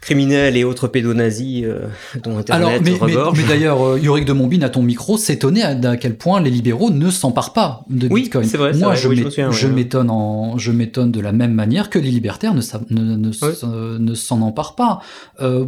criminels 0.01 0.57
et 0.57 0.63
autres 0.63 0.87
pédonazis 0.87 1.65
euh, 1.65 1.87
dont 2.23 2.37
Internet 2.37 2.51
Alors, 2.51 2.71
mais, 2.83 3.33
mais, 3.35 3.43
d'ailleurs, 3.47 3.81
euh, 3.81 3.99
Yorick 4.01 4.25
de 4.25 4.33
Montbine 4.33 4.63
à 4.63 4.69
ton 4.69 4.81
micro 4.81 5.17
s'étonnait 5.17 5.63
à, 5.63 5.97
quel 5.97 6.15
point 6.15 6.41
les 6.41 6.49
libéraux 6.49 6.89
ne 6.89 7.09
s'emparent 7.09 7.53
pas 7.53 7.83
de 7.89 8.07
oui, 8.09 8.23
Bitcoin. 8.23 8.47
c'est 8.47 8.57
vrai. 8.57 8.73
Moi, 8.73 8.95
je 8.95 9.67
m'étonne 9.67 10.09
en, 10.09 10.57
je 10.57 10.71
m'étonne 10.71 11.11
de 11.11 11.19
la 11.19 11.31
même 11.31 11.53
manière 11.53 11.89
que 11.89 11.99
les 11.99 12.11
libertaires 12.11 12.53
ne, 12.53 12.61
ne, 12.89 13.97
ne 13.97 14.13
s'en 14.13 14.41
emparent 14.41 14.75
pas 14.75 14.99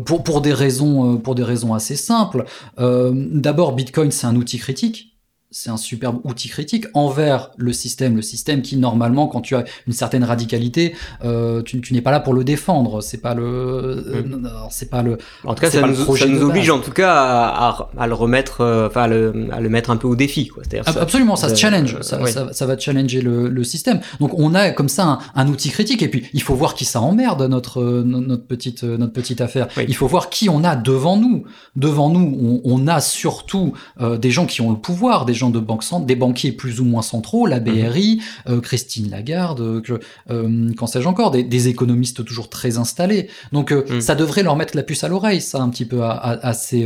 pour 0.06 0.24
pour 0.24 0.42
des 0.42 0.54
raisons 0.54 1.18
pour 1.18 1.36
des 1.36 1.44
raisons 1.44 1.74
assez 1.74 1.96
simples. 1.96 2.46
D'abord, 2.78 3.74
Bitcoin 3.74 4.12
c'est 4.12 4.28
un 4.28 4.36
outil 4.36 4.58
critique 4.58 5.13
c'est 5.56 5.70
un 5.70 5.78
superbe 5.78 6.20
outil 6.24 6.50
critique 6.50 6.88
envers 6.96 7.52
le 7.58 7.74
système, 7.74 8.16
le 8.16 8.24
système 8.24 8.64
qui 8.64 8.76
normalement, 8.76 9.28
quand 9.28 9.42
tu 9.42 9.56
as 9.56 9.64
une 9.86 9.94
certaine 9.94 10.24
radicalité, 10.24 10.96
euh, 11.24 11.62
tu, 11.62 11.80
n'es 11.94 12.02
pas 12.02 12.10
là 12.10 12.20
pour 12.20 12.34
le 12.34 12.44
défendre. 12.44 13.02
C'est 13.02 13.20
pas 13.20 13.36
le, 13.36 13.44
euh, 13.44 14.24
mm. 14.24 14.50
c'est 14.72 14.90
pas 14.90 15.04
le. 15.04 15.20
En 15.44 15.54
tout 15.54 15.62
cas, 15.62 15.70
ça 15.70 15.82
nous, 15.82 16.42
oblige 16.42 16.72
en 16.72 16.80
tout 16.80 16.92
cas 16.92 17.14
à, 17.14 18.08
le 18.08 18.14
remettre, 18.16 18.62
euh, 18.62 18.88
enfin 18.88 19.04
à 19.04 19.08
le, 19.08 19.70
mettre 19.70 19.92
un 19.92 19.98
peu 19.98 20.08
au 20.08 20.16
défi. 20.16 20.48
Quoi. 20.48 20.64
Absolument, 20.88 21.36
ça, 21.36 21.50
se 21.50 21.56
challenge, 21.56 22.02
ça, 22.02 22.18
va 22.66 22.78
challenger 22.78 23.22
le, 23.22 23.64
système. 23.64 24.02
Donc 24.20 24.38
on 24.38 24.56
a 24.56 24.72
comme 24.72 24.90
ça 24.90 25.20
un, 25.36 25.48
outil 25.48 25.70
critique 25.70 26.02
et 26.02 26.08
puis 26.08 26.28
il 26.34 26.42
faut 26.42 26.56
voir 26.56 26.74
qui 26.74 26.84
ça 26.84 27.00
emmerde 27.00 27.44
notre 27.44 27.82
notre 28.04 28.46
petite 28.46 28.84
notre 28.84 29.14
petite 29.14 29.40
affaire. 29.40 29.68
Il 29.88 29.96
faut 29.96 30.08
voir 30.08 30.30
qui 30.30 30.50
on 30.50 30.64
a 30.64 30.76
devant 30.76 31.16
nous. 31.16 31.44
Devant 31.76 32.10
nous, 32.10 32.62
on, 32.66 32.88
a 32.88 33.00
surtout 33.00 33.74
des 34.00 34.32
gens 34.32 34.46
qui 34.46 34.62
ont 34.62 34.72
le 34.72 34.78
pouvoir, 34.78 35.26
des 35.26 35.34
gens 35.34 35.43
de 35.50 35.60
banque 35.60 35.84
centre, 35.84 36.06
des 36.06 36.16
banquiers 36.16 36.52
plus 36.52 36.80
ou 36.80 36.86
moins 36.86 37.02
centraux, 37.02 37.46
la 37.46 37.60
BRI, 37.60 38.22
mhm. 38.48 38.54
euh, 38.54 38.62
Christine 38.62 39.10
Lagarde, 39.10 39.62
euh, 39.62 39.82
euh, 40.30 40.74
qu'en 40.74 40.88
sais-je 40.88 41.08
encore, 41.08 41.32
des, 41.32 41.68
économistes 41.68 42.26
toujours 42.26 42.50
très 42.50 42.78
installés. 42.78 43.30
Donc 43.52 43.72
mhm. 43.72 44.02
ça 44.02 44.16
devrait 44.16 44.44
leur 44.44 44.56
mettre 44.56 44.76
la 44.76 44.84
puce 44.84 45.04
à 45.04 45.08
l'oreille, 45.08 45.42
ça, 45.42 45.62
un 45.62 45.70
petit 45.70 45.86
peu 45.86 46.04
à, 46.04 46.12
à, 46.12 46.54
ces, 46.54 46.86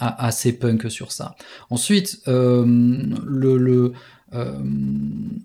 à, 0.00 0.30
ces 0.32 0.52
punks 0.52 0.90
sur 0.90 1.12
ça. 1.12 1.36
Ensuite, 1.70 2.20
le, 2.26 3.56
le 3.56 3.92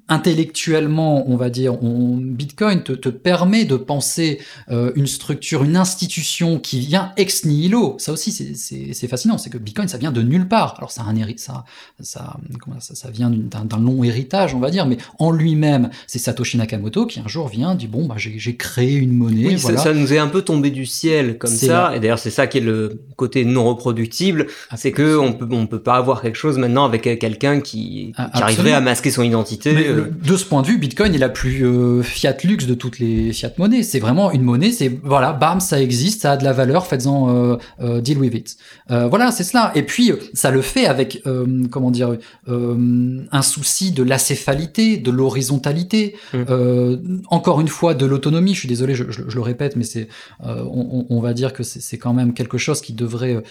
intellectuellement, 0.08 1.30
on 1.30 1.38
va 1.38 1.49
dire, 1.49 1.82
on, 1.84 2.17
Bitcoin 2.17 2.84
te, 2.84 2.93
te, 2.93 3.10
permet 3.10 3.65
de 3.65 3.75
penser 3.77 4.39
une 4.69 5.08
structure, 5.08 5.63
une 5.63 5.75
institution 5.75 6.60
qui 6.60 6.80
vient 6.80 7.12
ex 7.17 7.45
nihilo. 7.45 7.95
Ça 7.97 8.12
aussi, 8.12 8.32
c'est 8.32 9.08
fascinant. 9.08 9.38
C'est 9.38 9.49
que 9.49 9.58
Bitcoin, 9.58 9.88
ça 9.88 9.97
vient 9.97 10.12
de 10.12 10.21
nulle 10.21 10.47
part. 10.47 10.75
Alors 10.77 10.91
ça, 10.91 11.04
un 11.04 11.15
ça, 11.38 11.63
ça, 11.99 12.38
ça, 12.80 12.95
ça 12.95 13.10
vient 13.10 13.30
d'un 13.30 13.80
long 13.80 14.04
héritage, 14.04 14.54
on 14.56 14.60
va 14.60 14.69
dire, 14.69 14.86
mais 14.86 14.97
en 15.19 15.32
lui-même, 15.32 15.89
c'est 16.08 16.19
Satoshi 16.19 16.58
Nakamoto 16.58 17.06
qui 17.06 17.19
un 17.19 17.27
jour 17.27 17.47
vient, 17.47 17.75
dit 17.75 17.88
bon, 17.88 18.06
bah, 18.06 18.15
j'ai 18.17 18.56
créé 18.56 18.95
une 18.95 19.13
monnaie. 19.13 19.47
Oui, 19.47 19.60
ça, 19.60 19.93
nous 19.93 20.13
est 20.13 20.17
un 20.17 20.27
peu 20.27 20.41
tombé 20.41 20.71
du 20.71 20.86
ciel 20.86 21.38
comme 21.38 21.51
ça. 21.51 21.95
Et 21.95 21.99
d'ailleurs, 21.99 22.19
c'est 22.19 22.30
ça 22.30 22.47
qui 22.47 22.58
est 22.58 22.62
le 22.62 23.01
côté 23.15 23.45
non 23.45 23.65
reproductible, 23.65 24.47
c'est 24.75 24.91
que 24.91 25.17
on 25.17 25.34
peut, 25.34 25.47
on 25.51 25.67
peut 25.67 25.82
pas 25.82 25.95
avoir 25.95 26.21
quelque 26.21 26.36
chose 26.36 26.58
maintenant 26.58 26.86
avec 26.86 27.04
quelqu'un 27.19 27.62
qui, 27.62 28.13
ah, 28.17 28.30
qui 28.34 28.41
arriverait 28.41 28.73
à 28.73 28.80
masquer 28.81 29.11
son 29.11 29.23
identité. 29.23 29.73
Mais 29.73 29.87
euh. 29.87 30.11
de 30.11 30.35
ce 30.35 30.45
point 30.45 30.61
de 30.61 30.67
vue, 30.67 30.77
Bitcoin 30.77 31.13
est 31.13 31.19
la 31.19 31.29
plus 31.29 31.65
euh, 31.65 32.01
fiat 32.03 32.35
luxe 32.43 32.65
de 32.65 32.73
toutes 32.73 32.99
les 32.99 33.33
fiat 33.33 33.51
monnaies. 33.57 33.83
C'est 33.83 33.99
vraiment 33.99 34.31
une 34.31 34.43
monnaie, 34.43 34.71
c'est 34.71 34.99
voilà, 35.03 35.33
bam, 35.33 35.59
ça 35.59 35.81
existe, 35.81 36.21
ça 36.21 36.33
a 36.33 36.37
de 36.37 36.43
la 36.43 36.53
valeur, 36.53 36.87
faites-en 36.87 37.57
euh, 37.79 38.01
deal 38.01 38.17
with 38.17 38.33
it. 38.33 38.57
voilà, 38.89 39.31
c'est 39.31 39.43
cela. 39.43 39.71
Et 39.75 39.83
puis 39.83 40.11
ça 40.33 40.51
le 40.51 40.61
fait 40.61 40.85
avec 40.85 41.23
comment 41.71 41.91
dire 41.91 42.17
un 42.47 43.41
souci 43.41 43.91
de 43.91 44.03
l'acéphalité, 44.03 44.97
de 44.97 45.11
l'horizontalité, 45.11 46.15
mmh. 46.33 47.21
encore 47.29 47.61
une 47.61 47.67
fois 47.67 47.93
de 47.93 48.05
l'autonomie. 48.05 48.53
Je 48.53 48.59
suis 48.59 48.67
désolé, 48.67 48.95
je, 48.95 49.03
je, 49.09 49.21
le 49.21 49.41
répète, 49.41 49.75
mais 49.75 49.83
c'est 49.83 50.07
on, 50.43 51.05
on, 51.09 51.19
va 51.21 51.33
dire 51.33 51.53
que 51.53 51.63
c'est 51.63 51.97
quand 51.97 52.13
même 52.13 52.33
quelque 52.33 52.57
chose 52.57 52.81
qui 52.81 52.93
devrait 52.93 53.41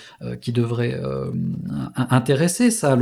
qui 0.41 0.53
devrait 0.53 1.01
intéresser 1.95 2.71
ça. 2.71 2.97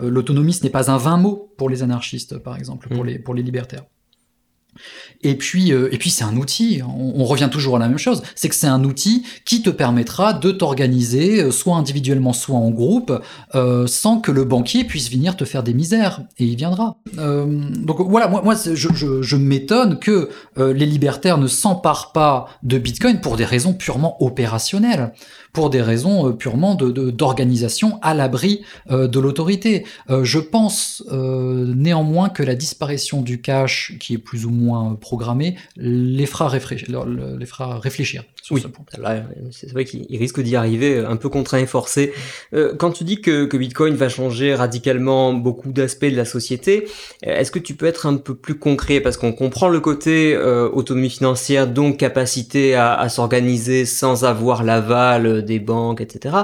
L'autonomie, 0.00 0.52
ce 0.52 0.62
n'est 0.62 0.70
pas 0.70 0.90
un 0.90 0.98
vain 0.98 1.16
mot 1.16 1.52
pour 1.56 1.63
les 1.68 1.82
anarchistes, 1.82 2.38
par 2.38 2.56
exemple, 2.56 2.88
pour, 2.88 3.04
mm. 3.04 3.06
les, 3.06 3.18
pour 3.18 3.34
les 3.34 3.42
libertaires. 3.42 3.84
Et 5.22 5.36
puis, 5.36 5.72
euh, 5.72 5.88
et 5.92 5.98
puis 5.98 6.10
c'est 6.10 6.24
un 6.24 6.36
outil. 6.36 6.82
On, 6.84 7.24
revient 7.24 7.48
toujours 7.50 7.76
à 7.76 7.78
la 7.78 7.88
même 7.88 7.98
chose. 7.98 8.22
C'est 8.34 8.48
que 8.48 8.54
c'est 8.54 8.66
un 8.66 8.84
outil 8.84 9.24
qui 9.44 9.62
te 9.62 9.70
permettra 9.70 10.32
de 10.34 10.50
t'organiser, 10.50 11.42
euh, 11.42 11.50
soit 11.50 11.76
individuellement, 11.76 12.32
soit 12.32 12.56
en 12.56 12.70
groupe, 12.70 13.12
euh, 13.54 13.86
sans 13.86 14.20
que 14.20 14.30
le 14.30 14.44
banquier 14.44 14.84
puisse 14.84 15.10
venir 15.10 15.36
te 15.36 15.44
faire 15.44 15.62
des 15.62 15.72
misères. 15.72 16.22
Et 16.38 16.44
il 16.44 16.56
viendra. 16.56 16.98
donc 17.16 18.00
voilà, 18.00 18.28
moi, 18.28 18.42
moi 18.42 18.54
je, 18.54 18.74
je, 18.74 19.22
je 19.22 19.36
m'étonne 19.36 19.98
que 19.98 20.28
les 20.56 20.86
libertaires 20.86 21.38
ne 21.38 21.46
s'emparent 21.46 22.12
pas 22.12 22.46
de 22.62 22.78
Bitcoin 22.78 23.20
pour 23.20 23.36
des 23.36 23.44
raisons 23.44 23.72
purement 23.72 24.22
opérationnelles 24.22 25.12
pour 25.54 25.70
des 25.70 25.80
raisons 25.80 26.32
purement 26.32 26.74
de, 26.74 26.90
d'organisation 27.10 27.98
à 28.02 28.12
l'abri 28.12 28.62
de 28.90 29.18
l'autorité. 29.18 29.86
je 30.10 30.38
pense 30.38 31.02
néanmoins 31.10 32.28
que 32.28 32.42
la 32.42 32.54
disparition 32.54 33.22
du 33.22 33.40
cash, 33.40 33.94
qui 34.00 34.14
est 34.14 34.18
plus 34.18 34.44
ou 34.44 34.50
moins 34.50 34.94
programmé 34.94 35.56
les 35.76 36.26
fera 36.26 36.48
réfléchir, 36.48 37.06
les 37.06 37.46
fera 37.46 37.78
réfléchir 37.78 38.24
oui. 38.50 38.64
C'est 39.50 39.70
vrai 39.70 39.84
qu'il 39.84 40.18
risque 40.18 40.40
d'y 40.40 40.56
arriver 40.56 40.98
un 40.98 41.16
peu 41.16 41.28
contraint 41.28 41.58
et 41.58 41.66
forcé. 41.66 42.12
Euh, 42.52 42.74
quand 42.76 42.90
tu 42.90 43.04
dis 43.04 43.20
que, 43.20 43.46
que, 43.46 43.56
Bitcoin 43.56 43.94
va 43.94 44.08
changer 44.08 44.54
radicalement 44.54 45.32
beaucoup 45.32 45.72
d'aspects 45.72 46.04
de 46.04 46.16
la 46.16 46.24
société, 46.24 46.86
est-ce 47.22 47.50
que 47.50 47.58
tu 47.58 47.74
peux 47.74 47.86
être 47.86 48.06
un 48.06 48.16
peu 48.16 48.34
plus 48.34 48.58
concret? 48.58 49.00
Parce 49.00 49.16
qu'on 49.16 49.32
comprend 49.32 49.68
le 49.68 49.80
côté 49.80 50.34
euh, 50.34 50.68
autonomie 50.68 51.10
financière, 51.10 51.66
donc 51.66 51.96
capacité 51.96 52.74
à, 52.74 52.94
à 52.94 53.08
s'organiser 53.08 53.84
sans 53.86 54.24
avoir 54.24 54.62
l'aval 54.62 55.44
des 55.44 55.58
banques, 55.58 56.00
etc. 56.00 56.36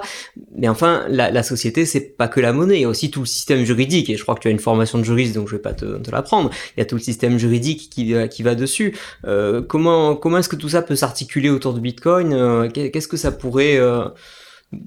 Mais 0.56 0.68
enfin, 0.68 1.04
la, 1.08 1.30
la 1.30 1.42
société, 1.42 1.84
c'est 1.84 2.16
pas 2.16 2.28
que 2.28 2.40
la 2.40 2.52
monnaie, 2.52 2.76
il 2.76 2.82
y 2.82 2.84
a 2.84 2.88
aussi 2.88 3.10
tout 3.10 3.20
le 3.20 3.26
système 3.26 3.64
juridique. 3.64 4.08
Et 4.10 4.16
je 4.16 4.22
crois 4.22 4.34
que 4.34 4.40
tu 4.40 4.48
as 4.48 4.52
une 4.52 4.58
formation 4.58 4.98
de 4.98 5.04
juriste, 5.04 5.34
donc 5.34 5.48
je 5.48 5.56
vais 5.56 5.62
pas 5.62 5.74
te, 5.74 5.98
te 5.98 6.10
l'apprendre. 6.10 6.50
Il 6.76 6.80
y 6.80 6.82
a 6.82 6.86
tout 6.86 6.96
le 6.96 7.02
système 7.02 7.38
juridique 7.38 7.90
qui, 7.90 8.14
qui 8.30 8.42
va 8.42 8.54
dessus. 8.54 8.96
Euh, 9.26 9.60
comment 9.62 10.16
comment 10.16 10.38
est-ce 10.38 10.48
que 10.48 10.56
tout 10.56 10.68
ça 10.68 10.82
peut 10.82 10.96
s'articuler 10.96 11.50
autour 11.50 11.74
de 11.74 11.80
Bitcoin 11.80 11.89
Bitcoin, 11.90 12.32
euh, 12.32 12.68
qu'est-ce 12.70 13.08
que 13.08 13.16
ça 13.16 13.32
pourrait 13.32 13.76
euh, 13.76 14.04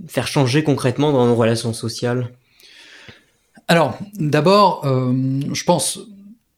faire 0.08 0.26
changer 0.26 0.64
concrètement 0.64 1.12
dans 1.12 1.28
nos 1.28 1.36
relations 1.36 1.74
sociales? 1.74 2.30
Alors, 3.68 3.98
d'abord, 4.14 4.86
euh, 4.86 5.14
je 5.52 5.64
pense 5.66 6.00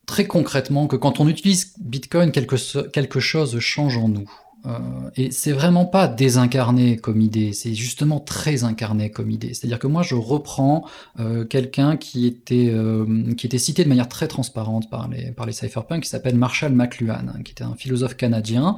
très 0.05 0.27
concrètement 0.27 0.86
que 0.86 0.95
quand 0.95 1.19
on 1.19 1.27
utilise 1.27 1.73
Bitcoin, 1.79 2.31
quelque 2.31 3.19
chose 3.19 3.60
change 3.60 3.97
en 3.97 4.08
nous. 4.08 4.29
Euh, 4.65 5.10
et 5.15 5.32
c'est 5.32 5.51
vraiment 5.51 5.86
pas 5.86 6.08
désincarné 6.08 6.97
comme 6.97 7.21
idée, 7.21 7.54
c'est 7.54 7.73
justement 7.73 8.19
très 8.19 8.63
incarné 8.63 9.12
comme 9.12 9.30
idée. 9.30 9.54
C'est-à-dire 9.54 9.80
que 9.80 9.88
moi, 9.88 10.01
je 10.01 10.15
reprends 10.15 10.88
euh, 11.19 11.45
quelqu'un 11.45 11.97
qui 11.97 12.25
était 12.25 12.69
euh, 12.71 13.34
qui 13.36 13.45
était 13.45 13.58
cité 13.58 13.84
de 13.84 13.89
manière 13.89 14.10
très 14.10 14.28
transparente 14.28 14.89
par 14.89 15.08
les 15.08 15.32
par 15.32 15.51
cypherpunks, 15.51 16.04
qui 16.04 16.10
s'appelle 16.10 16.36
Marshall 16.36 16.73
McLuhan, 16.73 17.28
hein, 17.28 17.41
qui 17.43 17.51
était 17.51 17.63
un 17.63 17.75
philosophe 17.75 18.15
canadien 18.15 18.78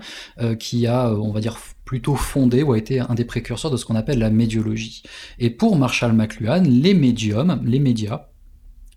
qui 0.59 0.87
a, 0.87 1.13
on 1.13 1.31
va 1.31 1.39
dire, 1.39 1.57
plutôt 1.85 2.15
fondé 2.15 2.63
ou 2.63 2.73
a 2.73 2.77
été 2.77 2.99
un 2.99 3.15
des 3.15 3.25
précurseurs 3.25 3.71
de 3.71 3.77
ce 3.77 3.85
qu'on 3.85 3.95
appelle 3.95 4.19
la 4.19 4.29
médiologie. 4.29 5.03
Et 5.39 5.49
pour 5.49 5.77
Marshall 5.77 6.13
McLuhan, 6.13 6.63
les 6.65 6.93
médiums, 6.93 7.61
les 7.65 7.79
médias, 7.79 8.27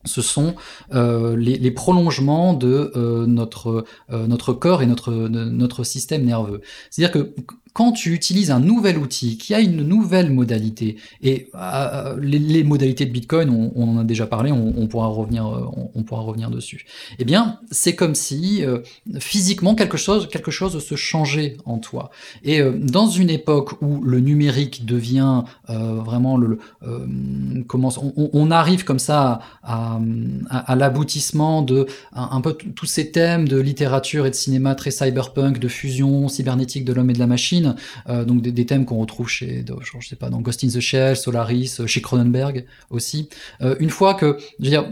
ce 0.04 0.22
sont 0.22 0.54
euh, 0.94 1.36
les, 1.36 1.70
prolongements 1.70 2.54
de 2.54 2.92
euh, 2.96 3.26
notre, 3.26 3.84
euh, 4.10 4.26
notre 4.26 4.52
corps 4.52 4.82
et 4.82 4.86
notre, 4.86 5.12
notre 5.12 5.84
système 5.84 6.24
nerveux. 6.24 6.60
C'est-à-dire 6.90 7.12
que 7.12 7.34
quand 7.72 7.92
tu 7.92 8.12
utilises 8.12 8.50
un 8.50 8.60
nouvel 8.60 8.98
outil 8.98 9.38
qui 9.38 9.54
a 9.54 9.60
une 9.60 9.82
nouvelle 9.82 10.30
modalité, 10.30 10.96
et 11.22 11.48
euh, 11.54 12.16
les, 12.20 12.64
modalités 12.64 13.06
de 13.06 13.12
Bitcoin, 13.12 13.50
on, 13.74 13.88
en 13.88 13.98
a 13.98 14.04
déjà 14.04 14.26
parlé, 14.26 14.52
on, 14.52 14.86
pourra, 14.88 15.06
revenir, 15.06 15.46
euh, 15.46 15.66
on, 15.94 16.02
pourra 16.02 16.22
revenir 16.22 16.50
dessus, 16.50 16.86
eh 17.18 17.24
bien, 17.24 17.60
c'est 17.70 17.94
comme 17.94 18.14
si 18.14 18.64
euh, 18.64 18.78
physiquement 19.18 19.74
quelque 19.74 19.96
chose, 19.96 20.28
quelque 20.28 20.50
chose 20.50 20.84
se 20.84 20.94
changeait 20.94 21.56
en 21.64 21.78
toi. 21.78 22.10
Et 22.44 22.60
dans 22.62 23.08
une 23.08 23.30
époque 23.30 23.80
où 23.82 24.02
le 24.02 24.20
numérique 24.20 24.84
devient 24.84 25.42
vraiment 25.68 26.36
le... 26.36 26.58
on, 26.82 28.50
arrive 28.50 28.84
comme 28.84 28.98
ça 28.98 29.40
à, 29.62 30.00
à, 30.48 30.76
l'aboutissement 30.76 31.62
de 31.62 31.86
un, 32.12 32.40
peu 32.40 32.54
tous 32.54 32.86
ces 32.86 33.10
thèmes 33.12 33.46
de 33.46 33.58
littérature 33.58 34.26
et 34.26 34.30
de 34.30 34.34
cinéma 34.34 34.74
très 34.74 34.90
cyberpunk, 34.90 35.58
de 35.58 35.68
fusion 35.68 36.28
cybernétique 36.28 36.84
de 36.84 36.92
l'homme 36.92 37.10
et 37.10 37.14
de 37.14 37.18
la 37.18 37.26
machine, 37.26 37.59
euh, 38.08 38.24
donc 38.24 38.42
des, 38.42 38.66
thèmes 38.66 38.84
qu'on 38.84 38.98
retrouve 38.98 39.28
chez, 39.28 39.64
je 40.00 40.08
sais 40.08 40.16
pas, 40.16 40.30
dans 40.30 40.40
Ghost 40.40 40.64
in 40.64 40.68
the 40.68 40.80
Shell, 40.80 41.16
Solaris, 41.16 41.76
euh, 41.80 41.86
chez 41.86 42.00
Cronenberg 42.00 42.64
aussi. 42.90 43.28
Euh, 43.60 43.76
une 43.80 43.90
fois 43.90 44.14
que, 44.14 44.36
je 44.58 44.64
veux 44.64 44.70
dire, 44.70 44.86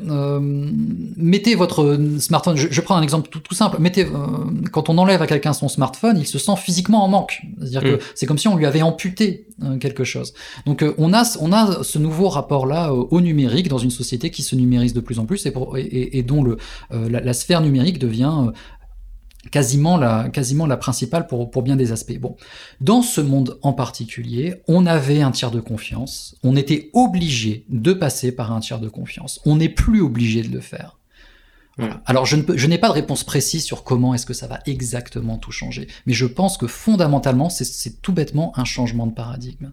mettez 1.17 1.55
votre 1.55 1.99
smartphone, 2.19 2.57
je, 2.57 2.81
prends 2.81 2.97
un 2.97 3.03
exemple 3.03 3.29
tout, 3.29 3.41
tout 3.41 3.55
simple, 3.55 3.79
mettez, 3.81 4.07
quand 4.73 4.89
on 4.89 4.99
enlève 4.99 5.23
à 5.23 5.27
quelqu'un 5.27 5.53
son 5.53 5.69
smartphone, 5.69 6.19
il 6.19 6.27
se 6.27 6.39
sent 6.39 6.57
physiquement 6.57 7.05
en 7.05 7.09
manque. 7.09 7.43
C'est-à-dire 7.59 7.83
que 7.83 7.97
mm. 7.97 8.01
c'est 8.15 8.27
comme 8.27 8.39
si 8.39 8.49
on 8.49 8.57
lui 8.57 8.67
avait 8.67 8.83
amputé 8.83 9.47
quelque 9.81 10.05
chose. 10.05 10.35
Donc 10.67 10.85
on 10.99 11.13
a, 11.13 11.25
on 11.41 11.53
a 11.53 11.83
ce 11.83 11.99
nouveau 11.99 12.29
rapport-là 12.29 12.93
au 12.93 13.21
numérique 13.21 13.69
dans 13.69 13.79
une 13.79 13.91
société 13.91 14.31
qui 14.31 14.43
se 14.43 14.55
numérise 14.55 14.93
de 14.93 15.01
plus 15.01 15.19
en 15.19 15.27
plus 15.27 15.47
et, 15.47 16.19
et, 16.19 16.23
dont 16.23 16.43
le, 16.43 16.59
la, 16.91 17.21
la, 17.21 17.33
sphère 17.33 17.61
numérique 17.61 17.99
devient 17.99 18.53
quasiment 19.51 19.97
la, 19.97 20.29
quasiment 20.29 20.67
la 20.67 20.77
principale 20.77 21.27
pour, 21.27 21.51
pour 21.51 21.63
bien 21.63 21.77
des 21.77 21.93
aspects. 21.93 22.19
Bon, 22.19 22.37
dans 22.81 23.03
ce 23.03 23.21
monde 23.21 23.59
en 23.63 23.73
particulier, 23.73 24.57
on 24.69 24.87
avait 24.87 25.23
un 25.23 25.31
tiers 25.31 25.51
de 25.51 25.61
confiance, 25.61 26.37
on 26.43 26.57
était 26.57 26.91
obligé 26.93 27.65
de 27.69 27.93
passer 27.93 28.33
par 28.33 28.53
un 28.53 28.61
tiers 28.61 28.81
de 28.81 28.89
confiance, 28.89 29.41
on 29.45 29.57
n'est 29.57 29.69
plus 29.69 30.01
obligé 30.01 30.43
de 30.43 30.53
le 30.53 30.61
faire. 30.61 30.99
Voilà. 31.77 32.03
Alors 32.07 32.27
je, 32.27 32.35
ne 32.35 32.43
je 32.57 32.67
n'ai 32.67 32.79
pas 32.79 32.89
de 32.89 32.95
réponse 32.95 33.23
précise 33.23 33.65
sur 33.65 33.85
comment 33.85 34.13
est-ce 34.13 34.27
que 34.27 34.35
ça 34.35 34.49
va 34.49 34.59
exactement 34.67 35.39
tout 35.39 35.53
changer, 35.53 35.87
mais 36.07 36.13
je 36.13 36.27
pense 36.27 36.59
que 36.59 36.67
fondamentalement 36.67 37.49
c'est 37.51 38.03
tout 38.03 38.13
bêtement 38.13 38.53
un 38.59 38.65
changement 38.65 39.07
de 39.07 39.13
paradigme. 39.13 39.71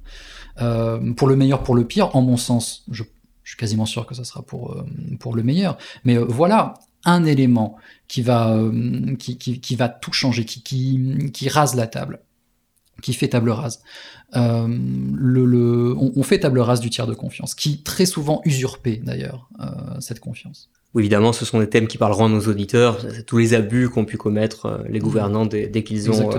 Euh, 0.62 1.14
pour 1.14 1.28
le 1.28 1.36
meilleur, 1.36 1.64
pour 1.64 1.74
le 1.74 1.86
pire, 1.86 2.16
en 2.16 2.22
mon 2.22 2.38
sens, 2.38 2.84
je, 2.92 3.04
je 3.44 3.50
suis 3.50 3.58
quasiment 3.58 3.88
sûr 3.88 4.06
que 4.06 4.14
ça 4.14 4.24
sera 4.24 4.44
pour, 4.44 4.74
euh, 4.74 4.86
pour 5.20 5.36
le 5.36 5.42
meilleur. 5.42 5.78
Mais 6.04 6.16
euh, 6.16 6.26
voilà, 6.28 6.76
un 7.06 7.26
élément 7.26 7.76
qui 8.08 8.22
va, 8.22 8.52
euh, 8.52 9.16
qui, 9.18 9.38
qui, 9.38 9.60
qui, 9.60 9.76
va 9.76 9.90
tout 9.90 10.14
changer, 10.14 10.46
qui, 10.46 10.62
qui, 10.62 11.32
qui 11.34 11.50
rase 11.50 11.76
la 11.76 11.88
table, 11.88 12.20
qui 13.02 13.14
fait 13.14 13.28
table 13.28 13.50
rase. 13.50 13.82
Euh, 14.36 14.68
le, 14.68 15.46
le, 15.46 15.96
on, 15.98 16.24
fait 16.24 16.40
table 16.40 16.60
rase 16.60 16.80
du 16.80 16.90
tiers 16.90 17.08
de 17.08 17.14
confiance, 17.14 17.56
qui 17.56 17.82
très 17.82 18.06
souvent 18.06 18.42
usurpait 18.46 19.02
d'ailleurs 19.04 19.50
euh, 19.60 19.66
cette 20.00 20.20
confiance. 20.20 20.70
Oui, 20.94 21.02
évidemment, 21.02 21.34
ce 21.34 21.44
sont 21.44 21.60
des 21.60 21.70
thèmes 21.70 21.88
qui 21.88 21.98
parleront 21.98 22.26
à 22.26 22.30
nos 22.30 22.48
auditeurs, 22.48 23.00
tous 23.28 23.38
les 23.38 23.54
abus 23.54 23.90
qu'ont 23.90 24.06
pu 24.06 24.16
commettre 24.16 24.82
les 24.88 25.00
gouvernants 25.00 25.46
dès, 25.46 25.70
qu'ils 25.84 26.10
ont, 26.10 26.30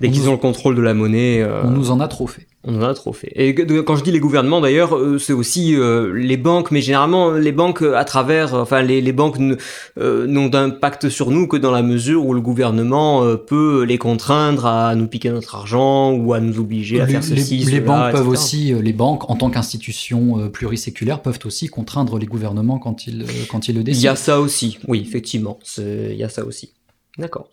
dès 0.00 0.10
qu'ils 0.10 0.28
ont 0.28 0.32
le 0.32 0.38
contrôle 0.38 0.74
de 0.74 0.82
la 0.82 0.92
monnaie. 0.92 1.44
On 1.62 1.70
nous 1.70 1.92
en 1.92 2.00
a 2.00 2.08
trop 2.08 2.26
fait. 2.26 2.48
On 2.64 2.76
en 2.80 2.82
a 2.82 2.94
trop 2.94 3.12
fait. 3.12 3.32
Et 3.34 3.54
quand 3.54 3.96
je 3.96 4.04
dis 4.04 4.12
les 4.12 4.20
gouvernements, 4.20 4.60
d'ailleurs, 4.60 4.96
euh, 4.96 5.18
c'est 5.18 5.32
aussi 5.32 5.74
euh, 5.74 6.12
les 6.14 6.36
banques, 6.36 6.70
mais 6.70 6.80
généralement 6.80 7.32
les 7.32 7.50
banques 7.50 7.82
à 7.82 8.04
travers, 8.04 8.54
enfin 8.54 8.82
les, 8.82 9.00
les 9.00 9.12
banques 9.12 9.38
n'ont 9.38 10.46
d'impact 10.46 11.08
sur 11.08 11.30
nous 11.30 11.48
que 11.48 11.56
dans 11.56 11.72
la 11.72 11.82
mesure 11.82 12.24
où 12.24 12.34
le 12.34 12.40
gouvernement 12.40 13.36
peut 13.36 13.82
les 13.82 13.98
contraindre 13.98 14.66
à 14.66 14.94
nous 14.94 15.08
piquer 15.08 15.30
notre 15.30 15.54
argent 15.56 16.12
ou 16.12 16.34
à 16.34 16.40
nous 16.40 16.60
obliger 16.60 17.00
à 17.00 17.06
faire 17.06 17.24
ceci. 17.24 17.58
Les, 17.58 17.72
les 17.72 17.80
banques 17.80 18.12
peuvent 18.12 18.28
aussi, 18.28 18.72
les 18.74 18.92
banques 18.92 19.28
en 19.28 19.36
tant 19.36 19.50
qu'institution 19.50 20.48
pluriséculaire 20.50 21.20
peuvent 21.20 21.40
aussi 21.44 21.66
contraindre 21.68 22.18
les 22.18 22.26
gouvernements 22.26 22.78
quand 22.78 23.06
ils 23.06 23.24
quand 23.50 23.68
ils 23.68 23.74
le 23.74 23.82
décident. 23.82 24.00
Il 24.00 24.04
y 24.04 24.08
a 24.08 24.16
ça 24.16 24.40
aussi, 24.40 24.78
oui, 24.86 25.02
effectivement, 25.06 25.58
il 25.78 26.14
y 26.14 26.24
a 26.24 26.28
ça 26.28 26.44
aussi. 26.44 26.72
D'accord. 27.18 27.48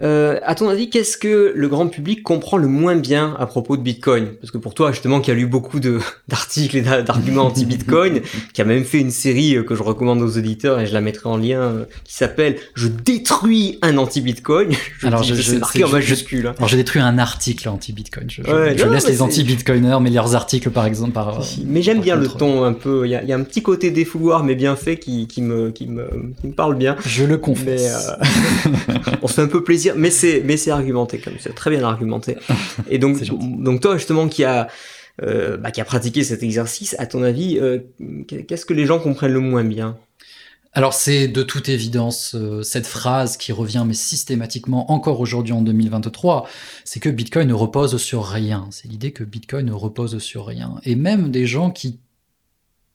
Euh, 0.00 0.40
à 0.42 0.54
ton 0.54 0.68
avis, 0.68 0.88
qu'est-ce 0.88 1.18
que 1.18 1.52
le 1.54 1.68
grand 1.68 1.86
public 1.86 2.22
comprend 2.22 2.56
le 2.56 2.66
moins 2.66 2.96
bien 2.96 3.36
à 3.38 3.44
propos 3.44 3.76
de 3.76 3.82
Bitcoin? 3.82 4.28
Parce 4.40 4.50
que 4.50 4.56
pour 4.56 4.72
toi, 4.72 4.90
justement, 4.90 5.20
qui 5.20 5.30
a 5.30 5.34
lu 5.34 5.46
beaucoup 5.46 5.80
d'articles 6.28 6.76
et 6.76 6.80
d'arguments 6.80 7.46
anti-Bitcoin, 7.46 8.22
qui 8.54 8.62
a 8.62 8.64
même 8.64 8.84
fait 8.84 9.00
une 9.00 9.10
série 9.10 9.56
euh, 9.56 9.62
que 9.62 9.74
je 9.74 9.82
recommande 9.82 10.22
aux 10.22 10.38
auditeurs 10.38 10.80
et 10.80 10.86
je 10.86 10.94
la 10.94 11.02
mettrai 11.02 11.28
en 11.28 11.36
lien, 11.36 11.60
euh, 11.60 11.84
qui 12.04 12.14
s'appelle 12.14 12.56
"Je 12.74 12.88
détruis 12.88 13.78
un 13.82 13.98
anti-Bitcoin". 13.98 14.70
Alors, 15.02 15.22
je, 15.22 15.34
je, 15.34 15.56
marqué 15.56 15.84
en 15.84 15.88
majuscule. 15.88 16.46
Hein. 16.46 16.54
Alors, 16.56 16.68
j'ai 16.68 16.78
détruit 16.78 17.02
un 17.02 17.18
article 17.18 17.68
anti-Bitcoin. 17.68 18.30
Je, 18.30 18.42
laisse 18.88 19.06
les 19.06 19.20
anti-Bitcoiners, 19.20 19.98
mais 20.00 20.10
leurs 20.10 20.34
articles, 20.34 20.70
par 20.70 20.86
exemple, 20.86 21.12
par. 21.12 21.42
Mais 21.66 21.82
j'aime 21.82 22.00
bien 22.00 22.16
le 22.16 22.28
ton 22.28 22.64
un 22.64 22.72
peu. 22.72 23.06
Il 23.06 23.10
y, 23.10 23.32
a, 23.32 23.36
un 23.36 23.42
petit 23.42 23.62
côté 23.62 23.90
défouloir, 23.90 24.42
mais 24.42 24.54
bien 24.54 24.74
fait, 24.74 24.96
qui, 24.96 25.26
qui 25.26 25.42
me, 25.42 25.70
qui 25.70 25.86
me, 25.86 26.08
qui 26.40 26.46
me 26.46 26.52
parle 26.52 26.76
bien. 26.76 26.96
Je 27.04 27.24
le 27.24 27.36
confesse. 27.36 28.10
Mais, 28.66 28.74
on 29.22 29.26
se 29.26 29.34
fait 29.34 29.42
un 29.42 29.48
peu 29.48 29.62
plaisir 29.62 29.71
mais 29.96 30.10
c'est 30.10 30.42
mais 30.44 30.56
c'est 30.56 30.70
argumenté 30.70 31.18
comme 31.18 31.34
c'est 31.38 31.54
très 31.54 31.70
bien 31.70 31.82
argumenté. 31.84 32.36
Et 32.88 32.98
donc 32.98 33.22
donc 33.62 33.80
toi 33.80 33.96
justement 33.96 34.28
qui 34.28 34.44
a 34.44 34.68
euh, 35.22 35.58
bah, 35.58 35.70
qui 35.70 35.80
a 35.80 35.84
pratiqué 35.84 36.24
cet 36.24 36.42
exercice, 36.42 36.96
à 36.98 37.06
ton 37.06 37.22
avis, 37.22 37.58
euh, 37.58 37.80
qu'est-ce 38.26 38.64
que 38.64 38.72
les 38.72 38.86
gens 38.86 38.98
comprennent 38.98 39.32
le 39.32 39.40
moins 39.40 39.62
bien? 39.62 39.98
Alors 40.72 40.94
c'est 40.94 41.28
de 41.28 41.42
toute 41.42 41.68
évidence 41.68 42.34
euh, 42.34 42.62
cette 42.62 42.86
phrase 42.86 43.36
qui 43.36 43.52
revient 43.52 43.84
mais 43.86 43.92
systématiquement 43.92 44.90
encore 44.90 45.20
aujourd'hui 45.20 45.52
en 45.52 45.60
2023, 45.60 46.48
c'est 46.84 46.98
que 46.98 47.10
Bitcoin 47.10 47.46
ne 47.46 47.52
repose 47.52 47.98
sur 47.98 48.24
rien. 48.24 48.66
C'est 48.70 48.88
l'idée 48.88 49.12
que 49.12 49.22
Bitcoin 49.22 49.66
ne 49.66 49.72
repose 49.72 50.16
sur 50.18 50.46
rien. 50.46 50.76
Et 50.84 50.96
même 50.96 51.30
des 51.30 51.46
gens 51.46 51.70
qui 51.70 52.00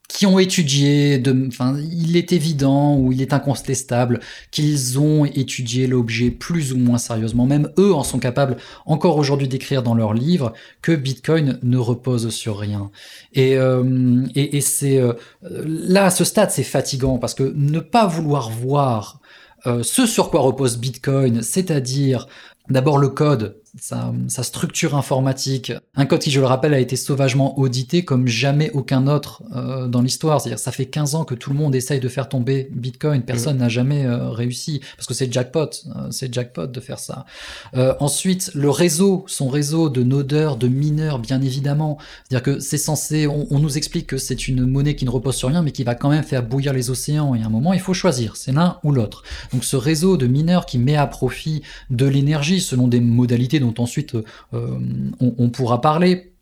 qui 0.08 0.26
ont 0.26 0.40
étudié, 0.40 1.22
enfin, 1.48 1.78
il 1.92 2.16
est 2.16 2.32
évident 2.32 2.98
ou 2.98 3.12
il 3.12 3.22
est 3.22 3.34
incontestable 3.34 4.22
qu'ils 4.52 5.00
ont 5.00 5.26
étudié 5.26 5.86
l'objet 5.86 6.32
plus 6.32 6.72
ou 6.72 6.78
moins 6.78 6.98
sérieusement. 6.98 7.46
Même 7.46 7.70
eux 7.78 7.94
en 7.94 8.04
sont 8.04 8.20
capables 8.20 8.58
encore 8.86 9.18
aujourd'hui 9.18 9.48
d'écrire 9.50 9.84
dans 9.84 9.96
leurs 9.96 10.14
livres 10.14 10.54
que 10.82 10.94
Bitcoin 10.94 11.60
ne 11.62 11.78
repose 11.78 12.30
sur 12.30 12.58
rien. 12.58 12.90
Et, 13.34 13.58
euh, 13.58 14.26
et, 14.34 14.58
et 14.58 14.62
c'est 14.62 14.98
euh, 14.98 15.14
là 15.42 16.06
à 16.06 16.10
ce 16.10 16.24
stade 16.24 16.52
c'est 16.52 16.64
fatigant 16.64 17.18
parce 17.18 17.34
que 17.34 17.54
ne 17.56 17.80
pas 17.80 18.08
vouloir 18.08 18.50
voir 18.50 19.20
euh, 19.66 19.84
ce 19.84 20.06
sur 20.06 20.30
quoi 20.30 20.42
repose 20.42 20.78
Bitcoin, 20.78 21.42
c'est-à-dire 21.42 22.28
d'abord 22.70 22.98
le 22.98 23.10
code, 23.10 23.56
sa, 23.80 24.44
structure 24.44 24.96
informatique. 24.96 25.72
Un 25.96 26.06
code 26.06 26.20
qui, 26.20 26.32
je 26.32 26.40
le 26.40 26.46
rappelle, 26.46 26.74
a 26.74 26.80
été 26.80 26.96
sauvagement 26.96 27.60
audité 27.60 28.04
comme 28.04 28.28
jamais 28.28 28.72
aucun 28.72 29.08
autre 29.08 29.44
euh, 29.56 29.88
dans 29.88 30.02
l'histoire. 30.02 30.42
C'est-à-dire 30.42 30.60
ça 30.60 30.72
fait 30.72 30.86
15 30.86 31.16
ans 31.16 31.26
que 31.26 31.36
tout 31.36 31.50
le 31.50 31.56
monde 31.56 31.76
essaye 31.76 32.00
de 32.00 32.10
faire 32.10 32.30
tomber 32.30 32.70
Bitcoin. 32.72 33.22
Personne 33.22 33.58
n'a 33.58 33.70
jamais 33.70 34.06
euh, 34.06 34.30
réussi 34.30 34.82
parce 34.96 35.08
que 35.08 35.14
c'est 35.14 35.32
jackpot. 35.32 35.70
Euh, 35.96 36.08
c'est 36.12 36.34
jackpot 36.34 36.68
de 36.68 36.80
faire 36.80 37.00
ça. 37.00 37.26
ensuite, 38.00 38.52
le 38.54 38.70
réseau, 38.70 39.26
son 39.28 39.48
réseau 39.48 39.90
de 39.90 40.04
nodeurs, 40.04 40.58
de 40.58 40.68
mineurs, 40.68 41.20
bien 41.20 41.42
évidemment. 41.42 41.98
C'est-à-dire 42.28 42.44
que 42.44 42.60
c'est 42.60 42.78
censé, 42.78 43.28
on, 43.28 43.60
nous 43.60 43.78
explique 43.78 44.08
que 44.08 44.18
c'est 44.18 44.48
une 44.48 44.66
monnaie 44.66 44.96
qui 44.96 45.06
ne 45.06 45.10
repose 45.10 45.36
sur 45.36 45.50
rien, 45.50 45.62
mais 45.62 45.72
qui 45.72 45.84
va 45.84 45.96
quand 45.96 46.10
même 46.10 46.24
faire 46.24 46.44
bouillir 46.44 46.74
les 46.74 46.90
océans. 46.90 47.36
Et 47.36 47.42
à 47.42 47.46
un 47.46 47.50
moment, 47.50 47.74
il 47.74 47.80
faut 47.80 47.94
choisir. 47.94 48.36
C'est 48.36 48.52
l'un 48.52 48.80
ou 48.84 48.92
l'autre. 48.92 49.24
Donc 49.52 49.64
ce 49.64 49.76
réseau 49.76 50.18
de 50.18 50.28
mineurs 50.28 50.66
qui 50.66 50.78
met 50.78 50.96
à 50.96 51.08
profit 51.08 51.64
de 51.90 52.06
l'énergie 52.06 52.57
selon 52.60 52.88
des 52.88 53.00
modalités 53.00 53.60
dont 53.60 53.74
ensuite 53.78 54.16
euh, 54.54 54.80
on, 55.20 55.50
pourra 55.50 55.82
parler. 55.82 56.34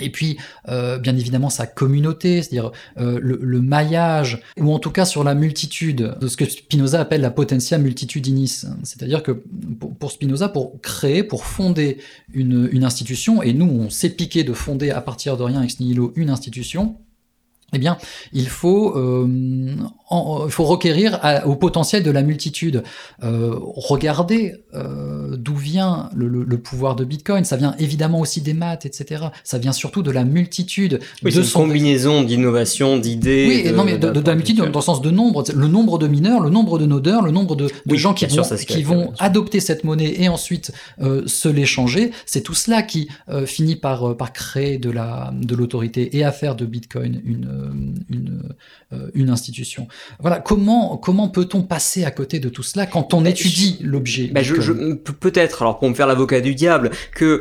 Et 0.00 0.10
puis, 0.10 0.38
euh, 0.68 0.98
bien 0.98 1.16
évidemment, 1.16 1.50
sa 1.50 1.66
communauté, 1.66 2.40
c'est-à-dire 2.40 2.70
euh, 2.98 3.18
le, 3.20 3.60
maillage, 3.60 4.40
ou 4.58 4.72
en 4.72 4.78
tout 4.78 4.90
cas 4.90 5.04
sur 5.04 5.24
la 5.24 5.34
multitude, 5.34 6.14
de 6.20 6.28
ce 6.28 6.36
que 6.36 6.44
Spinoza 6.44 7.00
appelle 7.00 7.20
la 7.20 7.32
potentia 7.32 7.78
multitudinis. 7.78 8.62
C'est-à-dire 8.84 9.22
que 9.22 9.32
pour, 9.32 10.12
Spinoza, 10.12 10.48
pour 10.48 10.80
créer, 10.80 11.24
pour 11.24 11.44
fonder 11.44 11.98
une, 12.32 12.68
une, 12.70 12.84
institution, 12.84 13.42
et 13.42 13.52
nous, 13.52 13.66
on 13.66 13.90
s'est 13.90 14.10
piqué 14.10 14.44
de 14.44 14.52
fonder 14.52 14.90
à 14.90 15.00
partir 15.00 15.36
de 15.36 15.42
rien 15.42 15.62
ex 15.62 15.80
nihilo 15.80 16.12
une 16.14 16.30
institution, 16.30 16.96
eh 17.74 17.78
bien, 17.78 17.98
il 18.32 18.48
faut, 18.48 18.96
euh, 18.96 19.26
il 19.28 20.50
faut 20.50 20.64
requérir 20.64 21.20
au 21.44 21.54
potentiel 21.54 22.02
de 22.02 22.10
la 22.10 22.22
multitude. 22.22 22.82
Euh, 23.22 23.56
regardez 23.60 24.54
euh, 24.74 25.36
d'où 25.36 25.54
vient 25.54 26.08
le, 26.14 26.46
pouvoir 26.56 26.96
de 26.96 27.04
Bitcoin. 27.04 27.44
Ça 27.44 27.56
vient 27.56 27.74
évidemment 27.78 28.20
aussi 28.20 28.40
des 28.40 28.54
maths, 28.54 28.86
etc. 28.86 29.26
Ça 29.44 29.58
vient 29.58 29.72
surtout 29.72 30.02
de 30.02 30.10
la 30.10 30.24
multitude. 30.24 31.00
Oui, 31.22 31.30
de 31.30 31.42
une 31.42 31.50
combinaison 31.50 32.22
d'innovations, 32.22 32.96
d'idées. 32.96 33.64
Oui, 33.66 33.72
non, 33.72 33.84
mais 33.84 33.98
de, 33.98 34.08
la 34.08 34.34
multitude 34.34 34.64
dans, 34.64 34.78
le 34.78 34.84
sens 34.84 35.02
de 35.02 35.10
nombre. 35.10 35.44
Le 35.54 35.68
nombre 35.68 35.98
de 35.98 36.08
mineurs, 36.08 36.40
le 36.40 36.48
nombre 36.48 36.78
de 36.78 36.86
nodeurs, 36.86 37.20
le 37.22 37.32
nombre 37.32 37.54
de, 37.54 37.68
gens 37.96 38.14
qui 38.14 38.24
vont, 38.26 38.42
qui 38.66 38.82
vont 38.82 39.12
adopter 39.18 39.60
cette 39.60 39.84
monnaie 39.84 40.14
et 40.18 40.30
ensuite 40.30 40.72
se 40.98 41.48
l'échanger. 41.50 42.12
C'est 42.24 42.40
tout 42.40 42.54
cela 42.54 42.82
qui 42.82 43.08
finit 43.44 43.76
par, 43.76 44.16
par 44.16 44.32
créer 44.32 44.78
de 44.78 44.90
la 44.90 45.32
de 45.34 45.54
l'autorité 45.54 46.16
et 46.16 46.24
à 46.24 46.32
faire 46.32 46.56
de 46.56 46.64
Bitcoin 46.64 47.20
une 47.24 47.57
euh, 47.58 47.70
une, 48.08 48.42
euh, 48.92 49.10
une 49.14 49.30
institution. 49.30 49.88
Voilà, 50.20 50.40
comment, 50.40 50.96
comment 50.96 51.28
peut-on 51.28 51.62
passer 51.62 52.04
à 52.04 52.10
côté 52.10 52.40
de 52.40 52.48
tout 52.48 52.62
cela 52.62 52.86
quand 52.86 53.14
on 53.14 53.24
étudie 53.24 53.78
l'objet 53.82 54.30
je, 54.34 54.72
Peut-être, 54.92 55.62
alors 55.62 55.78
pour 55.78 55.88
me 55.88 55.94
faire 55.94 56.06
l'avocat 56.06 56.40
du 56.40 56.54
diable, 56.54 56.90
que 57.14 57.40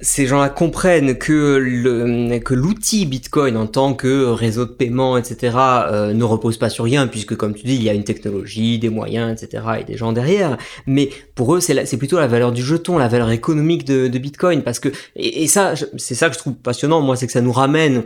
ces 0.00 0.26
gens-là 0.26 0.48
comprennent 0.48 1.18
que 1.18 1.56
le, 1.56 2.38
que 2.38 2.54
l'outil 2.54 3.04
Bitcoin 3.04 3.56
en 3.56 3.66
tant 3.66 3.94
que 3.94 4.26
réseau 4.26 4.64
de 4.64 4.70
paiement, 4.70 5.16
etc., 5.16 5.56
euh, 5.56 6.14
ne 6.14 6.24
repose 6.24 6.56
pas 6.56 6.70
sur 6.70 6.84
rien, 6.84 7.08
puisque 7.08 7.34
comme 7.34 7.54
tu 7.54 7.66
dis, 7.66 7.74
il 7.74 7.82
y 7.82 7.90
a 7.90 7.94
une 7.94 8.04
technologie, 8.04 8.78
des 8.78 8.90
moyens, 8.90 9.42
etc., 9.42 9.64
et 9.80 9.84
des 9.84 9.96
gens 9.96 10.12
derrière. 10.12 10.56
Mais 10.86 11.10
pour 11.34 11.54
eux, 11.54 11.60
c'est, 11.60 11.84
c'est 11.84 11.96
plutôt 11.96 12.18
la 12.18 12.28
valeur 12.28 12.52
du 12.52 12.62
jeton, 12.62 12.96
la 12.96 13.08
valeur 13.08 13.30
économique 13.30 13.84
de, 13.84 14.06
de 14.06 14.18
Bitcoin, 14.18 14.62
parce 14.62 14.78
que 14.78 14.88
et, 15.16 15.42
et 15.42 15.46
ça, 15.48 15.74
c'est 15.96 16.14
ça 16.14 16.28
que 16.28 16.34
je 16.34 16.38
trouve 16.38 16.54
passionnant, 16.54 17.00
moi, 17.00 17.16
c'est 17.16 17.26
que 17.26 17.32
ça 17.32 17.40
nous 17.40 17.52
ramène 17.52 18.04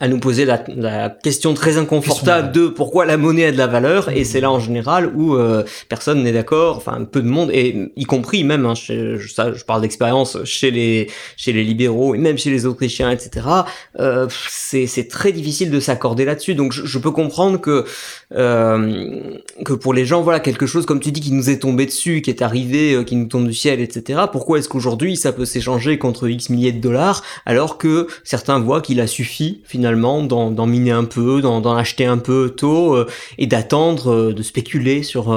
à 0.00 0.08
nous 0.08 0.18
poser 0.18 0.44
la, 0.44 0.62
la, 0.76 1.10
question 1.10 1.54
très 1.54 1.78
inconfortable 1.78 2.52
de 2.52 2.68
pourquoi 2.68 3.04
la 3.06 3.16
monnaie 3.16 3.46
a 3.46 3.52
de 3.52 3.58
la 3.58 3.66
valeur 3.66 4.08
et 4.10 4.24
c'est 4.24 4.40
là 4.40 4.50
en 4.50 4.60
général 4.60 5.12
où 5.14 5.34
euh, 5.34 5.64
personne 5.88 6.22
n'est 6.22 6.32
d'accord 6.32 6.76
enfin 6.76 7.04
peu 7.04 7.22
de 7.22 7.28
monde 7.28 7.50
et 7.52 7.92
y 7.96 8.04
compris 8.04 8.44
même 8.44 8.66
hein, 8.66 8.74
je, 8.74 9.18
ça 9.28 9.52
je 9.52 9.64
parle 9.64 9.82
d'expérience 9.82 10.38
chez 10.44 10.70
les 10.70 11.10
chez 11.36 11.52
les 11.52 11.64
libéraux 11.64 12.14
et 12.14 12.18
même 12.18 12.38
chez 12.38 12.50
les 12.50 12.66
autrichiens 12.66 13.10
etc 13.10 13.46
euh, 14.00 14.26
c'est 14.48 14.86
c'est 14.86 15.08
très 15.08 15.32
difficile 15.32 15.70
de 15.70 15.80
s'accorder 15.80 16.24
là-dessus. 16.24 16.54
Donc 16.54 16.72
je, 16.72 16.84
je, 16.84 16.98
peux 16.98 17.10
comprendre 17.10 17.60
que 17.60 17.84
euh, 18.34 19.38
que 19.64 19.72
pour 19.72 19.94
les 19.94 20.04
gens 20.04 20.22
voilà 20.22 20.40
quelque 20.40 20.66
chose 20.66 20.86
comme 20.86 21.00
tu 21.00 21.12
dis 21.12 21.20
qui 21.20 21.32
nous 21.32 21.50
est 21.50 21.60
tombé 21.60 21.86
dessus 21.86 22.20
qui 22.20 22.30
est 22.30 22.42
arrivé 22.42 22.94
euh, 22.94 23.04
qui 23.04 23.16
nous 23.16 23.26
tombe 23.26 23.46
du 23.46 23.54
ciel 23.54 23.80
etc 23.80 24.22
pourquoi 24.32 24.58
est-ce 24.58 24.68
qu'aujourd'hui 24.68 25.16
ça 25.16 25.32
peut 25.32 25.44
s'échanger 25.44 25.98
contre 25.98 26.28
x 26.28 26.50
milliers 26.50 26.72
de 26.72 26.80
dollars 26.80 27.22
alors 27.46 27.78
que 27.78 28.08
certains 28.24 28.58
voient 28.58 28.80
qu'il 28.80 29.00
a 29.00 29.06
suffi 29.06 29.62
finalement 29.64 30.22
d'en 30.22 30.66
miner 30.66 30.92
un 30.92 31.04
peu, 31.04 31.40
d'en 31.40 31.76
acheter 31.76 32.06
un 32.06 32.18
peu 32.18 32.50
tôt 32.50 32.94
euh, 32.94 33.06
et 33.38 33.46
d'attendre, 33.46 34.32
de 34.32 34.42
spéculer 34.42 35.02
sur 35.02 35.32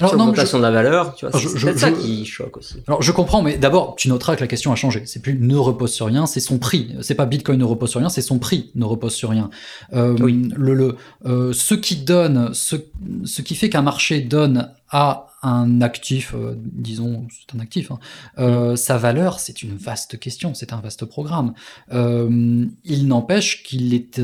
alors, 0.00 0.16
l'augmentation 0.16 0.58
de 0.58 0.62
la 0.62 0.70
valeur, 0.70 1.14
tu 1.14 1.26
vois, 1.26 1.40
c'est 1.40 1.78
ça 1.78 1.90
qui 1.90 2.24
choque 2.24 2.56
aussi. 2.56 2.76
Alors 2.86 3.02
je 3.02 3.12
comprends, 3.12 3.42
mais 3.42 3.56
d'abord 3.56 3.94
tu 3.96 4.08
noteras 4.08 4.36
que 4.36 4.40
la 4.40 4.46
question 4.46 4.72
a 4.72 4.76
changé. 4.76 5.02
C'est 5.06 5.20
plus 5.22 5.38
ne 5.38 5.56
repose 5.56 5.92
sur 5.92 6.06
rien, 6.06 6.26
c'est 6.26 6.40
son 6.40 6.58
prix. 6.58 6.94
C'est 7.00 7.14
pas 7.14 7.26
Bitcoin 7.26 7.58
ne 7.58 7.64
repose 7.64 7.90
sur 7.90 8.00
rien, 8.00 8.08
c'est 8.08 8.22
son 8.22 8.38
prix 8.38 8.70
ne 8.74 8.84
repose 8.84 9.14
sur 9.14 9.30
rien. 9.30 9.50
oui. 9.92 10.48
Le, 10.56 10.74
le 10.74 11.52
ce 11.52 11.74
qui 11.74 11.96
donne, 11.96 12.50
ce, 12.52 12.76
ce 13.24 13.42
qui 13.42 13.54
fait 13.54 13.68
qu'un 13.68 13.82
marché 13.82 14.20
donne 14.20 14.70
à 14.90 15.26
un 15.42 15.80
actif, 15.80 16.34
euh, 16.34 16.54
disons, 16.56 17.26
c'est 17.30 17.56
un 17.56 17.60
actif, 17.60 17.90
hein, 17.90 17.98
euh, 18.38 18.76
sa 18.76 18.98
valeur, 18.98 19.40
c'est 19.40 19.62
une 19.62 19.74
vaste 19.76 20.18
question, 20.18 20.52
c'est 20.52 20.72
un 20.72 20.80
vaste 20.80 21.06
programme. 21.06 21.54
Euh, 21.92 22.66
il 22.84 23.06
n'empêche 23.06 23.62
qu'il 23.62 23.94
est, 23.94 24.18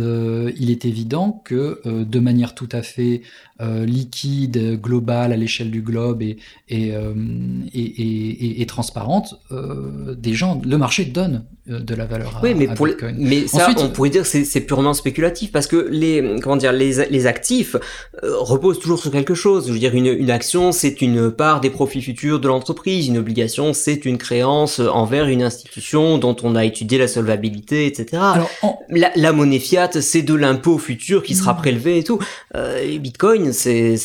évident 0.85 1.41
que 1.45 1.81
de 1.87 2.19
manière 2.21 2.55
tout 2.55 2.69
à 2.73 2.83
fait 2.83 3.23
liquide, 3.61 4.81
globale, 4.81 5.33
à 5.33 5.37
l'échelle 5.37 5.71
du 5.71 5.81
globe 5.81 6.23
et, 6.23 6.37
et 6.69 8.67
transparente, 8.67 9.41
des 9.51 10.35
gens, 10.35 10.61
le 10.64 10.77
marché 10.77 11.07
donne 11.07 11.47
de 11.67 11.95
la 11.95 12.05
valeur 12.05 12.37
à, 12.37 12.41
oui, 12.43 12.55
mais 12.55 12.69
pour 12.69 12.87
mais 13.19 13.47
ça, 13.47 13.69
on 13.79 13.89
pourrait 13.89 14.11
dire 14.11 14.23
que 14.23 14.45
c'est 14.45 14.61
purement 14.61 14.95
spéculatif 14.95 15.53
parce 15.53 15.67
que 15.67 15.89
les, 15.91 16.37
comment 16.43 16.57
dire, 16.57 16.73
les, 16.73 17.07
les 17.11 17.27
actifs 17.27 17.77
reposent 18.23 18.79
toujours 18.79 18.99
sur 18.99 19.11
quelque 19.11 19.35
chose. 19.35 19.69
Je 19.69 19.73
veux 19.73 19.79
dire, 19.79 19.95
une, 19.95 20.07
une 20.07 20.31
action 20.31 20.73
c'est 20.73 21.03
une 21.03 21.31
part 21.31 21.61
des 21.61 21.71
profits 21.71 22.03
futurs 22.03 22.41
de 22.41 22.49
l'entreprise. 22.49 23.09
Une 23.09 23.19
obligation, 23.19 23.73
c'est 23.73 24.05
une 24.05 24.19
créance 24.19 24.79
envers 24.81 25.27
une 25.29 25.43
institution 25.43 26.19
dont 26.19 26.37
on 26.43 26.55
a 26.55 26.64
étudié 26.64 26.99
la 26.99 27.09
solvabilité, 27.09 27.87
etc. 27.87 28.23
Alors, 28.23 28.51
la, 28.89 29.33
monnaie 29.33 29.59
fiat, 29.59 29.91
c'est 30.01 30.23
de 30.23 30.35
l'impôt 30.35 30.79
futur 30.79 31.23
qui 31.23 31.35
sera 31.35 31.55
hmm. 31.55 31.59
prélevé 31.59 31.99
et 31.99 32.05
tout. 32.05 32.19
Euh, 32.55 32.99
Bitcoin, 32.99 33.53
c'est 33.53 33.97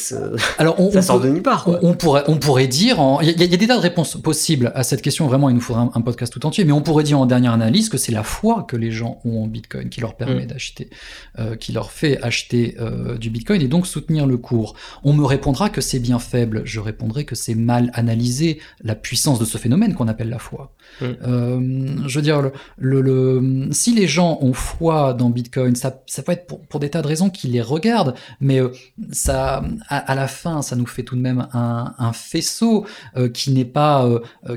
alors 0.57 0.79
on, 0.79 0.91
ça 0.93 1.01
sort 1.01 1.19
de 1.19 1.29
nulle 1.29 1.43
part. 1.43 1.69
On, 1.81 1.93
pourrait 1.93 2.23
on 2.27 2.37
pourrait 2.37 2.67
dire, 2.67 2.99
il 3.21 3.29
y, 3.29 3.53
a 3.53 3.57
des 3.57 3.67
tas 3.67 3.75
de 3.75 3.81
réponses 3.81 4.17
possibles 4.21 4.71
à 4.75 4.83
cette 4.83 5.01
question. 5.01 5.27
Vraiment, 5.27 5.49
il 5.49 5.55
nous 5.55 5.61
faudrait 5.61 5.85
un, 5.93 6.01
podcast 6.01 6.33
tout 6.33 6.45
entier, 6.45 6.65
mais 6.65 6.71
on 6.71 6.81
pourrait 6.81 7.03
dire 7.03 7.19
en 7.19 7.25
dernière 7.25 7.50
analyse 7.51 7.89
que 7.89 7.97
c'est 7.97 8.11
la 8.11 8.23
foi 8.23 8.65
que 8.67 8.75
les 8.75 8.91
gens 8.91 9.19
ont 9.25 9.43
en 9.43 9.47
Bitcoin 9.47 9.89
qui 9.89 10.01
leur 10.01 10.15
permet 10.15 10.45
hmm. 10.45 10.47
d'acheter, 10.47 10.89
euh, 11.39 11.55
qui 11.55 11.71
leur 11.71 11.91
fait 11.91 12.21
acheter 12.21 12.75
euh, 12.79 13.17
du 13.17 13.29
Bitcoin 13.29 13.61
et 13.61 13.67
donc 13.67 13.87
soutenir 13.87 14.25
le 14.25 14.37
cours. 14.37 14.75
On 15.03 15.13
me 15.13 15.23
répondra 15.23 15.69
que 15.69 15.81
c'est 15.81 15.99
bien 15.99 16.19
faible. 16.19 16.61
Je 16.65 16.79
répondrai 16.79 17.25
que 17.25 17.35
c'est 17.35 17.55
mal 17.55 17.91
analysé 17.93 18.59
la 18.83 18.95
puissance 18.95 19.39
de 19.39 19.45
ce 19.45 19.57
phénomène 19.57 19.93
qu'on 19.93 20.07
appelle 20.07 20.29
la 20.29 20.39
foi. 20.39 20.73
Mm. 20.99 21.05
Euh, 21.05 22.07
je 22.07 22.19
veux 22.19 22.23
dire, 22.23 22.51
le, 22.77 23.69
si 23.71 23.93
les 23.95 24.07
gens 24.07 24.39
ont 24.41 24.53
foi 24.53 25.13
dans 25.13 25.29
Bitcoin, 25.29 25.75
ça, 25.75 26.01
ça 26.07 26.23
peut 26.23 26.31
être 26.31 26.47
pour, 26.47 26.79
des 26.79 26.89
tas 26.89 27.01
de 27.01 27.07
raisons 27.07 27.29
qui 27.29 27.47
les 27.47 27.61
regardent, 27.61 28.15
mais 28.39 28.59
ça, 29.11 29.63
à, 29.87 30.15
la 30.15 30.27
fin, 30.27 30.61
ça 30.61 30.75
nous 30.75 30.85
fait 30.85 31.03
tout 31.03 31.15
de 31.15 31.21
même 31.21 31.47
un, 31.53 32.11
faisceau 32.13 32.85
qui 33.33 33.51
n'est 33.51 33.65
pas, 33.65 34.09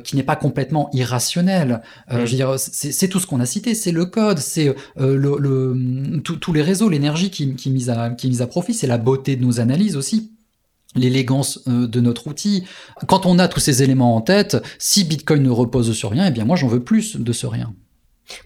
qui 0.02 0.16
n'est 0.16 0.22
pas 0.22 0.36
complètement 0.36 0.90
irrationnel. 0.92 1.82
Mm. 2.10 2.14
Je 2.14 2.18
veux 2.18 2.36
dire, 2.36 2.58
c'est 2.92 3.08
tout 3.08 3.20
ce 3.20 3.26
qu'on 3.26 3.40
a 3.40 3.46
cité, 3.46 3.74
c'est 3.74 3.92
le 3.92 4.06
code, 4.06 4.38
c'est 4.38 4.74
le, 4.96 6.20
tous 6.22 6.52
les 6.52 6.62
réseaux, 6.62 6.88
l'énergie 6.88 7.30
qui, 7.30 7.54
est 7.66 7.70
mise 7.70 7.90
à 8.40 8.46
profit, 8.46 8.74
c'est 8.74 8.86
la 8.86 8.98
beauté 8.98 9.36
de 9.36 9.44
nos 9.44 9.60
analyses 9.60 9.96
aussi 9.96 10.30
l'élégance 10.94 11.60
euh, 11.68 11.86
de 11.86 12.00
notre 12.00 12.28
outil. 12.28 12.64
Quand 13.06 13.26
on 13.26 13.38
a 13.38 13.48
tous 13.48 13.60
ces 13.60 13.82
éléments 13.82 14.16
en 14.16 14.20
tête, 14.20 14.56
si 14.78 15.04
Bitcoin 15.04 15.42
ne 15.42 15.50
repose 15.50 15.92
sur 15.92 16.10
rien, 16.10 16.26
eh 16.28 16.30
bien 16.30 16.44
moi 16.44 16.56
j'en 16.56 16.68
veux 16.68 16.82
plus 16.82 17.16
de 17.16 17.32
ce 17.32 17.46
rien. 17.46 17.72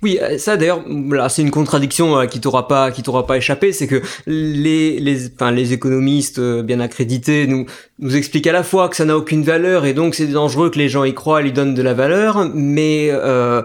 Oui, 0.03 0.19
euh, 0.21 0.39
ça 0.39 0.57
d'ailleurs, 0.57 0.83
c'est 1.29 1.43
une 1.43 1.53
contradiction 1.53 2.19
euh, 2.19 2.27
qui 2.27 2.41
t'aura 2.41 2.67
pas, 2.67 2.91
qui 2.91 3.03
t'aura 3.03 3.27
pas 3.27 3.37
échappé, 3.37 3.73
c'est 3.73 3.87
que 3.87 4.03
les, 4.27 5.73
économistes 5.73 6.41
bien 6.41 6.81
accrédités 6.81 7.47
nous 7.47 8.17
expliquent 8.17 8.49
à 8.49 8.53
la 8.53 8.65
fois 8.65 8.89
que 8.89 8.97
ça 8.97 9.05
n'a 9.05 9.17
aucune 9.17 9.45
valeur 9.45 9.87
et 9.87 9.95
donc 9.95 10.17
c'est 10.17 10.27
dangereux 10.27 10.71
que 10.71 10.79
les 10.79 10.89
gens 10.89 11.05
y 11.05 11.15
croient, 11.15 11.43
lui 11.43 11.53
donnent 11.53 11.75
de 11.75 11.83
la 11.83 11.95
valeur, 11.95 12.51
mais 12.55 13.09
euh, 13.13 13.63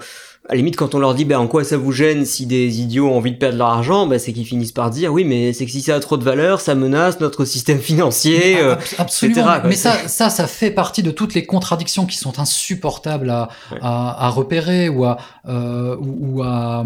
à 0.50 0.54
la 0.54 0.58
limite, 0.58 0.76
quand 0.76 0.94
on 0.94 1.00
leur 1.00 1.16
dit 1.16 1.24
ben, 1.24 1.40
en 1.40 1.48
quoi 1.48 1.64
ça 1.64 1.78
vous 1.78 1.94
gêne 1.94 2.26
si 2.26 2.46
des 2.46 2.82
idiots 2.82 3.08
ont 3.08 3.16
envie 3.16 3.32
de 3.32 3.38
perdre 3.38 3.58
leur 3.58 3.70
argent, 3.70 4.08
ben, 4.08 4.20
c'est 4.20 4.34
qu'ils 4.34 4.46
finissent 4.46 4.74
par 4.74 4.90
dire 4.90 5.14
oui, 5.14 5.24
mais 5.24 5.54
c'est 5.54 5.66
que 5.66 5.72
si 5.72 5.82
ça 5.82 5.96
a 5.96 6.00
trop 6.02 6.18
de 6.18 6.24
valeur, 6.26 6.60
ça 6.60 6.76
menace 6.76 7.22
notre 7.22 7.46
système 7.46 7.80
financier, 7.80 8.58
euh, 8.60 8.76
absolument. 8.98 9.46
Mais 9.64 9.76
ça, 9.76 10.10
ça, 10.10 10.30
ça 10.30 10.48
fait 10.48 10.72
partie 10.72 11.02
de 11.02 11.12
toutes 11.12 11.34
les 11.34 11.46
contradictions 11.46 12.06
qui 12.06 12.18
sont 12.18 12.40
insupportables 12.40 13.30
à, 13.30 13.48
à, 13.82 14.26
à, 14.26 14.30
repérer 14.30 14.90
ou 14.90 15.06
à, 15.06 15.18
euh, 15.48 15.96
ou, 16.02 16.44
à, 16.44 16.86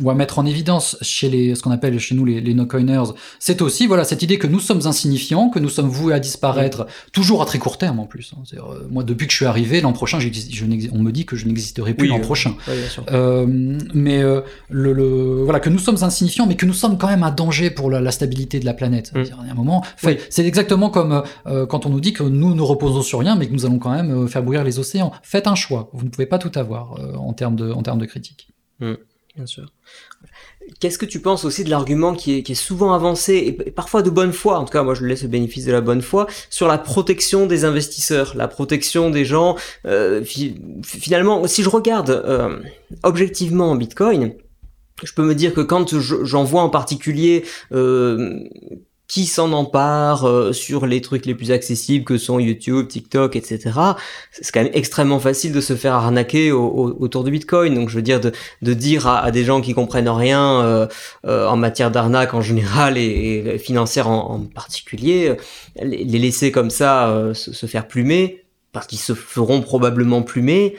ou 0.00 0.10
à 0.10 0.14
mettre 0.14 0.38
en 0.38 0.46
évidence 0.46 0.96
chez 1.02 1.28
les, 1.28 1.56
ce 1.56 1.62
qu'on 1.62 1.72
appelle 1.72 1.98
chez 1.98 2.14
nous 2.14 2.24
les, 2.24 2.40
les 2.40 2.54
no-coiners. 2.54 3.12
C'est 3.40 3.60
aussi 3.60 3.88
voilà 3.88 4.04
cette 4.04 4.22
idée 4.22 4.38
que 4.38 4.46
nous 4.46 4.60
sommes 4.60 4.86
insignifiants, 4.86 5.48
que 5.48 5.58
nous 5.58 5.68
sommes 5.68 5.88
voués 5.88 6.14
à 6.14 6.20
disparaître, 6.20 6.86
toujours 7.10 7.42
à 7.42 7.46
très 7.46 7.58
court 7.58 7.76
terme 7.76 7.98
en 7.98 8.06
plus. 8.06 8.34
Hein. 8.36 8.42
Euh, 8.56 8.86
moi, 8.88 9.02
depuis 9.02 9.26
que 9.26 9.32
je 9.32 9.36
suis 9.38 9.46
arrivé, 9.46 9.80
l'an 9.80 9.92
prochain, 9.92 10.20
je, 10.20 10.28
on 10.92 10.98
me 10.98 11.10
dit 11.10 11.26
que 11.26 11.34
je 11.34 11.46
n'existerai 11.46 11.94
plus 11.94 12.06
l'an 12.06 12.20
prochain. 12.20 12.54
Euh, 12.68 12.83
mais 13.94 14.22
euh, 14.22 14.40
le, 14.68 15.42
voilà 15.44 15.60
que 15.60 15.70
nous 15.70 15.78
sommes 15.78 16.02
insignifiants, 16.02 16.46
mais 16.46 16.56
que 16.56 16.66
nous 16.66 16.74
sommes 16.74 16.98
quand 16.98 17.08
même 17.08 17.22
un 17.22 17.30
danger 17.30 17.70
pour 17.70 17.90
la, 17.90 18.10
stabilité 18.10 18.60
de 18.60 18.64
la 18.64 18.74
planète. 18.74 19.12
Mm. 19.14 19.22
À 19.48 19.52
un 19.52 19.54
moment, 19.54 19.84
c'est 19.96 20.46
exactement 20.46 20.90
comme 20.90 21.22
euh, 21.46 21.66
quand 21.66 21.86
on 21.86 21.90
nous 21.90 22.00
dit 22.00 22.12
que 22.12 22.22
nous 22.22 22.54
nous 22.54 22.66
reposons 22.66 23.02
sur 23.02 23.18
rien, 23.20 23.36
mais 23.36 23.46
que 23.46 23.52
nous 23.52 23.66
allons 23.66 23.78
quand 23.78 23.92
même 23.92 24.28
faire 24.28 24.42
bouillir 24.42 24.64
les 24.64 24.78
océans. 24.78 25.12
Faites 25.22 25.46
un 25.46 25.54
choix. 25.54 25.90
Vous 25.92 26.04
ne 26.04 26.10
pouvez 26.10 26.26
pas 26.26 26.38
tout 26.38 26.52
avoir 26.54 26.94
en 27.18 27.32
termes 27.32 27.56
de 27.56 27.70
en 27.70 27.82
termes 27.82 27.98
de 27.98 28.06
critique. 28.06 28.48
Mm. 28.80 28.94
Bien 29.36 29.46
sûr. 29.46 29.72
Qu'est-ce 30.80 30.98
que 30.98 31.06
tu 31.06 31.20
penses 31.20 31.44
aussi 31.44 31.64
de 31.64 31.70
l'argument 31.70 32.14
qui 32.14 32.38
est, 32.38 32.54
souvent 32.54 32.92
avancé, 32.92 33.56
et 33.66 33.70
parfois 33.70 34.02
de 34.02 34.10
bonne 34.10 34.32
foi, 34.32 34.58
en 34.58 34.64
tout 34.64 34.72
cas 34.72 34.82
moi 34.82 34.94
je 34.94 35.04
laisse 35.04 35.22
le 35.22 35.28
bénéfice 35.28 35.64
de 35.64 35.72
la 35.72 35.80
bonne 35.80 36.02
foi, 36.02 36.26
sur 36.50 36.68
la 36.68 36.78
protection 36.78 37.46
des 37.46 37.64
investisseurs, 37.64 38.34
la 38.36 38.48
protection 38.48 39.10
des 39.10 39.24
gens. 39.24 39.56
Euh, 39.86 40.22
finalement, 40.84 41.46
si 41.46 41.62
je 41.62 41.68
regarde 41.68 42.10
euh, 42.10 42.58
objectivement 43.02 43.74
Bitcoin, 43.76 44.34
je 45.02 45.12
peux 45.12 45.24
me 45.24 45.34
dire 45.34 45.54
que 45.54 45.60
quand 45.60 45.98
j'en 45.98 46.44
vois 46.44 46.62
en 46.62 46.70
particulier 46.70 47.44
euh, 47.72 48.40
qui 49.06 49.26
s'en 49.26 49.52
empare 49.52 50.26
euh, 50.26 50.52
sur 50.52 50.86
les 50.86 51.00
trucs 51.00 51.26
les 51.26 51.34
plus 51.34 51.50
accessibles 51.50 52.04
que 52.04 52.16
sont 52.16 52.38
YouTube, 52.38 52.88
TikTok, 52.88 53.36
etc. 53.36 53.60
C'est 54.32 54.52
quand 54.52 54.62
même 54.62 54.72
extrêmement 54.72 55.20
facile 55.20 55.52
de 55.52 55.60
se 55.60 55.76
faire 55.76 55.94
arnaquer 55.94 56.52
autour 56.52 57.22
de 57.24 57.30
Bitcoin. 57.30 57.74
Donc 57.74 57.90
je 57.90 57.96
veux 57.96 58.02
dire 58.02 58.20
de, 58.20 58.32
de 58.62 58.72
dire 58.72 59.06
à, 59.06 59.30
des 59.30 59.44
gens 59.44 59.60
qui 59.60 59.74
comprennent 59.74 60.08
rien 60.08 60.62
euh, 60.62 60.86
euh, 61.26 61.46
en 61.46 61.56
matière 61.56 61.90
d'arnaque 61.90 62.34
en 62.34 62.40
général 62.40 62.96
et, 62.96 63.58
financière 63.58 64.08
en, 64.08 64.40
particulier, 64.40 65.36
les, 65.82 66.04
laisser 66.04 66.50
comme 66.50 66.70
ça 66.70 67.32
se, 67.34 67.52
se, 67.52 67.66
faire 67.66 67.86
plumer 67.86 68.44
parce 68.72 68.86
qu'ils 68.86 68.98
se 68.98 69.14
feront 69.14 69.60
probablement 69.60 70.22
plumer. 70.22 70.74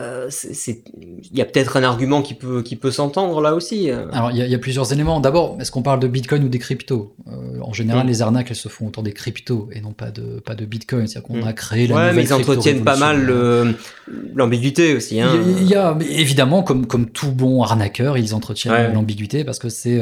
Euh, 0.00 0.30
il 0.56 1.38
y 1.38 1.40
a 1.40 1.44
peut-être 1.44 1.76
un 1.76 1.82
argument 1.82 2.22
qui 2.22 2.34
peut, 2.34 2.62
qui 2.62 2.76
peut 2.76 2.90
s'entendre 2.90 3.40
là 3.40 3.54
aussi. 3.54 3.90
Euh. 3.90 4.06
Alors, 4.12 4.30
il 4.30 4.36
y, 4.36 4.54
a, 4.54 4.58
plusieurs 4.58 4.92
éléments. 4.92 5.20
D'abord, 5.20 5.56
est-ce 5.60 5.70
qu'on 5.70 5.82
parle 5.82 6.00
de 6.00 6.08
Bitcoin 6.08 6.44
ou 6.44 6.48
des 6.48 6.58
cryptos? 6.58 7.14
Euh, 7.28 7.60
En 7.62 7.72
général, 7.72 8.06
mm. 8.06 8.08
les 8.08 8.22
arnaques, 8.22 8.50
elles 8.50 8.56
se 8.56 8.68
font 8.68 8.86
autour 8.86 9.02
des 9.02 9.12
cryptos 9.12 9.68
et 9.72 9.80
non 9.80 9.92
pas 9.92 10.10
de, 10.10 10.40
pas 10.40 10.54
de 10.54 10.64
Bitcoin. 10.64 11.06
C'est-à-dire 11.06 11.28
qu'on 11.28 11.44
mm. 11.44 11.48
a 11.48 11.52
créé 11.52 11.86
la 11.86 11.94
ouais, 11.96 12.12
mais 12.12 12.22
ils 12.22 12.32
entretiennent 12.32 12.84
pas 12.84 12.96
mal 12.96 13.74
l'ambiguïté 14.34 14.94
aussi. 14.94 15.20
Hein. 15.20 15.32
Y, 15.60 15.74
a, 15.74 15.96
évidemment, 16.10 16.62
comme, 16.62 16.86
comme 16.86 17.08
tout 17.08 17.32
bon 17.32 17.62
arnaqueur, 17.62 18.16
ils 18.18 18.34
entretiennent 18.34 18.92
l'ambiguïté 18.92 19.44
parce 19.44 19.58
que 19.58 19.68
c'est 19.68 20.00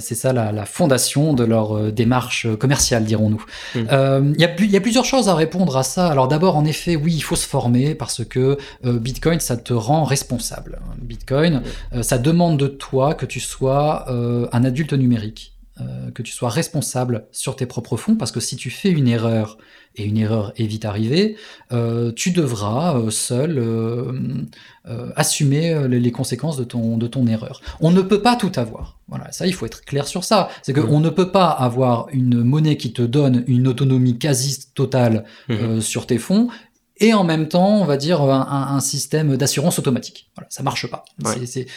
c'est 0.00 0.14
ça 0.14 0.32
la, 0.32 0.52
la, 0.52 0.64
fondation 0.64 1.32
de 1.32 1.44
leur 1.44 1.92
démarche 1.92 2.46
commerciale, 2.58 3.04
dirons-nous. 3.04 3.44
Mm. 3.74 4.32
Il 4.34 4.40
y, 4.40 4.44
a, 4.44 4.64
y 4.64 4.76
a 4.76 4.80
plusieurs 4.80 5.04
choses 5.04 5.28
à 5.28 5.34
répondre 5.34 5.76
à 5.76 5.82
ça. 5.82 6.08
Alors, 6.08 6.28
d'abord, 6.28 6.56
en 6.56 6.64
effet, 6.64 6.96
oui, 6.96 7.14
il 7.14 7.22
faut 7.22 7.36
se 7.36 7.46
former 7.46 7.94
parce 7.94 8.24
que 8.24 8.58
Bitcoin 8.84 9.27
Bitcoin, 9.28 9.40
ça 9.40 9.56
te 9.58 9.74
rend 9.74 10.04
responsable. 10.04 10.78
Bitcoin, 11.02 11.62
euh, 11.92 12.02
ça 12.02 12.16
demande 12.16 12.58
de 12.58 12.66
toi 12.66 13.12
que 13.12 13.26
tu 13.26 13.40
sois 13.40 14.06
euh, 14.08 14.48
un 14.52 14.64
adulte 14.64 14.94
numérique, 14.94 15.52
euh, 15.82 16.10
que 16.12 16.22
tu 16.22 16.32
sois 16.32 16.48
responsable 16.48 17.26
sur 17.30 17.54
tes 17.54 17.66
propres 17.66 17.98
fonds, 17.98 18.16
parce 18.16 18.32
que 18.32 18.40
si 18.40 18.56
tu 18.56 18.70
fais 18.70 18.90
une 18.90 19.06
erreur, 19.06 19.58
et 19.96 20.04
une 20.04 20.16
erreur 20.16 20.52
est 20.56 20.66
vite 20.66 20.84
arrivée, 20.84 21.36
tu 22.14 22.30
devras 22.30 23.10
seul 23.10 23.60
assumer 25.16 25.88
les, 25.88 26.12
conséquences 26.12 26.56
de 26.56 26.62
ton, 26.62 26.98
de 26.98 27.08
ton 27.08 27.26
erreur. 27.26 27.60
On 27.80 27.90
ne 27.90 28.02
peut 28.02 28.22
pas 28.22 28.36
tout 28.36 28.52
avoir. 28.54 29.00
Voilà, 29.08 29.32
ça, 29.32 29.48
il 29.48 29.54
faut 29.54 29.66
être 29.66 29.84
clair 29.84 30.06
sur 30.06 30.22
ça. 30.22 30.50
C'est 30.62 30.72
qu'on 30.72 31.00
ne 31.00 31.10
peut 31.10 31.32
pas 31.32 31.48
avoir 31.48 32.06
une 32.12 32.44
monnaie 32.44 32.76
qui 32.76 32.92
te 32.92 33.02
donne 33.02 33.42
une 33.48 33.66
autonomie 33.66 34.18
quasi 34.18 34.68
totale 34.72 35.24
mmh. 35.48 35.80
sur 35.80 36.06
tes 36.06 36.18
fonds 36.18 36.48
et 37.00 37.14
en 37.14 37.24
même 37.24 37.48
temps, 37.48 37.80
on 37.80 37.84
va 37.84 37.96
dire, 37.96 38.22
un, 38.22 38.80
système 38.80 39.36
d'assurance 39.36 39.78
automatique. 39.78 40.30
Voilà, 40.36 40.48
ça 40.50 40.62
marche 40.62 40.86
pas. 40.88 41.04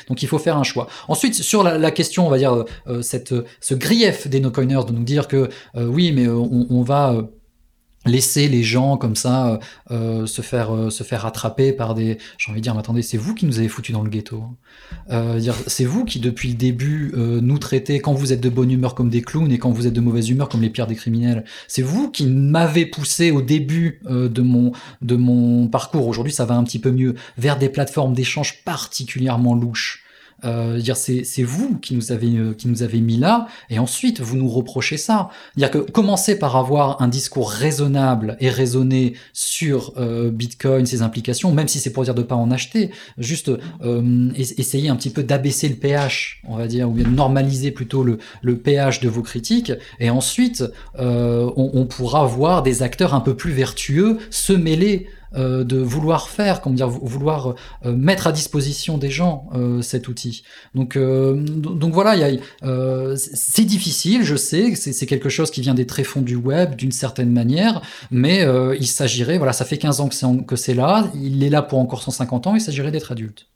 Donc 0.08 0.24
il 0.24 0.28
faut 0.28 0.40
faire 0.40 0.58
un 0.58 0.64
choix. 0.64 0.88
Ensuite, 1.08 1.36
sur 1.36 1.64
la, 1.64 1.92
question, 1.92 2.28
on 2.28 2.30
va 2.30 2.38
dire, 2.38 2.66
euh, 2.88 3.02
cette, 3.02 3.34
ce 3.60 3.74
grief 3.74 4.28
des 4.28 4.40
no-coiners 4.40 4.86
de 4.88 4.92
nous 4.92 5.04
dire 5.04 5.28
que 5.28 5.50
euh, 5.76 5.86
oui, 5.86 6.12
mais 6.12 6.28
on, 6.28 6.68
on 6.70 6.82
va 6.82 7.16
laisser 8.06 8.48
les 8.48 8.64
gens 8.64 8.98
comme 8.98 9.16
ça 9.16 9.48
euh, 9.48 9.58
euh, 9.92 10.26
se 10.26 10.42
faire 10.42 10.76
euh, 10.76 10.90
se 10.90 11.04
faire 11.04 11.26
attraper 11.26 11.72
par 11.72 11.94
des 11.94 12.18
j'ai 12.38 12.52
envie 12.52 12.60
de 12.60 12.64
dire 12.64 12.74
mais 12.74 12.80
attendez 12.80 13.02
c'est 13.02 13.18
vous 13.18 13.36
qui 13.36 13.46
nous 13.46 13.60
avez 13.60 13.68
foutu 13.68 13.92
dans 13.92 14.02
le 14.02 14.10
ghetto 14.10 14.44
hein. 15.10 15.38
c'est 15.68 15.86
vous 15.86 16.04
qui 16.04 16.20
depuis 16.20 16.50
le 16.50 16.56
début 16.56 17.14
nous 17.16 17.58
traitez 17.60 18.00
quand 18.00 18.14
vous 18.14 18.34
êtes 18.34 18.42
de 18.42 18.50
bonne 18.50 18.72
humeur 18.72 18.96
comme 18.96 19.10
des 19.10 19.22
clowns 19.22 19.52
et 19.52 19.58
quand 19.58 19.72
vous 19.72 19.88
êtes 19.88 19.94
de 19.94 20.02
mauvaise 20.02 20.30
humeur 20.30 20.50
comme 20.50 20.62
les 20.62 20.70
pires 20.70 20.88
des 20.88 20.96
criminels. 20.96 21.44
C'est 21.68 21.82
vous 21.82 22.10
qui 22.10 22.26
m'avez 22.26 22.86
poussé 22.86 23.32
au 23.32 23.42
début 23.42 24.02
de 24.10 24.42
mon 24.42 24.72
de 25.02 25.16
mon 25.16 25.68
parcours. 25.68 26.08
Aujourd'hui 26.08 26.34
ça 26.34 26.46
va 26.46 26.56
un 26.56 26.64
petit 26.64 26.80
peu 26.80 26.92
mieux. 26.92 27.16
Vers 27.38 27.58
des 27.58 27.70
plateformes 27.70 28.14
d'échange 28.14 28.64
particulièrement 28.64 29.56
louches 29.56 30.04
euh, 30.46 30.80
dire 30.80 30.98
c'est, 30.98 31.44
vous 31.44 31.78
qui 31.80 31.96
nous 31.96 32.12
avez 32.12 32.38
euh, 32.38 32.54
qui 32.54 32.68
nous 32.68 32.84
avez 32.84 33.02
mis 33.02 33.18
là 33.18 33.48
et 33.70 33.80
ensuite 33.80 34.22
vous 34.22 34.38
nous 34.38 34.50
reprochez 34.50 34.98
ça. 34.98 35.30
Dire 35.58 35.72
que 35.72 35.80
commencer 35.80 36.38
par 36.38 36.56
avoir 36.56 37.02
un 37.02 37.08
discours 37.08 37.50
raisonnable 37.50 38.38
et 38.40 38.50
raisonné 38.50 39.14
sur 39.34 39.94
euh, 39.98 40.30
Bitcoin 40.32 40.86
ses 40.86 41.02
implications 41.02 41.52
même 41.52 41.68
si 41.68 41.80
c'est 41.80 41.92
pour 41.92 42.04
dire 42.04 42.14
de 42.14 42.22
pas 42.22 42.36
en 42.36 42.52
acheter 42.52 42.92
juste 43.18 43.52
euh, 43.84 44.30
essayer 44.36 44.90
un 44.90 44.96
petit 44.96 45.10
peu 45.10 45.24
d'abaisser 45.24 45.70
le 45.70 45.76
pH 45.76 46.42
on 46.48 46.58
va 46.58 46.68
dire 46.68 46.90
ou 46.90 46.94
bien 46.94 47.06
de 47.06 47.10
normaliser 47.10 47.72
plutôt 47.72 48.04
le, 48.04 48.18
le 48.42 48.58
pH 48.58 49.00
de 49.00 49.10
vos 49.10 49.22
critiques 49.22 49.72
et 50.00 50.10
ensuite 50.10 50.64
euh, 51.00 51.50
on, 51.56 51.72
on 51.74 51.86
pourra 51.86 52.26
voir 52.26 52.64
des 52.64 52.84
acteurs 52.84 53.14
un 53.14 53.22
peu 53.22 53.36
plus 53.36 53.52
vertueux 53.52 54.18
se 54.30 54.54
mêler 54.54 55.08
de 55.34 55.78
vouloir 55.78 56.30
faire, 56.30 56.62
comment 56.62 56.76
dire, 56.76 56.90
vouloir 56.90 57.56
mettre 57.86 58.28
à 58.28 58.32
disposition 58.32 58.98
des 58.98 59.10
gens 59.10 59.50
cet 59.82 60.08
outil. 60.08 60.44
Donc, 60.76 60.98
donc 60.98 61.94
voilà, 61.94 62.16
c'est 63.16 63.66
difficile, 63.66 64.24
je 64.24 64.36
sais, 64.36 64.76
c'est 64.76 65.06
quelque 65.06 65.30
chose 65.30 65.52
qui 65.52 65.62
vient 65.62 65.74
des 65.74 65.86
tréfonds 65.86 66.22
du 66.22 66.36
web 66.36 66.76
d'une 66.76 66.92
certaine 66.92 67.32
manière, 67.32 67.82
mais 68.12 68.46
il 68.80 68.88
s'agirait, 68.88 69.38
voilà, 69.38 69.54
ça 69.54 69.66
fait 69.66 69.78
15 69.78 70.02
ans 70.02 70.10
que 70.10 70.56
c'est 70.56 70.74
là, 70.74 71.10
il 71.16 71.44
est 71.44 71.50
là 71.50 71.62
pour 71.62 71.80
encore 71.80 72.04
150 72.04 72.48
ans, 72.48 72.56
il 72.56 72.62
s'agirait 72.62 72.92
d'être 72.92 73.12
adulte. 73.12 73.48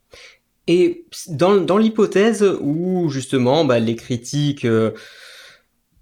Et 0.68 1.04
dans, 1.28 1.56
dans 1.56 1.78
l'hypothèse 1.78 2.44
où 2.60 3.08
justement 3.08 3.64
bah, 3.64 3.78
les 3.78 3.94
critiques 3.94 4.66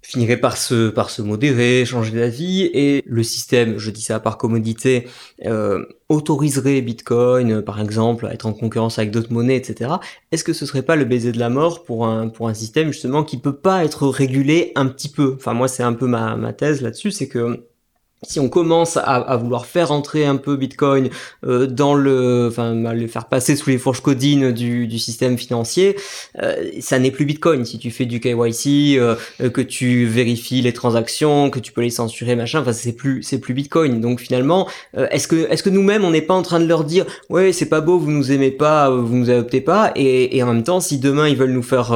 finiraient 0.05 0.37
par 0.37 0.57
se, 0.57 0.89
par 0.89 1.09
se 1.09 1.21
modérer, 1.21 1.83
changer 1.85 2.11
d'avis, 2.11 2.63
et 2.73 3.03
le 3.05 3.23
système, 3.23 3.77
je 3.77 3.89
dis 3.89 4.01
ça 4.01 4.19
par 4.19 4.37
commodité, 4.37 5.07
euh, 5.45 5.83
autoriserait 6.09 6.81
Bitcoin, 6.81 7.61
par 7.61 7.81
exemple, 7.81 8.27
à 8.27 8.33
être 8.33 8.45
en 8.45 8.53
concurrence 8.53 8.99
avec 8.99 9.11
d'autres 9.11 9.33
monnaies, 9.33 9.55
etc. 9.55 9.95
Est-ce 10.31 10.43
que 10.43 10.53
ce 10.53 10.65
serait 10.65 10.83
pas 10.83 10.95
le 10.95 11.05
baiser 11.05 11.31
de 11.31 11.39
la 11.39 11.49
mort 11.49 11.83
pour 11.83 12.05
un, 12.05 12.29
pour 12.29 12.47
un 12.47 12.53
système 12.53 12.91
justement 12.91 13.23
qui 13.23 13.37
peut 13.37 13.55
pas 13.55 13.83
être 13.83 14.07
régulé 14.07 14.71
un 14.75 14.85
petit 14.85 15.09
peu? 15.09 15.33
Enfin 15.35 15.53
moi 15.53 15.67
c'est 15.67 15.83
un 15.83 15.93
peu 15.93 16.05
ma, 16.05 16.35
ma 16.35 16.53
thèse 16.53 16.81
là-dessus, 16.81 17.11
c'est 17.11 17.27
que 17.27 17.65
si 18.23 18.39
on 18.39 18.49
commence 18.49 18.97
à, 18.97 19.37
vouloir 19.37 19.65
faire 19.65 19.91
entrer 19.91 20.25
un 20.25 20.37
peu 20.37 20.55
Bitcoin 20.55 21.09
euh, 21.45 21.67
dans 21.67 21.93
le, 21.93 22.47
enfin, 22.49 22.73
le 22.73 23.07
faire 23.07 23.25
passer 23.25 23.55
sous 23.55 23.69
les 23.69 23.77
fourches 23.77 24.01
codines 24.01 24.51
du, 24.51 24.87
du 24.87 24.99
système 24.99 25.37
financier, 25.37 25.95
euh, 26.41 26.55
ça 26.79 26.99
n'est 26.99 27.11
plus 27.11 27.25
Bitcoin. 27.25 27.65
Si 27.65 27.77
tu 27.77 27.91
fais 27.91 28.05
du 28.05 28.19
KYC, 28.19 28.97
euh, 28.97 29.15
que 29.53 29.61
tu 29.61 30.05
vérifies 30.05 30.61
les 30.61 30.73
transactions, 30.73 31.49
que 31.49 31.59
tu 31.59 31.71
peux 31.71 31.81
les 31.81 31.89
censurer, 31.89 32.35
machin, 32.35 32.61
enfin, 32.61 32.73
c'est 32.73 32.93
plus, 32.93 33.21
c'est 33.23 33.39
plus 33.39 33.53
Bitcoin. 33.53 34.01
Donc 34.01 34.19
finalement, 34.19 34.67
est-ce 34.93 35.27
que, 35.27 35.49
est-ce 35.51 35.63
que 35.63 35.69
nous-mêmes, 35.69 36.03
on 36.03 36.11
n'est 36.11 36.21
pas 36.21 36.33
en 36.33 36.41
train 36.41 36.59
de 36.59 36.65
leur 36.65 36.83
dire, 36.83 37.05
ouais, 37.29 37.51
c'est 37.51 37.69
pas 37.69 37.81
beau, 37.81 37.99
vous 37.99 38.11
nous 38.11 38.31
aimez 38.31 38.51
pas, 38.51 38.89
vous 38.89 39.15
nous 39.15 39.29
adoptez 39.29 39.61
pas, 39.61 39.91
et, 39.95 40.37
et 40.37 40.43
en 40.43 40.53
même 40.53 40.63
temps, 40.63 40.79
si 40.79 40.99
demain 40.99 41.27
ils 41.27 41.37
veulent 41.37 41.51
nous 41.51 41.63
faire, 41.63 41.93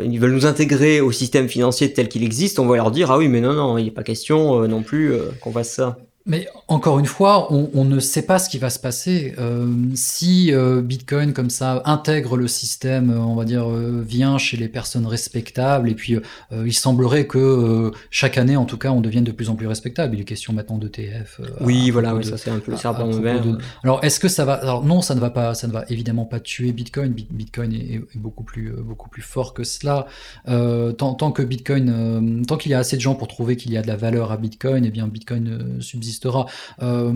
ils 0.00 0.20
veulent 0.20 0.32
nous 0.32 0.46
intégrer 0.46 1.00
au 1.00 1.10
système 1.12 1.48
financier 1.48 1.92
tel 1.92 2.08
qu'il 2.08 2.22
existe, 2.22 2.58
on 2.58 2.66
va 2.66 2.76
leur 2.76 2.90
dire, 2.90 3.10
ah 3.10 3.18
oui, 3.18 3.28
mais 3.28 3.40
non, 3.40 3.54
non, 3.54 3.78
il 3.78 3.86
n'est 3.86 3.90
pas 3.90 4.02
question 4.02 4.66
non 4.68 4.82
plus 4.82 5.05
euh, 5.12 5.32
qu'on 5.40 5.52
fasse 5.52 5.72
ça. 5.72 5.96
Mais 6.28 6.48
encore 6.66 6.98
une 6.98 7.06
fois, 7.06 7.52
on, 7.52 7.84
ne 7.84 8.00
sait 8.00 8.22
pas 8.22 8.40
ce 8.40 8.50
qui 8.50 8.58
va 8.58 8.68
se 8.68 8.80
passer. 8.80 9.34
Euh, 9.38 9.72
si 9.94 10.52
euh, 10.52 10.82
Bitcoin, 10.82 11.32
comme 11.32 11.50
ça, 11.50 11.82
intègre 11.84 12.36
le 12.36 12.48
système, 12.48 13.10
euh, 13.10 13.18
on 13.18 13.36
va 13.36 13.44
dire, 13.44 13.68
vient 13.68 14.36
chez 14.36 14.56
les 14.56 14.66
personnes 14.66 15.06
respectables, 15.06 15.88
et 15.88 15.94
puis 15.94 16.16
il 16.50 16.72
semblerait 16.72 17.28
que 17.28 17.92
chaque 18.10 18.38
année, 18.38 18.56
en 18.56 18.64
tout 18.64 18.76
cas, 18.76 18.90
on 18.90 19.00
devienne 19.00 19.22
de 19.22 19.30
plus 19.30 19.50
en 19.50 19.54
plus 19.54 19.68
respectable. 19.68 20.16
Il 20.16 20.20
est 20.20 20.24
question 20.24 20.52
maintenant 20.52 20.78
d'ETF. 20.78 21.40
oui, 21.60 21.90
voilà, 21.90 22.20
ça 22.24 22.36
c'est 22.36 22.50
un 22.50 22.58
peu 22.58 22.72
le 22.72 22.76
serpent 22.76 23.08
vert. 23.10 23.44
Alors, 23.84 24.02
est-ce 24.02 24.18
que 24.18 24.28
ça 24.28 24.44
va... 24.44 24.54
Alors 24.54 24.84
non, 24.84 25.02
ça 25.02 25.14
ne 25.14 25.20
va 25.20 25.30
pas, 25.30 25.54
ça 25.54 25.68
ne 25.68 25.72
va 25.72 25.84
évidemment 25.88 26.24
pas 26.24 26.40
tuer 26.40 26.72
Bitcoin. 26.72 27.12
Bitcoin 27.12 27.72
est, 27.72 28.02
beaucoup, 28.16 28.42
plus, 28.42 28.72
beaucoup 28.72 29.08
plus 29.08 29.22
fort 29.22 29.54
que 29.54 29.62
cela. 29.62 30.06
tant, 30.44 31.14
tant, 31.14 31.30
que 31.30 31.42
Bitcoin... 31.42 32.44
tant 32.46 32.56
qu'il 32.56 32.72
y 32.72 32.74
a 32.74 32.80
assez 32.80 32.96
de 32.96 33.02
gens 33.02 33.14
pour 33.14 33.28
trouver 33.28 33.56
qu'il 33.56 33.70
y 33.70 33.76
a 33.76 33.82
de 33.82 33.86
la 33.86 33.96
valeur 33.96 34.32
à 34.32 34.36
Bitcoin, 34.36 34.84
et 34.84 34.88
eh 34.88 34.90
bien 34.90 35.06
Bitcoin 35.06 35.76
subsiste 35.80 36.15
euh, 36.82 37.12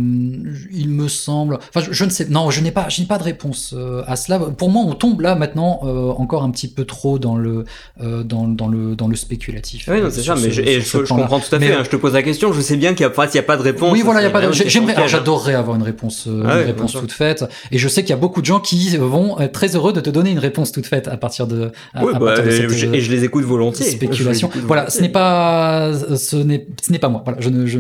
il 0.72 0.88
me 0.88 1.08
semble. 1.08 1.58
Enfin, 1.74 1.86
je, 1.90 2.04
ne 2.04 2.10
sais. 2.10 2.26
Non, 2.28 2.50
je 2.50 2.60
n'ai 2.60 2.70
pas, 2.70 2.88
je 2.88 3.00
n'ai 3.00 3.06
pas 3.06 3.18
de 3.18 3.22
réponse 3.22 3.74
euh, 3.76 4.02
à 4.06 4.16
cela. 4.16 4.38
Pour 4.38 4.70
moi, 4.70 4.84
on 4.86 4.94
tombe 4.94 5.20
là 5.20 5.34
maintenant 5.34 5.80
euh, 5.84 6.10
encore 6.10 6.42
un 6.42 6.50
petit 6.50 6.68
peu 6.68 6.84
trop 6.84 7.18
dans 7.18 7.36
le 7.36 7.64
dans, 8.00 8.48
dans, 8.48 8.68
le 8.68 8.94
dans 8.96 9.08
le 9.08 9.16
spéculatif. 9.16 9.88
Oui, 9.90 9.98
c'est 10.10 10.22
ça. 10.22 10.34
Mais 10.34 10.50
je, 10.50 10.62
je, 10.62 10.98
comprends 10.98 11.40
tout 11.40 11.54
à 11.54 11.58
fait. 11.58 11.72
Hein, 11.72 11.82
je 11.84 11.90
te 11.90 11.96
pose 11.96 12.14
la 12.14 12.22
question. 12.22 12.52
Je 12.52 12.60
sais 12.60 12.76
bien 12.76 12.94
qu'il 12.94 13.06
n'y 13.06 13.12
a 13.12 13.14
pas, 13.14 13.26
il 13.26 13.34
y 13.34 13.38
a 13.38 13.42
pas 13.42 13.56
de 13.56 13.62
réponse. 13.62 13.92
Oui, 13.92 14.02
voilà, 14.02 14.20
il 14.20 14.24
y 14.24 14.26
a 14.26 14.30
pas. 14.30 14.50
J'aimerais, 14.52 15.08
j'adorerais 15.08 15.54
avoir 15.54 15.76
une 15.76 15.82
réponse, 15.82 16.26
une 16.26 16.46
réponse 16.46 16.92
toute 16.92 17.12
faite. 17.12 17.44
Et 17.70 17.78
je 17.78 17.88
sais 17.88 18.02
qu'il 18.02 18.10
y 18.10 18.14
a 18.14 18.16
beaucoup 18.16 18.40
de 18.40 18.46
gens 18.46 18.60
qui 18.60 18.96
vont 18.96 19.38
être 19.40 19.52
très 19.52 19.76
heureux 19.76 19.92
de 19.92 20.00
te 20.00 20.10
donner 20.10 20.30
une 20.30 20.38
réponse 20.38 20.72
toute 20.72 20.86
faite 20.86 21.08
à 21.08 21.16
partir 21.16 21.46
de. 21.46 21.72
oui, 22.00 22.12
bah, 22.18 22.34
et 22.44 23.00
je 23.00 23.10
les 23.10 23.24
écoute 23.24 23.44
volontiers. 23.44 23.86
Spéculation. 23.86 24.50
Voilà, 24.64 24.90
ce 24.90 25.00
n'est 25.00 25.08
pas, 25.08 25.92
ce 26.16 26.36
n'est, 26.36 26.66
ce 26.82 26.92
n'est 26.92 26.98
pas 26.98 27.08
moi. 27.08 27.22
Voilà, 27.24 27.40
je 27.40 27.48
ne, 27.48 27.66
je, 27.66 27.78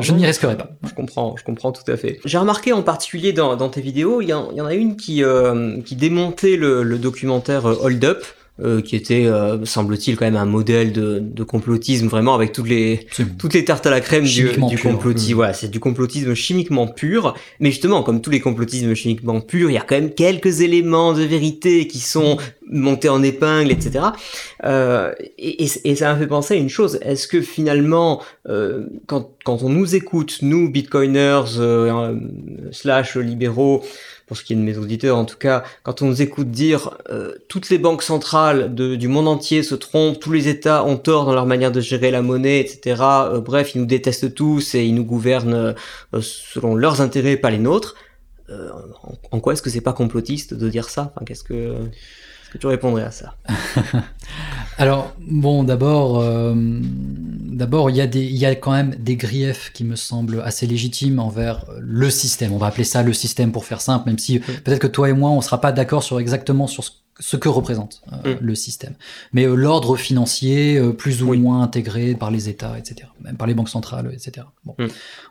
je 0.00 0.12
n'y 0.12 0.26
risquerai 0.26 0.56
je 0.84 0.94
comprends, 0.94 1.36
je 1.36 1.44
comprends 1.44 1.72
tout 1.72 1.88
à 1.90 1.96
fait. 1.96 2.20
J'ai 2.24 2.38
remarqué 2.38 2.72
en 2.72 2.82
particulier 2.82 3.32
dans, 3.32 3.68
tes 3.68 3.80
vidéos, 3.80 4.20
il 4.20 4.28
y, 4.28 4.32
en 4.32 4.66
a 4.66 4.74
une 4.74 4.96
qui, 4.96 5.22
euh, 5.22 5.78
démontait 5.92 6.56
le, 6.56 6.98
documentaire 6.98 7.66
euh, 7.66 7.78
Hold 7.82 8.04
Up. 8.04 8.24
Euh, 8.60 8.82
qui 8.82 8.96
était, 8.96 9.30
semble-t-il, 9.64 10.16
quand 10.16 10.24
même 10.24 10.36
un 10.36 10.44
modèle 10.44 10.92
de, 10.92 11.44
complotisme 11.44 12.08
vraiment 12.08 12.34
avec 12.34 12.52
toutes 12.52 12.68
les 12.68 13.06
toutes 13.38 13.54
les 13.54 13.64
tartes 13.64 13.86
à 13.86 13.90
la 13.90 14.00
crème 14.00 14.24
du, 14.24 14.50
du 14.68 14.78
complotisme. 14.78 15.34
Voilà, 15.34 15.52
c'est 15.52 15.70
du 15.70 15.80
complotisme 15.80 16.34
chimiquement 16.34 16.88
pur. 16.88 17.34
Mais 17.60 17.70
justement, 17.70 18.02
comme 18.02 18.20
tous 18.20 18.30
les 18.30 18.40
complotismes 18.40 18.94
chimiquement 18.94 19.40
purs, 19.40 19.70
il 19.70 19.74
y 19.74 19.78
a 19.78 19.82
quand 19.82 19.94
même 19.94 20.10
quelques 20.10 20.60
éléments 20.60 21.12
de 21.12 21.22
vérité 21.22 21.86
qui 21.86 22.00
sont 22.00 22.36
monter 22.70 23.08
en 23.08 23.22
épingle, 23.22 23.70
etc. 23.70 24.06
Euh, 24.64 25.12
et, 25.38 25.64
et, 25.84 25.96
ça 25.96 26.12
m'a 26.12 26.18
fait 26.18 26.26
penser 26.26 26.54
à 26.54 26.56
une 26.56 26.68
chose. 26.68 26.98
Est-ce 27.02 27.26
que 27.28 27.40
finalement, 27.40 28.22
euh, 28.48 28.86
quand, 29.06 29.30
quand, 29.44 29.62
on 29.62 29.68
nous 29.68 29.94
écoute, 29.94 30.38
nous, 30.42 30.70
bitcoiners, 30.70 31.58
euh, 31.58 32.16
slash 32.72 33.16
libéraux, 33.16 33.82
pour 34.28 34.36
ce 34.36 34.44
qui 34.44 34.52
est 34.52 34.56
de 34.56 34.60
mes 34.60 34.78
auditeurs 34.78 35.16
en 35.16 35.24
tout 35.24 35.36
cas, 35.36 35.64
quand 35.82 36.02
on 36.02 36.06
nous 36.06 36.22
écoute 36.22 36.50
dire 36.50 36.96
euh, 37.10 37.34
toutes 37.48 37.70
les 37.70 37.78
banques 37.78 38.02
centrales 38.02 38.74
du 38.74 39.08
monde 39.08 39.26
entier 39.26 39.62
se 39.62 39.74
trompent, 39.74 40.20
tous 40.20 40.32
les 40.32 40.48
États 40.48 40.84
ont 40.84 40.96
tort 40.96 41.24
dans 41.24 41.34
leur 41.34 41.46
manière 41.46 41.72
de 41.72 41.80
gérer 41.80 42.10
la 42.10 42.22
monnaie, 42.22 42.60
etc. 42.60 43.02
Euh, 43.02 43.40
bref, 43.40 43.74
ils 43.74 43.80
nous 43.80 43.86
détestent 43.86 44.34
tous 44.34 44.74
et 44.74 44.84
ils 44.84 44.94
nous 44.94 45.04
gouvernent 45.04 45.74
selon 46.20 46.74
leurs 46.74 47.00
intérêts, 47.00 47.36
pas 47.36 47.50
les 47.50 47.58
nôtres. 47.58 47.96
En, 48.50 49.36
en, 49.36 49.40
quoi 49.40 49.52
est-ce 49.52 49.60
que 49.60 49.68
c'est 49.68 49.82
pas 49.82 49.92
complotiste 49.92 50.54
de 50.54 50.70
dire 50.70 50.88
ça? 50.88 51.12
Enfin, 51.14 51.24
Qu'est-ce 51.26 51.44
que 51.44 51.74
est-ce 52.48 52.54
que 52.54 52.58
tu 52.58 52.66
répondrais 52.66 53.02
à 53.02 53.10
ça? 53.10 53.34
Alors, 54.78 55.12
bon, 55.20 55.64
d'abord, 55.64 56.20
euh, 56.20 56.54
d'abord, 56.54 57.90
il 57.90 57.96
y, 57.96 58.00
a 58.00 58.06
des, 58.06 58.24
y 58.24 58.46
a 58.46 58.54
quand 58.54 58.70
même 58.70 58.94
des 58.94 59.16
griefs 59.16 59.72
qui 59.72 59.82
me 59.82 59.96
semblent 59.96 60.40
assez 60.44 60.68
légitimes 60.68 61.18
envers 61.18 61.64
le 61.80 62.08
système. 62.10 62.52
On 62.52 62.58
va 62.58 62.68
appeler 62.68 62.84
ça 62.84 63.02
le 63.02 63.12
système 63.12 63.50
pour 63.50 63.64
faire 63.64 63.80
simple, 63.80 64.08
même 64.08 64.18
si 64.18 64.38
peut-être 64.38 64.78
que 64.78 64.86
toi 64.86 65.10
et 65.10 65.12
moi, 65.12 65.30
on 65.30 65.38
ne 65.38 65.42
sera 65.42 65.60
pas 65.60 65.72
d'accord 65.72 66.04
sur 66.04 66.20
exactement 66.20 66.68
sur 66.68 66.84
ce, 67.18 67.36
que 67.36 67.48
représente 67.48 68.02
euh, 68.24 68.34
mm. 68.34 68.38
le 68.40 68.54
système. 68.54 68.94
Mais 69.32 69.46
euh, 69.46 69.56
l'ordre 69.56 69.96
financier, 69.96 70.80
plus 70.96 71.24
ou 71.24 71.34
moins 71.34 71.60
intégré 71.60 72.14
par 72.14 72.30
les 72.30 72.48
États, 72.48 72.78
etc., 72.78 73.08
même 73.20 73.36
par 73.36 73.48
les 73.48 73.54
banques 73.54 73.70
centrales, 73.70 74.08
etc. 74.12 74.46
Bon. 74.64 74.76
Mm. 74.78 74.86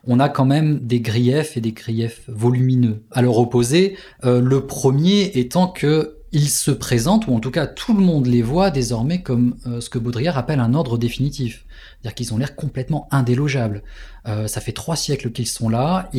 On 0.08 0.20
a 0.20 0.28
quand 0.28 0.46
même 0.46 0.80
des 0.80 1.00
griefs 1.00 1.56
et 1.56 1.62
des 1.62 1.72
griefs 1.72 2.24
volumineux. 2.28 3.02
À 3.12 3.22
leur 3.22 3.38
opposé, 3.38 3.96
le 4.24 4.60
premier 4.60 5.32
étant 5.36 5.70
que 5.70 6.17
ils 6.32 6.50
se 6.50 6.72
présentent, 6.72 7.28
ou 7.28 7.34
en 7.34 7.40
tout 7.40 7.52
cas 7.52 7.68
tout 7.68 7.94
le 7.94 8.02
monde 8.02 8.28
les 8.28 8.42
voit 8.42 8.70
désormais 8.72 9.22
comme 9.22 9.56
euh, 9.66 9.82
ce 9.82 9.90
que 9.90 9.98
Baudrillard 9.98 10.38
appelle 10.38 10.60
un 10.60 10.74
ordre 10.74 10.98
définitif. 10.98 11.66
C'est-à-dire 11.94 12.16
qu'ils 12.16 12.34
ont 12.34 12.38
l'air 12.38 12.56
complètement 12.56 13.08
indélogeables. 13.12 13.84
Euh, 14.28 14.48
ça 14.48 14.62
fait 14.62 14.72
trois 14.72 14.96
siècles 14.96 15.32
qu'ils 15.32 15.48
sont 15.48 15.70
là. 15.70 16.10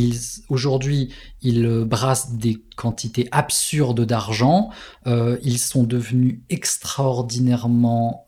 Aujourd'hui, 0.48 1.10
ils 1.42 1.84
brassent 1.84 2.32
des 2.32 2.62
quantités 2.76 3.28
absurdes 3.32 4.04
d'argent. 4.04 4.70
Euh, 5.06 5.38
ils 5.42 5.58
sont 5.58 5.84
devenus 5.84 6.40
extraordinairement 6.48 8.26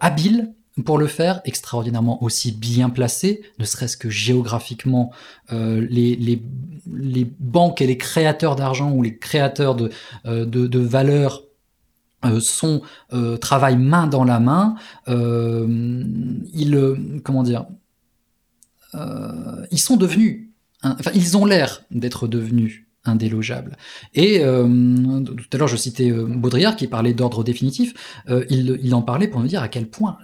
habiles 0.00 0.52
pour 0.84 0.98
le 0.98 1.06
faire, 1.06 1.40
extraordinairement 1.44 2.22
aussi 2.22 2.52
bien 2.52 2.90
placé, 2.90 3.42
ne 3.58 3.64
serait-ce 3.64 3.96
que 3.96 4.10
géographiquement, 4.10 5.12
euh, 5.52 5.86
les, 5.88 6.16
les, 6.16 6.42
les, 6.92 7.30
banques 7.38 7.80
et 7.80 7.86
les 7.86 7.98
créateurs 7.98 8.56
d'argent 8.56 8.92
ou 8.92 9.02
les 9.02 9.16
créateurs 9.16 9.74
de, 9.74 9.90
euh, 10.26 10.44
de, 10.44 10.66
de 10.66 10.78
valeurs 10.78 11.42
euh, 12.24 13.36
travaillent 13.38 13.78
main 13.78 14.06
dans 14.06 14.24
la 14.24 14.40
main. 14.40 14.74
ils 15.08 17.20
comment 17.24 17.42
dire 17.42 17.66
Ils 19.70 19.78
sont 19.78 19.96
devenus, 19.96 20.50
enfin 20.82 21.10
ils 21.14 21.36
ont 21.36 21.46
l'air 21.46 21.82
d'être 21.90 22.28
devenus 22.28 22.84
indélogeable. 23.06 23.76
Et 24.14 24.40
euh, 24.42 24.66
tout 25.24 25.48
à 25.52 25.56
l'heure, 25.56 25.68
je 25.68 25.76
citais 25.76 26.10
euh, 26.10 26.26
Baudrillard 26.26 26.76
qui 26.76 26.86
parlait 26.86 27.14
d'ordre 27.14 27.42
définitif. 27.42 27.94
Euh, 28.28 28.44
il, 28.50 28.78
il, 28.82 28.94
en 28.94 29.00
parlait 29.00 29.26
pour 29.26 29.40
nous 29.40 29.46
dire 29.46 29.62
à 29.62 29.68
quel 29.68 29.86
point 29.86 30.18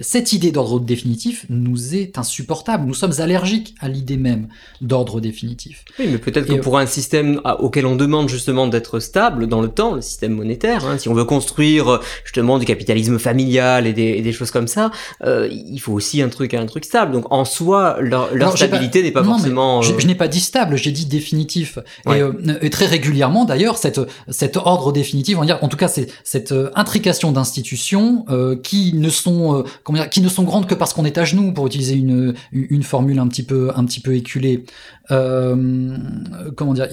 cette 0.00 0.32
idée 0.32 0.50
d'ordre 0.50 0.80
définitif 0.80 1.46
nous 1.48 1.94
est 1.94 2.18
insupportable. 2.18 2.86
Nous 2.86 2.94
sommes 2.94 3.12
allergiques 3.18 3.76
à 3.78 3.88
l'idée 3.88 4.16
même 4.16 4.48
d'ordre 4.80 5.20
définitif. 5.20 5.84
Oui, 5.98 6.06
mais 6.10 6.18
peut-être 6.18 6.46
que 6.46 6.60
pour 6.60 6.76
un 6.76 6.86
système 6.86 7.40
auquel 7.60 7.86
on 7.86 7.94
demande 7.94 8.28
justement 8.28 8.66
d'être 8.66 8.98
stable 8.98 9.46
dans 9.46 9.60
le 9.60 9.68
temps, 9.68 9.94
le 9.94 10.00
système 10.00 10.32
monétaire, 10.32 10.84
hein, 10.84 10.98
si 10.98 11.08
on 11.08 11.14
veut 11.14 11.24
construire 11.24 12.00
justement 12.24 12.58
du 12.58 12.64
capitalisme 12.64 13.18
familial 13.20 13.86
et 13.86 13.92
des, 13.92 14.22
des 14.22 14.32
choses 14.32 14.50
comme 14.50 14.66
ça, 14.66 14.90
il 15.24 15.78
faut 15.78 15.92
aussi 15.92 16.20
un 16.20 16.28
truc, 16.28 16.54
un 16.54 16.66
truc 16.66 16.84
stable. 16.84 17.12
Donc 17.12 17.26
en 17.30 17.44
soi, 17.44 17.98
leur, 18.00 18.34
leur 18.34 18.56
stabilité 18.56 19.02
n'est 19.04 19.12
pas 19.12 19.22
forcément. 19.22 19.82
Je, 19.82 19.96
je 19.96 20.06
n'ai 20.08 20.16
pas 20.16 20.28
dit 20.28 20.40
stable, 20.40 20.76
j'ai 20.76 20.90
dit 20.90 21.06
définitif. 21.06 21.78
Et, 22.10 22.70
très 22.70 22.86
régulièrement, 22.86 23.44
d'ailleurs, 23.44 23.78
cette, 23.78 24.00
cet 24.28 24.56
ordre 24.56 24.92
définitif, 24.92 25.36
on 25.36 25.40
va 25.40 25.46
dire, 25.46 25.58
en 25.62 25.68
tout 25.68 25.76
cas, 25.76 25.88
c'est 25.88 26.08
cette 26.24 26.54
intrication 26.74 27.32
d'institutions 27.32 28.24
qui 28.62 28.92
ne 28.94 29.08
sont 29.08 29.64
dire, 29.92 30.10
qui 30.10 30.20
ne 30.20 30.28
sont 30.28 30.44
grandes 30.44 30.66
que 30.66 30.74
parce 30.74 30.94
qu'on 30.94 31.04
est 31.04 31.18
à 31.18 31.24
genoux, 31.24 31.52
pour 31.52 31.66
utiliser 31.66 31.94
une, 31.94 32.34
une 32.52 32.82
formule 32.82 33.18
un 33.18 33.28
petit 33.28 33.42
peu 33.42 33.70
un 33.74 33.84
petit 33.84 34.00
peu 34.00 34.14
éculée. 34.14 34.64
comment 35.08 36.74
dire, 36.74 36.88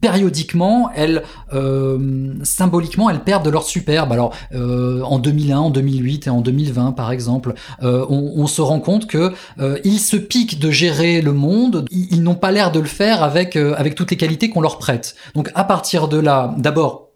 périodiquement, 0.00 0.90
elles 0.94 1.22
symboliquement, 2.42 3.10
elles 3.10 3.24
perdent 3.24 3.44
de 3.44 3.50
leur 3.50 3.64
superbe. 3.64 4.12
Alors, 4.12 4.34
en 4.54 5.18
2001, 5.18 5.58
en 5.58 5.70
2008 5.70 6.26
et 6.26 6.30
en 6.30 6.40
2020, 6.40 6.92
par 6.92 7.12
exemple, 7.12 7.54
on, 7.82 8.32
on, 8.36 8.46
se 8.46 8.60
rend 8.60 8.80
compte 8.80 9.06
que 9.06 9.32
ils 9.84 10.00
se 10.00 10.16
piquent 10.16 10.58
de 10.58 10.70
gérer 10.70 11.20
le 11.20 11.32
monde, 11.32 11.86
ils, 11.90 12.22
n'ont 12.22 12.34
pas 12.34 12.52
l'air 12.52 12.72
de 12.72 12.80
le 12.80 12.86
faire 12.86 13.22
avec, 13.22 13.56
euh, 13.56 13.74
avec 13.76 13.94
qualités 14.16 14.50
qu'on 14.50 14.60
leur 14.60 14.78
prête. 14.78 15.14
Donc 15.34 15.50
à 15.54 15.64
partir 15.64 16.08
de 16.08 16.18
là, 16.18 16.54
d'abord, 16.58 17.10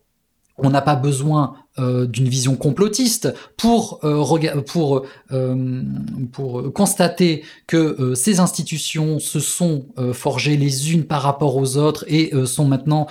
on 0.59 0.71
n'a 0.71 0.83
pas 0.83 0.97
besoin 0.97 1.57
euh, 1.81 2.07
d'une 2.07 2.29
vision 2.29 2.55
complotiste 2.55 3.35
pour 3.57 3.99
euh, 4.05 4.63
pour 4.65 5.03
euh, 5.33 5.83
pour 6.31 6.73
constater 6.73 7.43
que 7.67 8.15
ces 8.15 8.39
institutions 8.39 9.19
se 9.19 9.41
sont 9.41 9.87
forgées 10.13 10.57
les 10.57 10.93
unes 10.93 11.03
par 11.03 11.23
rapport 11.23 11.57
aux 11.57 11.77
autres 11.77 12.05
et 12.07 12.31
sont 12.47 12.65
maintenant 12.65 13.09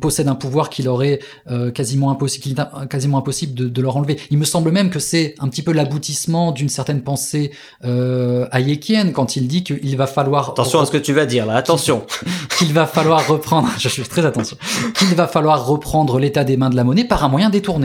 possèdent 0.00 0.28
un 0.28 0.36
pouvoir 0.36 0.70
qui 0.70 0.84
leur 0.84 1.02
est 1.02 1.20
quasiment 1.74 2.12
impossible 2.12 2.68
quasiment 2.88 3.18
impossible 3.18 3.54
de, 3.54 3.68
de, 3.68 3.82
leur 3.82 3.96
enlever. 3.96 4.18
Il 4.30 4.38
me 4.38 4.44
semble 4.44 4.70
même 4.70 4.90
que 4.90 5.00
c'est 5.00 5.34
un 5.40 5.48
petit 5.48 5.62
peu 5.62 5.72
l'aboutissement 5.72 6.52
d'une 6.52 6.68
certaine 6.68 7.02
pensée 7.02 7.50
hayekienne 7.82 9.12
quand 9.12 9.34
il 9.34 9.48
dit 9.48 9.64
qu'il 9.64 9.96
va 9.96 10.06
falloir 10.06 10.50
attention 10.50 10.80
à 10.80 10.86
ce 10.86 10.92
que 10.92 10.98
tu 10.98 11.12
vas 11.12 11.26
dire 11.26 11.46
là. 11.46 11.56
Attention. 11.56 12.06
Qu'il 12.58 12.72
va 12.74 12.86
falloir 12.86 13.26
reprendre 13.26 13.68
je 13.78 13.88
suis 13.88 14.02
très 14.02 14.26
attention. 14.26 14.56
Qu'il 14.94 15.14
va 15.14 15.26
falloir 15.26 15.66
reprendre 15.66 16.18
l'état 16.18 16.44
des 16.44 16.56
mains 16.56 16.70
de 16.70 16.76
la 16.76 16.84
monnaie 16.84 17.04
par 17.04 17.24
un 17.24 17.28
moyen 17.28 17.48
détourné 17.48 17.79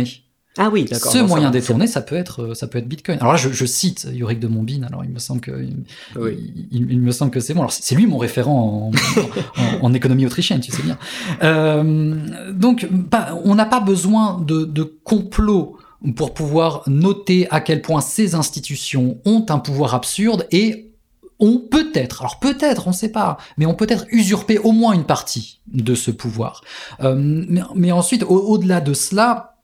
ah 0.57 0.69
oui, 0.71 0.85
d'accord. 0.85 1.11
Ce 1.11 1.17
moyen 1.17 1.51
détourné, 1.51 1.85
ça 1.85 2.01
peut 2.01 2.15
être, 2.15 2.53
ça 2.53 2.67
peut 2.67 2.77
être 2.77 2.87
Bitcoin. 2.87 3.17
Alors 3.19 3.33
là, 3.33 3.37
je, 3.37 3.65
cite 3.65 4.07
Yorick 4.13 4.39
de 4.39 4.47
Montbine. 4.47 4.85
Alors 4.85 5.03
il 5.03 5.09
me 5.09 5.19
semble 5.19 5.41
que, 5.41 5.67
il, 6.71 7.01
me 7.01 7.11
semble 7.11 7.31
que 7.31 7.41
c'est 7.41 7.53
bon. 7.53 7.59
Alors 7.59 7.73
c'est 7.73 7.95
lui 7.95 8.07
mon 8.07 8.17
référent 8.17 8.91
en, 9.81 9.93
économie 9.93 10.25
autrichienne, 10.25 10.61
tu 10.61 10.71
sais 10.71 10.83
bien. 10.83 10.97
Euh, 11.43 12.15
donc, 12.53 12.87
on 13.43 13.55
n'a 13.55 13.65
pas 13.65 13.81
besoin 13.81 14.39
de, 14.39 14.63
de 14.63 14.83
complot 14.83 15.77
pour 16.15 16.33
pouvoir 16.33 16.83
noter 16.87 17.47
à 17.49 17.59
quel 17.59 17.81
point 17.81 17.99
ces 17.99 18.35
institutions 18.35 19.17
ont 19.25 19.45
un 19.49 19.59
pouvoir 19.59 19.93
absurde 19.93 20.47
et 20.51 20.93
ont 21.39 21.59
peut-être, 21.59 22.21
alors 22.21 22.39
peut-être, 22.39 22.87
on 22.87 22.91
ne 22.91 22.95
sait 22.95 23.11
pas, 23.11 23.37
mais 23.57 23.65
ont 23.65 23.73
peut-être 23.73 24.05
usurpé 24.09 24.57
au 24.57 24.71
moins 24.71 24.93
une 24.93 25.03
partie 25.03 25.59
de 25.67 25.93
ce 25.93 26.11
pouvoir. 26.11 26.61
Euh, 27.01 27.15
mais, 27.75 27.91
ensuite, 27.91 28.23
au-delà 28.23 28.79
de 28.79 28.93
cela, 28.93 29.54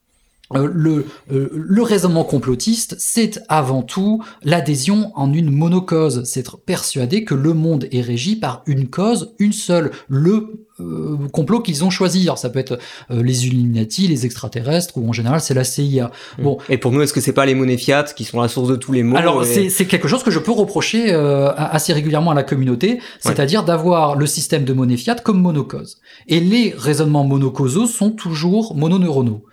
euh, 0.56 0.70
le, 0.72 1.06
euh, 1.32 1.50
le 1.52 1.84
raisonnement 1.84 2.24
complotiste, 2.24 2.96
c'est 3.00 3.42
avant 3.48 3.82
tout 3.82 4.24
l'adhésion 4.44 5.12
en 5.16 5.34
une 5.34 5.52
monocause, 5.52 6.24
c'est 6.26 6.40
être 6.42 6.58
persuadé 6.58 7.24
que 7.24 7.36
le 7.36 7.54
monde 7.54 7.88
est 7.92 8.02
régi 8.02 8.36
par 8.36 8.64
une 8.66 8.88
cause, 8.88 9.34
une 9.40 9.54
seule, 9.54 9.92
le 10.08 10.66
euh, 10.80 11.18
complot 11.32 11.62
qu'ils 11.62 11.84
ont 11.84 11.90
choisi. 11.90 12.24
Alors 12.24 12.38
ça 12.38 12.50
peut 12.50 12.60
être 12.60 12.80
les 13.10 13.46
Illuminati, 13.46 14.08
les 14.08 14.26
extraterrestres, 14.26 14.98
ou 14.98 15.08
en 15.08 15.14
général 15.14 15.42
c'est 15.42 15.54
la 15.54 15.64
CIA. 15.64 16.12
Mmh. 16.38 16.44
Bon. 16.44 16.58
Et 16.70 16.78
pour 16.78 16.92
nous, 16.92 17.02
est-ce 17.02 17.14
que 17.14 17.22
c'est 17.22 17.34
pas 17.34 17.46
les 17.46 17.56
monnaies 17.56 17.78
fiat 17.78 18.04
qui 18.16 18.24
sont 18.24 18.42
la 18.42 18.48
source 18.48 18.70
de 18.70 18.76
tous 18.76 18.92
les 18.92 19.04
maux 19.04 19.18
Alors 19.18 19.46
c'est 19.46 19.86
quelque 19.86 20.08
chose 20.08 20.24
que 20.24 20.32
je 20.32 20.40
peux 20.40 20.52
reprocher 20.52 21.12
assez 21.14 21.94
régulièrement 21.94 22.32
à 22.32 22.36
la 22.36 22.44
communauté, 22.44 23.00
c'est-à-dire 23.20 23.64
d'avoir 23.64 24.16
le 24.16 24.26
système 24.26 24.64
de 24.64 24.74
monnaie 24.74 24.98
fiat 24.98 25.16
comme 25.16 25.42
monocause. 25.42 26.00
Et 26.28 26.40
les 26.40 26.74
raisonnements 26.76 27.24
monocausaux 27.24 27.86
sont 27.86 28.12
toujours 28.12 28.76
mononeuronaux. 28.76 29.44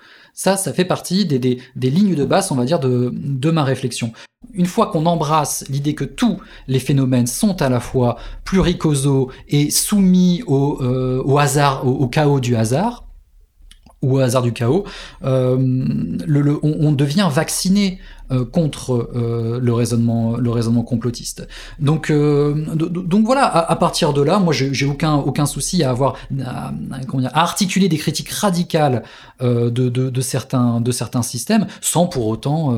Ça, 0.41 0.57
ça 0.57 0.73
fait 0.73 0.85
partie 0.85 1.27
des, 1.27 1.41
des, 1.41 1.91
lignes 1.91 2.15
de 2.15 2.25
base, 2.25 2.53
on 2.53 2.55
va 2.55 2.65
dire, 2.65 2.79
de, 2.79 3.13
de 3.13 3.51
ma 3.51 3.65
réflexion. 3.65 4.13
Une 4.55 4.67
fois 4.67 4.87
qu'on 4.87 5.05
embrasse 5.05 5.65
l'idée 5.69 5.97
que 5.97 6.05
tous 6.05 6.39
les 6.69 6.79
phénomènes 6.79 7.27
sont 7.27 7.61
à 7.61 7.69
la 7.69 7.81
fois 7.81 8.19
pluricausaux 8.45 9.33
et 9.49 9.73
soumis 9.73 10.45
au, 10.47 10.81
euh, 10.81 11.21
au 11.25 11.39
hasard, 11.39 11.85
au, 11.85 12.07
chaos 12.07 12.39
du 12.39 12.55
hasard, 12.55 13.08
ou 14.03 14.17
au 14.17 14.19
hasard 14.21 14.43
du 14.43 14.53
chaos, 14.53 14.85
euh, 15.25 15.57
on, 16.63 16.93
devient 16.93 17.29
vacciné 17.31 17.99
euh, 18.31 18.45
contre 18.45 19.11
euh, 19.15 19.59
le 19.61 19.73
raisonnement, 19.73 20.37
le 20.37 20.51
raisonnement 20.51 20.85
complotiste. 20.85 21.49
Donc, 21.81 22.13
donc 22.13 23.25
voilà, 23.25 23.47
à, 23.47 23.77
partir 23.77 24.13
de 24.13 24.23
là, 24.23 24.39
moi, 24.39 24.53
j'ai 24.53 24.87
aucun 24.87 25.15
aucun 25.17 25.47
souci 25.47 25.83
à 25.83 25.91
avoir 25.91 26.15
à, 26.45 26.73
articuler 27.33 27.89
des 27.89 27.99
critiques 27.99 28.31
radicales 28.31 29.03
de, 29.41 30.21
certains 30.21 30.81
de 30.81 30.93
certains 30.93 31.23
systèmes, 31.23 31.67
sans 31.81 32.07
pour 32.07 32.29
autant 32.29 32.69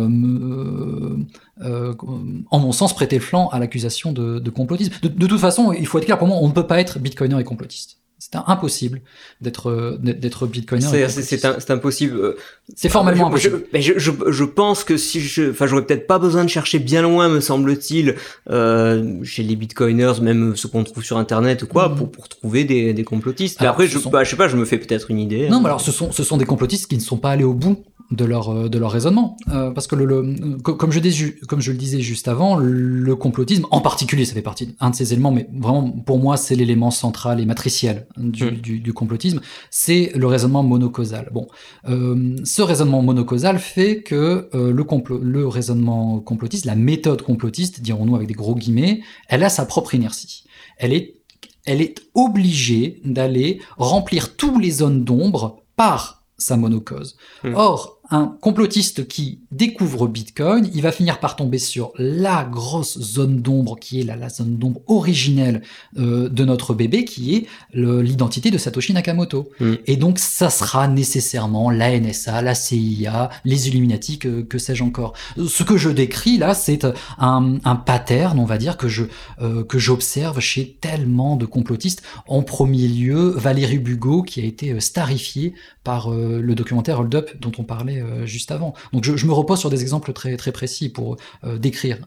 en 2.50 2.58
mon 2.58 2.72
sens, 2.72 2.94
prêter 2.94 3.16
le 3.16 3.22
flanc 3.22 3.48
à 3.48 3.58
l'accusation 3.58 4.12
de, 4.12 4.50
complotisme. 4.50 4.92
De, 5.02 5.26
toute 5.26 5.40
façon, 5.40 5.72
il 5.72 5.86
faut 5.86 5.98
être 5.98 6.06
clair, 6.06 6.18
pour 6.18 6.28
moi, 6.28 6.38
on 6.40 6.48
ne 6.48 6.52
peut 6.52 6.66
pas 6.66 6.80
être 6.80 6.98
bitcoiner 6.98 7.38
et 7.38 7.44
complotiste. 7.44 7.99
C'est 8.22 8.36
impossible 8.46 9.00
d'être 9.40 9.98
d'être 10.02 10.46
bitcoiner. 10.46 11.08
C'est 11.08 11.70
impossible. 11.70 12.16
Euh, 12.18 12.36
c'est 12.76 12.90
formellement 12.90 13.28
impossible. 13.28 13.64
Je, 13.72 13.94
je, 13.96 14.10
je, 14.26 14.44
pense 14.44 14.84
que 14.84 14.98
si 14.98 15.22
je, 15.22 15.52
enfin, 15.52 15.66
j'aurais 15.66 15.86
peut-être 15.86 16.06
pas 16.06 16.18
besoin 16.18 16.44
de 16.44 16.50
chercher 16.50 16.80
bien 16.80 17.00
loin, 17.00 17.30
me 17.30 17.40
semble-t-il, 17.40 18.16
euh, 18.50 19.24
chez 19.24 19.42
les 19.42 19.56
bitcoiners, 19.56 20.20
même 20.20 20.54
ceux 20.54 20.68
qu'on 20.68 20.84
trouve 20.84 21.02
sur 21.02 21.16
internet 21.16 21.62
ou 21.62 21.66
quoi, 21.66 21.88
mm. 21.88 21.96
pour, 21.96 22.10
pour 22.10 22.28
trouver 22.28 22.64
des, 22.64 22.92
des 22.92 23.04
complotistes. 23.04 23.58
Mais 23.62 23.68
après, 23.68 23.86
je, 23.86 23.98
bah, 24.10 24.22
je 24.22 24.28
sais 24.28 24.36
pas, 24.36 24.48
je 24.48 24.58
me 24.58 24.66
fais 24.66 24.76
peut-être 24.76 25.10
une 25.10 25.18
idée. 25.18 25.48
Non, 25.48 25.60
mais 25.60 25.66
alors 25.66 25.80
ce 25.80 25.90
sont 25.90 26.12
ce 26.12 26.22
sont 26.22 26.36
des 26.36 26.44
complotistes 26.44 26.90
qui 26.90 26.96
ne 26.96 27.00
sont 27.00 27.16
pas 27.16 27.30
allés 27.30 27.44
au 27.44 27.54
bout 27.54 27.82
de 28.10 28.24
leur, 28.24 28.48
euh, 28.50 28.68
de 28.68 28.78
leur 28.78 28.90
raisonnement. 28.90 29.36
Euh, 29.50 29.70
parce 29.70 29.86
que, 29.86 29.94
le, 29.94 30.58
comme, 30.62 30.90
je 30.90 31.00
dis, 31.00 31.34
comme 31.48 31.60
je 31.60 31.70
le 31.70 31.78
disais 31.78 32.00
juste 32.00 32.28
avant, 32.28 32.56
le 32.56 33.16
complotisme, 33.16 33.66
en 33.70 33.80
particulier, 33.80 34.24
ça 34.24 34.34
fait 34.34 34.42
partie 34.42 34.74
d'un 34.80 34.90
de 34.90 34.94
ces 34.94 35.12
éléments, 35.12 35.30
mais 35.30 35.48
vraiment, 35.52 35.90
pour 35.90 36.18
moi, 36.18 36.36
c'est 36.36 36.54
l'élément 36.54 36.90
central 36.90 37.40
et 37.40 37.46
matriciel 37.46 38.06
du, 38.16 38.44
hmm. 38.44 38.50
du, 38.50 38.80
du 38.80 38.92
complotisme, 38.92 39.40
c'est 39.70 40.12
le 40.14 40.26
raisonnement 40.26 40.62
monocausal. 40.62 41.30
Bon, 41.32 41.48
euh, 41.88 42.36
ce 42.44 42.62
raisonnement 42.62 43.02
monocausal 43.02 43.58
fait 43.58 44.02
que 44.02 44.48
euh, 44.54 44.72
le, 44.72 44.84
complot, 44.84 45.18
le 45.18 45.46
raisonnement 45.46 46.20
complotiste, 46.20 46.64
la 46.64 46.76
méthode 46.76 47.22
complotiste, 47.22 47.80
dirons-nous 47.80 48.16
avec 48.16 48.28
des 48.28 48.34
gros 48.34 48.54
guillemets, 48.54 49.02
elle 49.28 49.44
a 49.44 49.48
sa 49.48 49.66
propre 49.66 49.94
inertie. 49.94 50.44
Elle 50.78 50.92
est, 50.92 51.20
elle 51.64 51.80
est 51.80 52.00
obligée 52.14 53.00
d'aller 53.04 53.60
remplir 53.76 54.36
tous 54.36 54.58
les 54.58 54.70
zones 54.70 55.04
d'ombre 55.04 55.62
par 55.76 56.24
sa 56.38 56.56
monocause. 56.56 57.16
Hmm. 57.44 57.54
Or, 57.54 57.99
un 58.10 58.36
complotiste 58.40 59.06
qui 59.06 59.40
découvre 59.52 60.08
Bitcoin, 60.08 60.68
il 60.74 60.82
va 60.82 60.92
finir 60.92 61.20
par 61.20 61.36
tomber 61.36 61.58
sur 61.58 61.92
la 61.96 62.44
grosse 62.44 62.98
zone 62.98 63.40
d'ombre 63.40 63.78
qui 63.78 64.00
est 64.00 64.04
la, 64.04 64.16
la 64.16 64.28
zone 64.28 64.56
d'ombre 64.56 64.80
originelle 64.86 65.62
euh, 65.98 66.28
de 66.28 66.44
notre 66.44 66.74
bébé, 66.74 67.04
qui 67.04 67.34
est 67.36 67.46
l'identité 67.72 68.50
de 68.50 68.58
Satoshi 68.58 68.92
Nakamoto. 68.92 69.50
Mm. 69.60 69.74
Et 69.86 69.96
donc 69.96 70.18
ça 70.18 70.50
sera 70.50 70.88
nécessairement 70.88 71.70
la 71.70 71.98
NSA, 71.98 72.42
la 72.42 72.54
CIA, 72.54 73.30
les 73.44 73.68
Illuminati, 73.68 74.18
que, 74.18 74.42
que 74.42 74.58
sais-je 74.58 74.82
encore. 74.82 75.14
Ce 75.46 75.62
que 75.62 75.76
je 75.76 75.90
décris 75.90 76.38
là, 76.38 76.54
c'est 76.54 76.86
un, 77.18 77.58
un 77.64 77.76
pattern, 77.76 78.38
on 78.38 78.44
va 78.44 78.58
dire, 78.58 78.76
que 78.76 78.88
je 78.88 79.04
euh, 79.40 79.64
que 79.64 79.78
j'observe 79.78 80.40
chez 80.40 80.76
tellement 80.80 81.36
de 81.36 81.46
complotistes. 81.46 82.02
En 82.26 82.42
premier 82.42 82.88
lieu, 82.88 83.30
Valérie 83.30 83.78
Bugot, 83.78 84.22
qui 84.22 84.40
a 84.40 84.44
été 84.44 84.72
euh, 84.72 84.80
starifié 84.80 85.54
par 85.90 86.12
euh, 86.12 86.40
le 86.40 86.54
documentaire 86.54 87.00
Hold 87.00 87.12
Up 87.16 87.30
dont 87.40 87.50
on 87.58 87.64
parlait 87.64 88.00
euh, 88.00 88.24
juste 88.24 88.52
avant. 88.52 88.74
Donc 88.92 89.02
je, 89.02 89.26
me 89.26 89.32
repose 89.32 89.58
sur 89.58 89.70
des 89.70 89.82
exemples 89.82 90.12
très, 90.12 90.36
très 90.36 90.52
précis 90.52 90.88
pour 90.88 91.16
euh, 91.42 91.58
décrire 91.58 91.98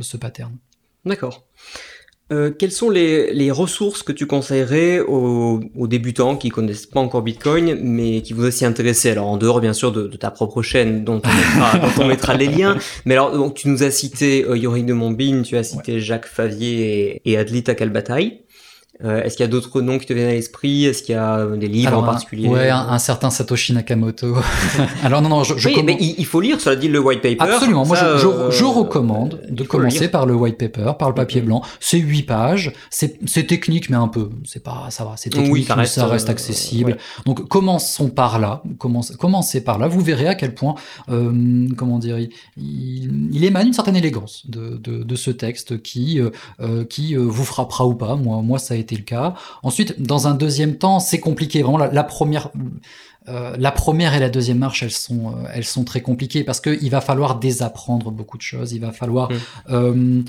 ce 0.00 0.16
pattern. 0.16 0.52
D'accord. 1.04 1.46
quelles 2.58 2.72
sont 2.72 2.90
les, 2.90 3.50
ressources 3.52 4.02
que 4.02 4.10
tu 4.10 4.26
conseillerais 4.26 4.98
aux, 4.98 5.60
débutants 5.86 6.36
qui 6.36 6.48
connaissent 6.48 6.86
pas 6.86 6.98
encore 6.98 7.22
Bitcoin, 7.22 7.78
mais 7.80 8.22
qui 8.22 8.32
voudraient 8.32 8.50
s'y 8.50 8.64
intéresser? 8.64 9.10
Alors 9.10 9.28
en 9.28 9.36
dehors 9.36 9.60
bien 9.60 9.72
sûr 9.72 9.92
de, 9.92 10.08
ta 10.16 10.32
propre 10.32 10.60
chaîne, 10.62 11.04
dont 11.08 11.22
on, 12.00 12.06
mettra, 12.06 12.34
les 12.34 12.48
liens. 12.48 12.76
Mais 13.04 13.14
alors 13.14 13.30
donc 13.30 13.54
tu 13.54 13.68
nous 13.68 13.84
as 13.84 13.92
cité 13.92 14.44
Yorick 14.52 14.84
de 14.84 14.94
Montbine, 14.94 15.42
tu 15.42 15.56
as 15.56 15.62
cité 15.62 16.00
Jacques 16.00 16.26
Favier 16.26 17.20
et, 17.24 17.32
et 17.32 17.38
Adli 17.38 17.62
Takalbataï. 17.62 18.42
Euh, 19.04 19.22
est-ce 19.22 19.36
qu'il 19.36 19.44
y 19.44 19.48
a 19.48 19.50
d'autres 19.50 19.80
noms 19.80 19.98
qui 19.98 20.06
te 20.06 20.12
viennent 20.12 20.30
à 20.30 20.32
l'esprit? 20.32 20.84
Est-ce 20.86 21.02
qu'il 21.02 21.14
y 21.14 21.18
a 21.18 21.46
des 21.46 21.68
livres 21.68 21.96
en 21.96 22.02
particulier? 22.02 22.48
Ouais, 22.48 22.70
un, 22.70 22.98
certain 22.98 23.30
Satoshi 23.30 23.72
Nakamoto. 23.72 24.36
Alors 25.04 25.22
non, 25.22 25.28
non, 25.28 25.44
je, 25.44 25.56
je 25.56 25.68
oui, 25.68 25.82
mais 25.84 25.96
il, 26.00 26.26
faut 26.26 26.40
lire, 26.40 26.60
cela 26.60 26.76
dit 26.76 26.88
le 26.88 26.98
white 26.98 27.22
paper. 27.22 27.36
Absolument. 27.40 27.86
Moi, 27.86 27.96
je, 27.96 28.18
je, 28.18 28.64
euh, 28.64 28.66
recommande 28.66 29.40
de 29.48 29.62
commencer 29.62 30.08
par 30.08 30.26
le 30.26 30.34
white 30.34 30.58
paper, 30.58 30.92
par 30.98 31.08
le 31.08 31.14
papier 31.14 31.40
blanc. 31.40 31.62
C'est 31.80 31.98
huit 31.98 32.24
pages. 32.24 32.72
C'est 32.90 33.46
technique, 33.46 33.90
mais 33.90 33.96
un 33.96 34.08
peu. 34.08 34.30
C'est 34.44 34.62
pas, 34.62 34.86
ça 34.90 35.04
va. 35.04 35.14
C'est 35.16 35.30
technique, 35.30 35.66
ça 35.66 35.74
reste, 35.74 35.96
mais 35.96 36.02
ça 36.02 36.08
reste 36.08 36.28
euh, 36.28 36.32
accessible. 36.32 36.96
Donc 37.24 37.46
commençons 37.48 38.08
par 38.08 38.38
là. 38.38 38.62
Commencez, 38.78 39.14
commencez 39.16 39.60
par 39.60 39.78
là. 39.78 39.88
Vous 39.88 40.00
verrez 40.00 40.28
à 40.28 40.34
quel 40.34 40.54
point, 40.54 40.74
euh, 41.10 41.68
comment 41.76 41.98
dire, 41.98 42.18
il, 42.18 42.30
il, 42.56 43.44
émane 43.44 43.68
une 43.68 43.72
certaine 43.72 43.96
élégance 43.96 44.42
de, 44.48 44.76
de, 44.76 45.02
de 45.02 45.16
ce 45.16 45.30
texte 45.30 45.82
qui, 45.82 46.20
euh, 46.60 46.84
qui 46.84 47.14
vous 47.14 47.44
frappera 47.44 47.86
ou 47.86 47.94
pas. 47.94 48.16
Moi, 48.16 48.42
moi, 48.42 48.58
ça 48.58 48.74
a 48.74 48.76
été 48.76 48.87
été 48.88 48.96
le 48.96 49.02
cas. 49.02 49.34
Ensuite, 49.62 50.00
dans 50.00 50.26
un 50.28 50.34
deuxième 50.34 50.76
temps, 50.76 51.00
c'est 51.00 51.20
compliqué. 51.20 51.62
Vraiment, 51.62 51.78
la, 51.78 52.04
première, 52.04 52.50
euh, 53.28 53.54
la 53.58 53.70
première 53.70 54.14
et 54.14 54.18
la 54.18 54.30
deuxième 54.30 54.58
marche, 54.58 54.82
elles 54.82 54.90
sont, 54.90 55.28
euh, 55.28 55.48
elles 55.52 55.64
sont 55.64 55.84
très 55.84 56.00
compliquées 56.00 56.44
parce 56.44 56.60
qu'il 56.60 56.90
va 56.90 57.00
falloir 57.00 57.38
désapprendre 57.38 58.10
beaucoup 58.10 58.38
de 58.38 58.42
choses. 58.42 58.72
Il 58.72 58.80
va 58.80 58.92
falloir 58.92 59.30
mmh. 59.68 60.22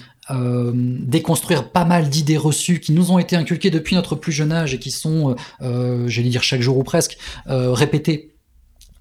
déconstruire 1.05 1.69
pas 1.71 1.85
mal 1.85 2.09
d'idées 2.09 2.37
reçues 2.37 2.79
qui 2.79 2.91
nous 2.91 3.11
ont 3.11 3.19
été 3.19 3.35
inculquées 3.35 3.71
depuis 3.71 3.95
notre 3.95 4.15
plus 4.15 4.31
jeune 4.31 4.51
âge 4.51 4.73
et 4.73 4.79
qui 4.79 4.91
sont, 4.91 5.35
j'allais 5.61 6.29
dire 6.29 6.43
chaque 6.43 6.61
jour 6.61 6.77
ou 6.77 6.83
presque, 6.83 7.17
répétées 7.47 8.35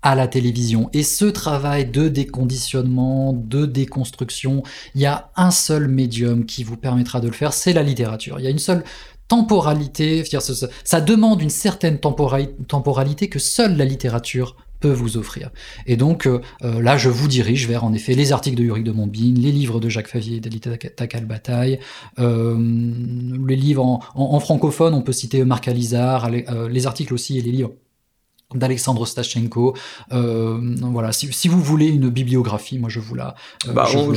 à 0.03 0.15
la 0.15 0.29
télévision. 0.29 0.91
Et 0.93 1.03
ce 1.03 1.25
travail 1.25 1.87
de 1.87 2.09
déconditionnement, 2.09 3.33
de 3.33 3.67
déconstruction, 3.67 4.63
il 4.95 5.01
y 5.01 5.07
a 5.07 5.31
un 5.37 5.51
seul 5.51 5.89
médium 5.89 6.47
qui 6.47 6.63
vous 6.65 6.77
permettra 6.77 7.21
de 7.21 7.27
le 7.27 7.33
faire, 7.33 7.53
c'est 7.53 7.73
la 7.73 7.83
littérature. 7.83 8.39
Il 8.39 8.45
y 8.45 8.47
a 8.47 8.51
une 8.51 8.59
seule 8.59 8.85
temporalité, 9.29 10.25
ça 10.85 11.01
demande 11.01 11.43
une 11.43 11.51
certaine 11.51 11.99
temporalité 11.99 13.29
que 13.29 13.39
seule 13.39 13.77
la 13.77 13.85
littérature 13.85 14.57
peut 14.81 14.93
vous 14.93 15.17
offrir. 15.17 15.51
Et 15.87 15.97
donc 15.97 16.27
euh, 16.27 16.41
euh, 16.63 16.81
là, 16.81 16.97
je 16.97 17.09
vous 17.09 17.29
dirige 17.29 17.67
vers 17.67 17.85
en 17.85 17.93
effet 17.93 18.15
les 18.15 18.33
articles 18.33 18.57
de 18.57 18.65
Yurick 18.65 18.85
de 18.85 18.93
Montbine, 18.93 19.39
les 19.39 19.53
livres 19.53 19.81
de 19.81 19.89
Jacques 19.89 20.09
Favier 20.09 20.37
et 20.37 20.41
d'Alita 20.41 20.77
Takal 20.77 21.25
Bataille, 21.25 21.81
euh, 22.19 22.57
les 23.47 23.57
livres 23.57 24.01
en, 24.15 24.41
francophone, 24.41 24.95
on 24.95 25.03
peut 25.03 25.13
citer 25.13 25.45
Marc 25.45 25.69
Alizard, 25.69 26.31
les 26.31 26.87
articles 26.87 27.13
aussi 27.13 27.39
et 27.39 27.43
les 27.43 27.51
livres 27.51 27.73
d'Alexandre 28.55 29.07
Stachenko. 29.07 29.75
Euh, 30.13 30.59
voilà, 30.81 31.13
si, 31.13 31.31
si, 31.33 31.49
vous 31.49 31.63
voulez 31.63 31.89
une 31.89 32.09
bibliographie, 32.09 32.79
moi 32.79 32.89
je 32.89 32.99
vous 32.99 33.15
la. 33.15 33.35
Euh, 33.69 33.73
bah, 33.73 33.87
on, 33.95 34.15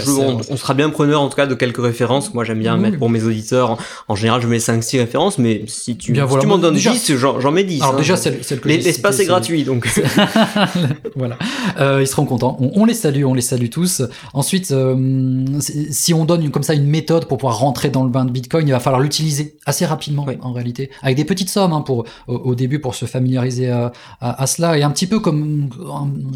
on, 0.49 0.57
sera 0.57 0.73
bien 0.73 0.89
preneur 0.89 1.21
en 1.21 1.27
tout 1.27 1.35
cas 1.35 1.47
de 1.47 1.55
quelques 1.55 1.81
références. 1.81 2.33
Moi 2.33 2.45
j'aime 2.45 2.59
bien 2.59 2.77
mettre 2.77 2.97
pour 2.97 3.09
mes 3.09 3.25
auditeurs. 3.25 3.77
En, 4.07 4.15
général, 4.15 4.41
je 4.41 4.47
mets 4.47 4.59
5-6 4.59 4.99
références, 4.99 5.37
mais 5.37 5.63
si 5.67 5.97
tu, 5.97 6.13
bien, 6.13 6.27
tu 6.39 6.47
m'en 6.47 6.57
donnes 6.57 6.75
10, 6.75 7.15
j'en 7.17 7.51
mets 7.51 7.65
10. 7.65 7.81
Alors 7.81 7.95
hein. 7.95 7.97
déjà, 7.97 8.15
celle, 8.15 8.39
que 8.39 8.69
l'espace 8.69 9.19
est, 9.19 9.25
gratuit, 9.25 9.65
donc. 9.65 9.89
voilà, 11.17 11.37
euh, 11.79 11.99
ils 12.01 12.07
seront 12.07 12.25
contents. 12.25 12.57
On, 12.59 12.85
les 12.85 12.93
salue, 12.93 13.25
on 13.25 13.33
les 13.33 13.41
salue 13.41 13.67
tous. 13.67 14.01
Ensuite, 14.33 14.73
si 15.89 16.13
on 16.13 16.23
donne 16.23 16.43
une, 16.43 16.51
comme 16.51 16.63
ça 16.63 16.73
une 16.73 16.87
méthode 16.87 17.25
pour 17.25 17.37
pouvoir 17.37 17.59
rentrer 17.59 17.89
dans 17.89 18.05
le 18.05 18.09
bain 18.09 18.23
de 18.23 18.31
Bitcoin, 18.31 18.65
il 18.65 18.71
va 18.71 18.79
falloir 18.79 19.01
l'utiliser 19.01 19.57
assez 19.65 19.85
rapidement 19.85 20.25
en 20.41 20.53
réalité, 20.53 20.89
avec 21.01 21.17
des 21.17 21.25
petites 21.25 21.49
sommes 21.49 21.73
hein, 21.73 21.81
pour 21.81 22.05
au, 22.27 22.35
au, 22.35 22.55
début 22.55 22.79
pour 22.79 22.95
se 22.95 23.05
familiariser 23.05 23.69
à 23.69 23.91
à, 24.21 24.47
cela 24.47 24.77
et 24.77 24.83
un 24.83 24.91
petit 24.91 25.07
peu 25.07 25.19
comme 25.19 25.69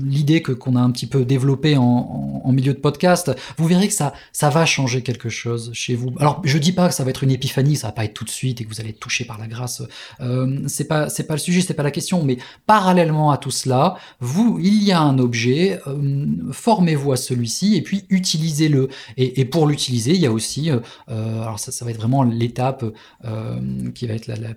l'idée 0.03 0.41
que 0.41 0.51
qu'on 0.51 0.75
a 0.75 0.81
un 0.81 0.91
petit 0.91 1.07
peu 1.07 1.23
développée 1.23 1.77
en, 1.77 2.51
milieu 2.51 2.73
de 2.73 2.79
podcast, 2.79 3.35
vous 3.57 3.67
verrez 3.67 3.87
que 3.87 3.93
ça 3.93 4.13
ça 4.31 4.49
va 4.49 4.65
changer 4.65 5.01
quelque 5.01 5.29
chose 5.29 5.71
chez 5.73 5.95
vous. 5.95 6.13
Alors 6.19 6.41
je 6.43 6.57
dis 6.57 6.71
pas 6.71 6.87
que 6.87 6.93
ça 6.93 7.03
va 7.03 7.09
être 7.09 7.23
une 7.23 7.31
épiphanie, 7.31 7.75
ça 7.75 7.87
va 7.87 7.93
pas 7.93 8.05
être 8.05 8.13
tout 8.13 8.23
de 8.23 8.29
suite 8.29 8.61
et 8.61 8.63
que 8.63 8.69
vous 8.69 8.79
allez 8.79 8.91
être 8.91 8.99
touché 8.99 9.25
par 9.25 9.37
la 9.37 9.47
grâce. 9.47 9.83
Euh, 10.21 10.59
c'est 10.67 10.87
pas 10.87 11.07
pas 11.07 11.33
le 11.33 11.39
sujet, 11.39 11.61
c'est 11.61 11.73
pas 11.73 11.83
la 11.83 11.91
question. 11.91 12.23
Mais 12.23 12.37
parallèlement 12.65 13.31
à 13.31 13.37
tout 13.37 13.51
cela, 13.51 13.95
vous 14.19 14.59
il 14.61 14.83
y 14.83 14.91
a 14.91 15.01
un 15.01 15.19
objet, 15.19 15.79
euh, 15.87 16.25
formez-vous 16.51 17.11
à 17.11 17.17
celui-ci 17.17 17.75
et 17.75 17.81
puis 17.81 18.05
utilisez-le. 18.09 18.89
Et, 19.17 19.41
et, 19.41 19.45
pour 19.45 19.67
l'utiliser, 19.67 20.13
il 20.13 20.21
y 20.21 20.25
a 20.25 20.31
aussi 20.31 20.71
euh, 20.71 21.41
alors 21.41 21.59
ça, 21.59 21.71
ça 21.71 21.85
va 21.85 21.91
être 21.91 21.97
vraiment 21.97 22.23
l'étape 22.23 22.85
euh, 23.25 23.91
qui 23.93 24.07
va 24.07 24.13
être 24.13 24.27
la, 24.27 24.35
la 24.35 24.49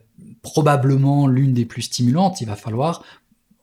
probablement 0.42 1.26
l'une 1.26 1.52
des 1.52 1.64
plus 1.64 1.82
stimulantes. 1.82 2.40
Il 2.40 2.46
va 2.46 2.56
falloir 2.56 3.02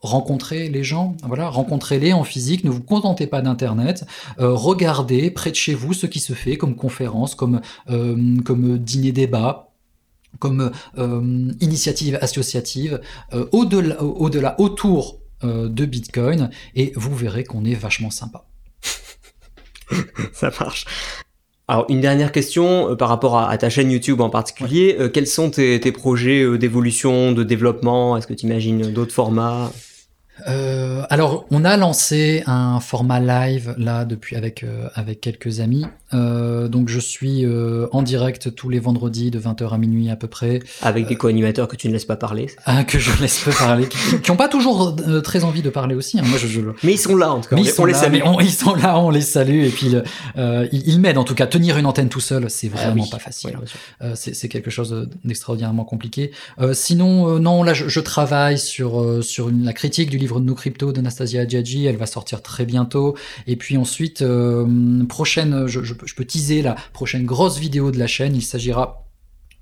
rencontrer 0.00 0.68
les 0.68 0.84
gens, 0.84 1.16
voilà, 1.22 1.48
rencontrez-les 1.48 2.12
en 2.12 2.24
physique, 2.24 2.64
ne 2.64 2.70
vous 2.70 2.82
contentez 2.82 3.26
pas 3.26 3.42
d'internet, 3.42 4.06
euh, 4.38 4.52
regardez 4.52 5.30
près 5.30 5.50
de 5.50 5.56
chez 5.56 5.74
vous 5.74 5.94
ce 5.94 6.06
qui 6.06 6.20
se 6.20 6.32
fait 6.32 6.56
comme 6.56 6.76
conférence, 6.76 7.34
comme, 7.34 7.60
euh, 7.90 8.40
comme 8.44 8.78
dîner 8.78 9.12
débat, 9.12 9.72
comme 10.38 10.70
euh, 10.98 11.52
initiative 11.60 12.18
associative, 12.20 13.00
au-delà, 13.52 14.60
autour 14.60 15.20
de 15.42 15.84
Bitcoin, 15.84 16.50
et 16.74 16.92
vous 16.96 17.14
verrez 17.14 17.44
qu'on 17.44 17.64
est 17.64 17.74
vachement 17.74 18.10
sympa. 18.10 18.46
Ça 20.32 20.50
marche. 20.60 20.86
Alors 21.68 21.86
une 21.88 22.00
dernière 22.00 22.30
question 22.30 22.94
par 22.96 23.08
rapport 23.08 23.38
à, 23.38 23.58
ta 23.58 23.68
chaîne 23.68 23.90
YouTube 23.90 24.20
en 24.20 24.30
particulier. 24.30 24.96
quels 25.12 25.26
sont 25.26 25.50
tes, 25.50 25.80
tes 25.80 25.90
projets 25.90 26.58
d'évolution, 26.58 27.32
de 27.32 27.42
développement? 27.42 28.16
Est-ce 28.16 28.26
que 28.28 28.34
tu 28.34 28.46
imagines 28.46 28.92
d'autres 28.92 29.12
formats? 29.12 29.72
Euh, 30.48 31.02
alors, 31.08 31.46
on 31.50 31.64
a 31.64 31.76
lancé 31.76 32.42
un 32.46 32.80
format 32.80 33.20
live 33.20 33.74
là 33.78 34.04
depuis 34.04 34.36
avec 34.36 34.62
euh, 34.62 34.88
avec 34.94 35.20
quelques 35.20 35.60
amis. 35.60 35.86
Euh, 36.14 36.68
donc, 36.68 36.88
je 36.88 36.98
suis 36.98 37.44
euh, 37.44 37.88
en 37.92 38.02
direct 38.02 38.54
tous 38.54 38.68
les 38.68 38.78
vendredis 38.78 39.30
de 39.30 39.40
20h 39.40 39.70
à 39.70 39.78
minuit 39.78 40.10
à 40.10 40.16
peu 40.16 40.28
près. 40.28 40.60
Avec 40.82 41.06
des 41.06 41.16
co-animateurs 41.16 41.68
que 41.68 41.76
tu 41.76 41.88
ne 41.88 41.92
laisses 41.92 42.04
pas 42.04 42.16
parler. 42.16 42.46
Ah, 42.68 42.82
que 42.82 42.98
je 42.98 43.10
laisse 43.22 43.44
pas 43.44 43.52
parler, 43.52 43.86
qui 43.88 44.30
n'ont 44.30 44.36
pas 44.36 44.48
toujours 44.48 44.96
très 45.22 45.44
envie 45.44 45.62
de 45.62 45.70
parler 45.70 45.94
aussi. 45.94 46.18
Hein. 46.18 46.24
Moi, 46.26 46.36
je, 46.36 46.48
je, 46.48 46.60
Mais 46.82 46.94
ils 46.94 46.98
sont 46.98 47.14
là 47.14 47.32
en 47.32 47.40
tout 47.40 47.48
cas. 47.48 47.54
Mais 47.54 47.62
ils 47.62 47.68
sont 47.68 47.82
on 47.82 47.86
les 47.86 47.92
là, 47.92 48.00
salue. 48.00 48.18
ils 48.40 48.50
sont 48.50 48.74
là, 48.74 48.98
on 48.98 49.10
les 49.10 49.20
salue 49.20 49.62
et 49.62 49.68
puis 49.68 49.92
ils, 50.36 50.82
ils 50.88 51.00
m'aident 51.00 51.18
en 51.18 51.24
tout 51.24 51.36
cas. 51.36 51.46
Tenir 51.46 51.78
une 51.78 51.86
antenne 51.86 52.08
tout 52.08 52.20
seul, 52.20 52.50
c'est 52.50 52.70
ah 52.74 52.88
vraiment 52.88 53.06
pas 53.06 53.20
facile. 53.20 53.56
Ouais, 54.00 54.12
c'est 54.14 54.48
quelque 54.48 54.68
chose 54.68 55.08
d'extraordinairement 55.24 55.84
compliqué. 55.84 56.32
sinon, 56.72 57.38
non, 57.38 57.62
là, 57.62 57.72
je, 57.72 57.88
je 57.88 58.00
travaille 58.00 58.58
sur 58.58 59.22
sur 59.22 59.48
une, 59.48 59.64
la 59.64 59.72
critique 59.72 60.10
du 60.10 60.18
livre 60.18 60.40
de 60.40 60.44
nos 60.44 60.54
cryptos 60.54 60.92
d'Anastasia 60.92 61.42
Adjadji, 61.42 61.86
elle 61.86 61.96
va 61.96 62.06
sortir 62.06 62.42
très 62.42 62.64
bientôt. 62.64 63.16
Et 63.46 63.56
puis 63.56 63.76
ensuite, 63.76 64.22
euh, 64.22 65.04
prochaine, 65.04 65.66
je, 65.66 65.80
peux 66.14 66.24
teaser 66.24 66.62
la 66.62 66.76
prochaine 66.92 67.24
grosse 67.24 67.58
vidéo 67.58 67.90
de 67.90 67.98
la 67.98 68.06
chaîne, 68.06 68.34
il 68.34 68.42
s'agira 68.42 69.06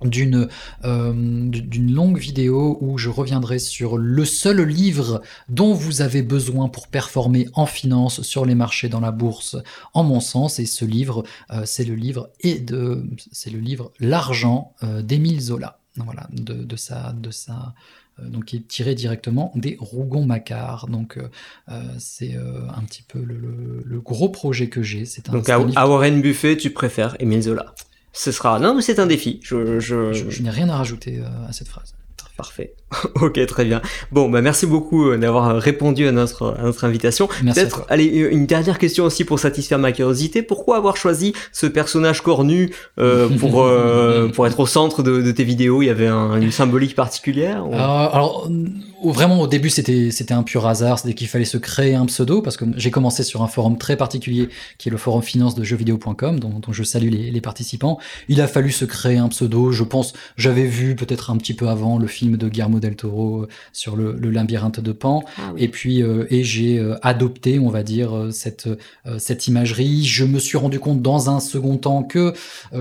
d'une 0.02 0.48
euh, 0.84 1.48
d'une 1.48 1.92
longue 1.92 2.18
vidéo 2.18 2.78
où 2.80 2.98
je 2.98 3.08
reviendrai 3.08 3.58
sur 3.58 3.96
le 3.96 4.24
seul 4.24 4.60
livre 4.62 5.22
dont 5.48 5.72
vous 5.72 6.02
avez 6.02 6.22
besoin 6.22 6.68
pour 6.68 6.88
performer 6.88 7.48
en 7.54 7.66
finance 7.66 8.22
sur 8.22 8.44
les 8.44 8.54
marchés 8.54 8.88
dans 8.88 9.00
la 9.00 9.12
bourse 9.12 9.56
en 9.94 10.04
mon 10.04 10.20
sens. 10.20 10.58
Et 10.58 10.66
ce 10.66 10.84
livre 10.84 11.24
euh, 11.50 11.62
c'est 11.64 11.84
le 11.84 11.94
livre 11.94 12.30
et 12.40 12.64
c'est 13.32 13.50
le 13.50 13.60
livre 13.60 13.92
l'argent 13.98 14.74
d'Émile 14.82 15.40
Zola. 15.40 15.78
Voilà 15.96 16.26
de, 16.32 16.54
de 16.54 16.76
sa 16.76 17.12
de 17.12 17.30
sa 17.30 17.52
euh, 17.52 18.03
donc 18.22 18.46
qui 18.46 18.56
est 18.56 18.68
tiré 18.68 18.94
directement 18.94 19.52
des 19.54 19.76
Rougon-Macquart. 19.80 20.86
Donc 20.88 21.16
euh, 21.16 21.28
euh, 21.68 21.82
c'est 21.98 22.34
un 22.34 22.82
petit 22.82 23.02
peu 23.02 23.20
le, 23.20 24.00
gros 24.00 24.28
projet 24.28 24.68
que 24.68 24.82
j'ai. 24.82 25.04
C'est 25.04 25.30
donc 25.30 25.48
à, 25.48 25.58
Warren 25.58 26.20
Buffet, 26.20 26.56
tu 26.56 26.70
préfères 26.70 27.16
Émile 27.20 27.42
Zola? 27.42 27.74
Ce 28.12 28.30
sera 28.30 28.60
non, 28.60 28.74
mais 28.74 28.82
c'est 28.82 28.98
un 28.98 29.06
défi. 29.06 29.40
je, 29.42 29.80
je 29.80 30.42
n'ai 30.42 30.50
rien 30.50 30.68
à 30.68 30.76
rajouter 30.76 31.20
à 31.48 31.52
cette 31.52 31.68
phrase. 31.68 31.94
Parfait. 32.36 32.74
ok, 33.20 33.46
très 33.46 33.64
bien. 33.64 33.80
Bon, 34.10 34.28
bah 34.28 34.40
merci 34.40 34.66
beaucoup 34.66 35.08
euh, 35.08 35.16
d'avoir 35.16 35.56
répondu 35.56 36.08
à 36.08 36.12
notre, 36.12 36.56
à 36.58 36.62
notre 36.62 36.84
invitation. 36.84 37.28
Peut-être, 37.28 37.86
allez, 37.88 38.06
une 38.06 38.46
dernière 38.46 38.78
question 38.78 39.04
aussi 39.04 39.24
pour 39.24 39.38
satisfaire 39.38 39.78
ma 39.78 39.92
curiosité. 39.92 40.42
Pourquoi 40.42 40.76
avoir 40.76 40.96
choisi 40.96 41.32
ce 41.52 41.66
personnage 41.66 42.22
cornu 42.22 42.70
euh, 42.98 43.28
pour 43.38 43.62
euh, 43.62 44.28
pour 44.28 44.48
être 44.48 44.58
au 44.58 44.66
centre 44.66 45.04
de, 45.04 45.22
de, 45.22 45.30
tes 45.30 45.44
vidéos? 45.44 45.82
Il 45.82 45.86
y 45.86 45.90
avait 45.90 46.08
un, 46.08 46.40
une 46.40 46.50
symbolique 46.50 46.96
particulière 46.96 47.64
Alors, 47.72 48.50
vraiment 49.04 49.40
au 49.40 49.46
début 49.46 49.70
c'était 49.70 50.10
c'était 50.10 50.34
un 50.34 50.42
pur 50.42 50.66
hasard, 50.66 50.98
c'était 50.98 51.14
qu'il 51.14 51.28
fallait 51.28 51.44
se 51.44 51.58
créer 51.58 51.94
un 51.94 52.06
pseudo 52.06 52.42
parce 52.42 52.56
que 52.56 52.64
j'ai 52.76 52.90
commencé 52.90 53.22
sur 53.22 53.42
un 53.42 53.48
forum 53.48 53.78
très 53.78 53.96
particulier 53.96 54.48
qui 54.78 54.88
est 54.88 54.92
le 54.92 54.98
forum 54.98 55.22
finance 55.22 55.54
de 55.54 55.62
jeuxvideo.com 55.62 56.40
dont, 56.40 56.58
dont 56.58 56.72
je 56.72 56.82
salue 56.82 57.10
les, 57.10 57.30
les 57.30 57.40
participants. 57.40 57.98
Il 58.28 58.40
a 58.40 58.48
fallu 58.48 58.72
se 58.72 58.84
créer 58.84 59.18
un 59.18 59.28
pseudo. 59.28 59.70
Je 59.70 59.84
pense 59.84 60.14
j'avais 60.36 60.64
vu 60.64 60.96
peut-être 60.96 61.30
un 61.30 61.36
petit 61.36 61.54
peu 61.54 61.68
avant 61.68 61.98
le 61.98 62.06
film 62.06 62.23
de 62.32 62.48
Guillermo 62.48 62.80
del 62.80 62.96
Toro 62.96 63.42
euh, 63.42 63.48
sur 63.72 63.96
le, 63.96 64.14
labyrinthe 64.30 64.80
de 64.80 64.92
Pan. 64.92 65.22
Ah 65.38 65.52
et 65.56 65.68
puis, 65.68 66.02
euh, 66.02 66.26
et 66.30 66.44
j'ai 66.44 66.78
euh, 66.78 66.96
adopté, 67.02 67.58
on 67.58 67.68
va 67.68 67.82
dire, 67.82 68.28
cette, 68.32 68.68
cette 69.18 69.46
imagerie. 69.46 70.04
Je 70.04 70.24
me 70.24 70.38
suis 70.38 70.58
rendu 70.58 70.80
compte 70.80 71.02
dans 71.02 71.30
un 71.30 71.40
second 71.40 71.76
temps 71.76 72.02
que 72.02 72.32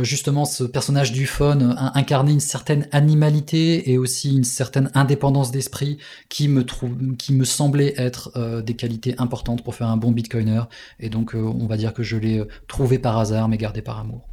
justement 0.01 0.45
ce 0.45 0.63
personnage 0.63 1.11
du 1.11 1.25
phone 1.25 1.75
incarnait 1.93 2.31
une 2.31 2.39
certaine 2.39 2.87
animalité 2.91 3.91
et 3.91 3.97
aussi 3.97 4.35
une 4.35 4.43
certaine 4.43 4.89
indépendance 4.93 5.51
d'esprit 5.51 5.97
qui 6.29 6.47
me 6.47 6.63
trouve, 6.63 7.15
qui 7.17 7.33
me 7.33 7.45
semblait 7.45 7.93
être 7.97 8.61
des 8.61 8.75
qualités 8.75 9.15
importantes 9.17 9.63
pour 9.63 9.75
faire 9.75 9.87
un 9.87 9.97
bon 9.97 10.11
bitcoiner. 10.11 10.61
Et 10.99 11.09
donc, 11.09 11.33
on 11.35 11.67
va 11.67 11.77
dire 11.77 11.93
que 11.93 12.03
je 12.03 12.17
l'ai 12.17 12.43
trouvé 12.67 12.99
par 12.99 13.17
hasard, 13.17 13.49
mais 13.49 13.57
gardé 13.57 13.81
par 13.81 13.99
amour. 13.99 14.32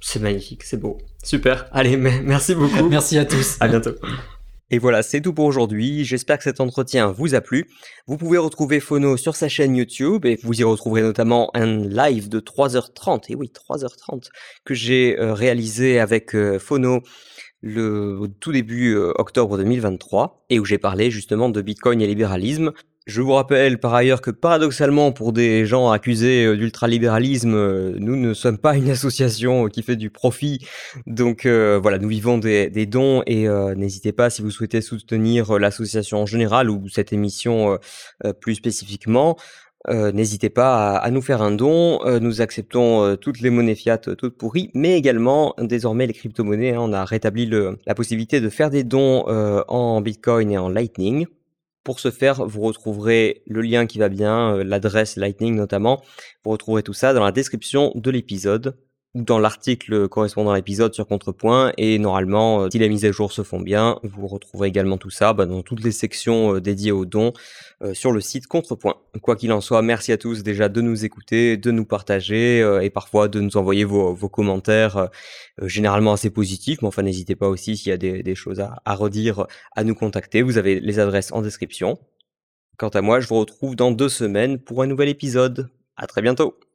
C'est 0.00 0.20
magnifique, 0.20 0.62
c'est 0.62 0.76
beau. 0.76 0.98
Super. 1.22 1.68
Allez, 1.72 1.96
merci 1.96 2.54
beaucoup. 2.54 2.88
merci 2.88 3.18
à 3.18 3.24
tous. 3.24 3.56
À 3.60 3.68
bientôt. 3.68 3.92
Et 4.70 4.78
voilà, 4.78 5.04
c'est 5.04 5.20
tout 5.20 5.32
pour 5.32 5.44
aujourd'hui. 5.44 6.04
J'espère 6.04 6.38
que 6.38 6.44
cet 6.44 6.60
entretien 6.60 7.12
vous 7.12 7.36
a 7.36 7.40
plu. 7.40 7.68
Vous 8.08 8.16
pouvez 8.16 8.36
retrouver 8.36 8.80
Phono 8.80 9.16
sur 9.16 9.36
sa 9.36 9.48
chaîne 9.48 9.76
YouTube 9.76 10.26
et 10.26 10.40
vous 10.42 10.60
y 10.60 10.64
retrouverez 10.64 11.02
notamment 11.02 11.50
un 11.54 11.86
live 11.86 12.28
de 12.28 12.40
3h30, 12.40 13.26
et 13.28 13.36
oui, 13.36 13.52
3h30, 13.54 14.28
que 14.64 14.74
j'ai 14.74 15.20
euh, 15.20 15.34
réalisé 15.34 16.00
avec 16.00 16.34
euh, 16.34 16.58
Phono 16.58 17.02
le 17.62 18.26
tout 18.40 18.50
début 18.50 18.94
euh, 18.96 19.12
octobre 19.16 19.56
2023 19.56 20.46
et 20.50 20.58
où 20.58 20.64
j'ai 20.64 20.78
parlé 20.78 21.12
justement 21.12 21.48
de 21.48 21.62
Bitcoin 21.62 22.00
et 22.00 22.06
libéralisme. 22.08 22.72
Je 23.06 23.22
vous 23.22 23.34
rappelle 23.34 23.78
par 23.78 23.94
ailleurs 23.94 24.20
que 24.20 24.32
paradoxalement 24.32 25.12
pour 25.12 25.32
des 25.32 25.64
gens 25.64 25.92
accusés, 25.92 26.44
heu, 26.44 26.56
d'ultralibéralisme, 26.56 27.54
heu, 27.54 27.96
nous 28.00 28.16
ne 28.16 28.34
sommes 28.34 28.58
pas 28.58 28.76
une 28.76 28.90
association 28.96 29.68
qui 29.68 29.84
fait 29.84 29.94
du 29.94 30.10
profit. 30.10 30.66
Donc 31.06 31.46
heu, 31.46 31.78
voilà, 31.80 31.98
nous 31.98 32.08
vivons 32.08 32.36
des 32.38 32.86
dons 32.86 33.22
et 33.26 33.46
n'hésitez 33.76 34.10
pas 34.10 34.28
si 34.28 34.42
vous 34.42 34.50
souhaitez 34.50 34.80
soutenir, 34.80 35.56
l'association 35.56 36.22
en 36.22 36.26
général 36.26 36.68
ou 36.68 36.88
cette 36.88 37.12
émission, 37.12 37.78
plus 38.40 38.56
spécifiquement, 38.56 39.36
n'hésitez 39.88 40.50
pas 40.50 40.96
à 40.96 41.10
nous 41.12 41.22
faire 41.22 41.42
un 41.42 41.52
don. 41.52 42.00
Nous 42.20 42.40
acceptons, 42.40 43.16
toutes 43.20 43.40
les 43.40 43.50
monnaies 43.50 43.76
fiat, 43.76 44.00
euh, 44.08 44.14
toutes 44.16 44.36
pourries, 44.36 44.70
mais 44.74 44.96
également 44.98 45.54
désormais 45.60 46.06
les 46.06 46.12
cryptomonnaies, 46.12 46.72
hein. 46.72 46.80
On 46.80 46.92
a 46.92 47.04
rétabli 47.04 47.48
la 47.86 47.94
possibilité 47.94 48.40
de 48.40 48.48
faire 48.48 48.70
des 48.70 48.82
dons, 48.82 49.24
en 49.68 50.00
bitcoin 50.00 50.50
et 50.50 50.58
en 50.58 50.68
lightning. 50.68 51.26
Pour 51.86 52.00
ce 52.00 52.10
faire, 52.10 52.44
vous 52.44 52.62
retrouverez 52.62 53.44
le 53.46 53.60
lien 53.62 53.86
qui 53.86 54.00
va 54.00 54.08
bien, 54.08 54.56
heu, 54.56 54.64
l'adresse 54.64 55.14
Lightning 55.14 55.54
notamment. 55.54 56.02
Vous 56.42 56.50
retrouverez 56.50 56.82
tout 56.82 56.94
ça 56.94 57.14
dans 57.14 57.22
la 57.22 57.30
description 57.30 57.92
de 57.94 58.10
l'épisode 58.10 58.76
dans 59.16 59.38
l'article 59.38 60.08
correspondant 60.08 60.50
à 60.52 60.56
l'épisode 60.56 60.94
sur 60.94 61.06
Contrepoint 61.06 61.72
et 61.78 61.98
normalement, 61.98 62.64
heu, 62.64 62.68
si 62.70 62.78
les 62.78 62.88
mises 62.88 63.04
à 63.04 63.12
jour 63.12 63.32
se 63.32 63.42
font 63.42 63.60
bien, 63.60 63.98
vous 64.02 64.26
retrouverez 64.26 64.68
également 64.68 64.98
tout 64.98 65.10
ça, 65.10 65.32
bah, 65.32 65.46
dans 65.46 65.62
toutes 65.62 65.82
les 65.82 65.90
sections, 65.90 66.54
heu, 66.54 66.60
dédiées 66.60 66.92
aux 66.92 67.06
dons, 67.06 67.32
heu, 67.82 67.94
sur 67.94 68.12
le 68.12 68.20
site 68.20 68.46
Contrepoint. 68.46 68.96
Quoi 69.22 69.36
qu'il 69.36 69.50
en 69.52 69.60
soit, 69.60 69.82
merci 69.82 70.12
à 70.12 70.18
tous 70.18 70.42
déjà 70.42 70.68
de 70.68 70.80
nous 70.80 71.04
écouter, 71.04 71.56
de 71.56 71.70
nous 71.70 71.86
partager, 71.86 72.60
et 72.82 72.90
parfois 72.90 73.28
de 73.28 73.40
nous 73.40 73.56
envoyer 73.56 73.84
vos 73.84 74.28
commentaires, 74.28 75.08
généralement 75.62 76.12
assez 76.12 76.30
positifs, 76.30 76.82
mais 76.82 76.88
enfin 76.88 77.02
n'hésitez 77.02 77.34
pas 77.34 77.48
aussi 77.48 77.76
s'il 77.76 77.88
y 77.90 77.92
a 77.92 77.96
des 77.96 78.34
choses 78.34 78.60
à 78.60 78.76
à 78.84 78.94
redire, 78.94 79.46
à 79.74 79.84
nous 79.84 79.94
contacter. 79.94 80.42
Vous 80.42 80.58
avez 80.58 80.80
les 80.80 80.98
adresses 80.98 81.32
en 81.32 81.42
description. 81.42 81.98
Quant 82.78 82.90
à 82.90 83.00
moi, 83.00 83.20
je 83.20 83.28
vous 83.28 83.40
retrouve 83.40 83.76
dans 83.76 83.90
2 83.90 84.08
semaines 84.08 84.58
pour 84.58 84.82
un 84.82 84.86
nouvel 84.86 85.08
épisode. 85.08 85.70
À 85.96 86.06
très 86.06 86.22
bientôt. 86.22 86.65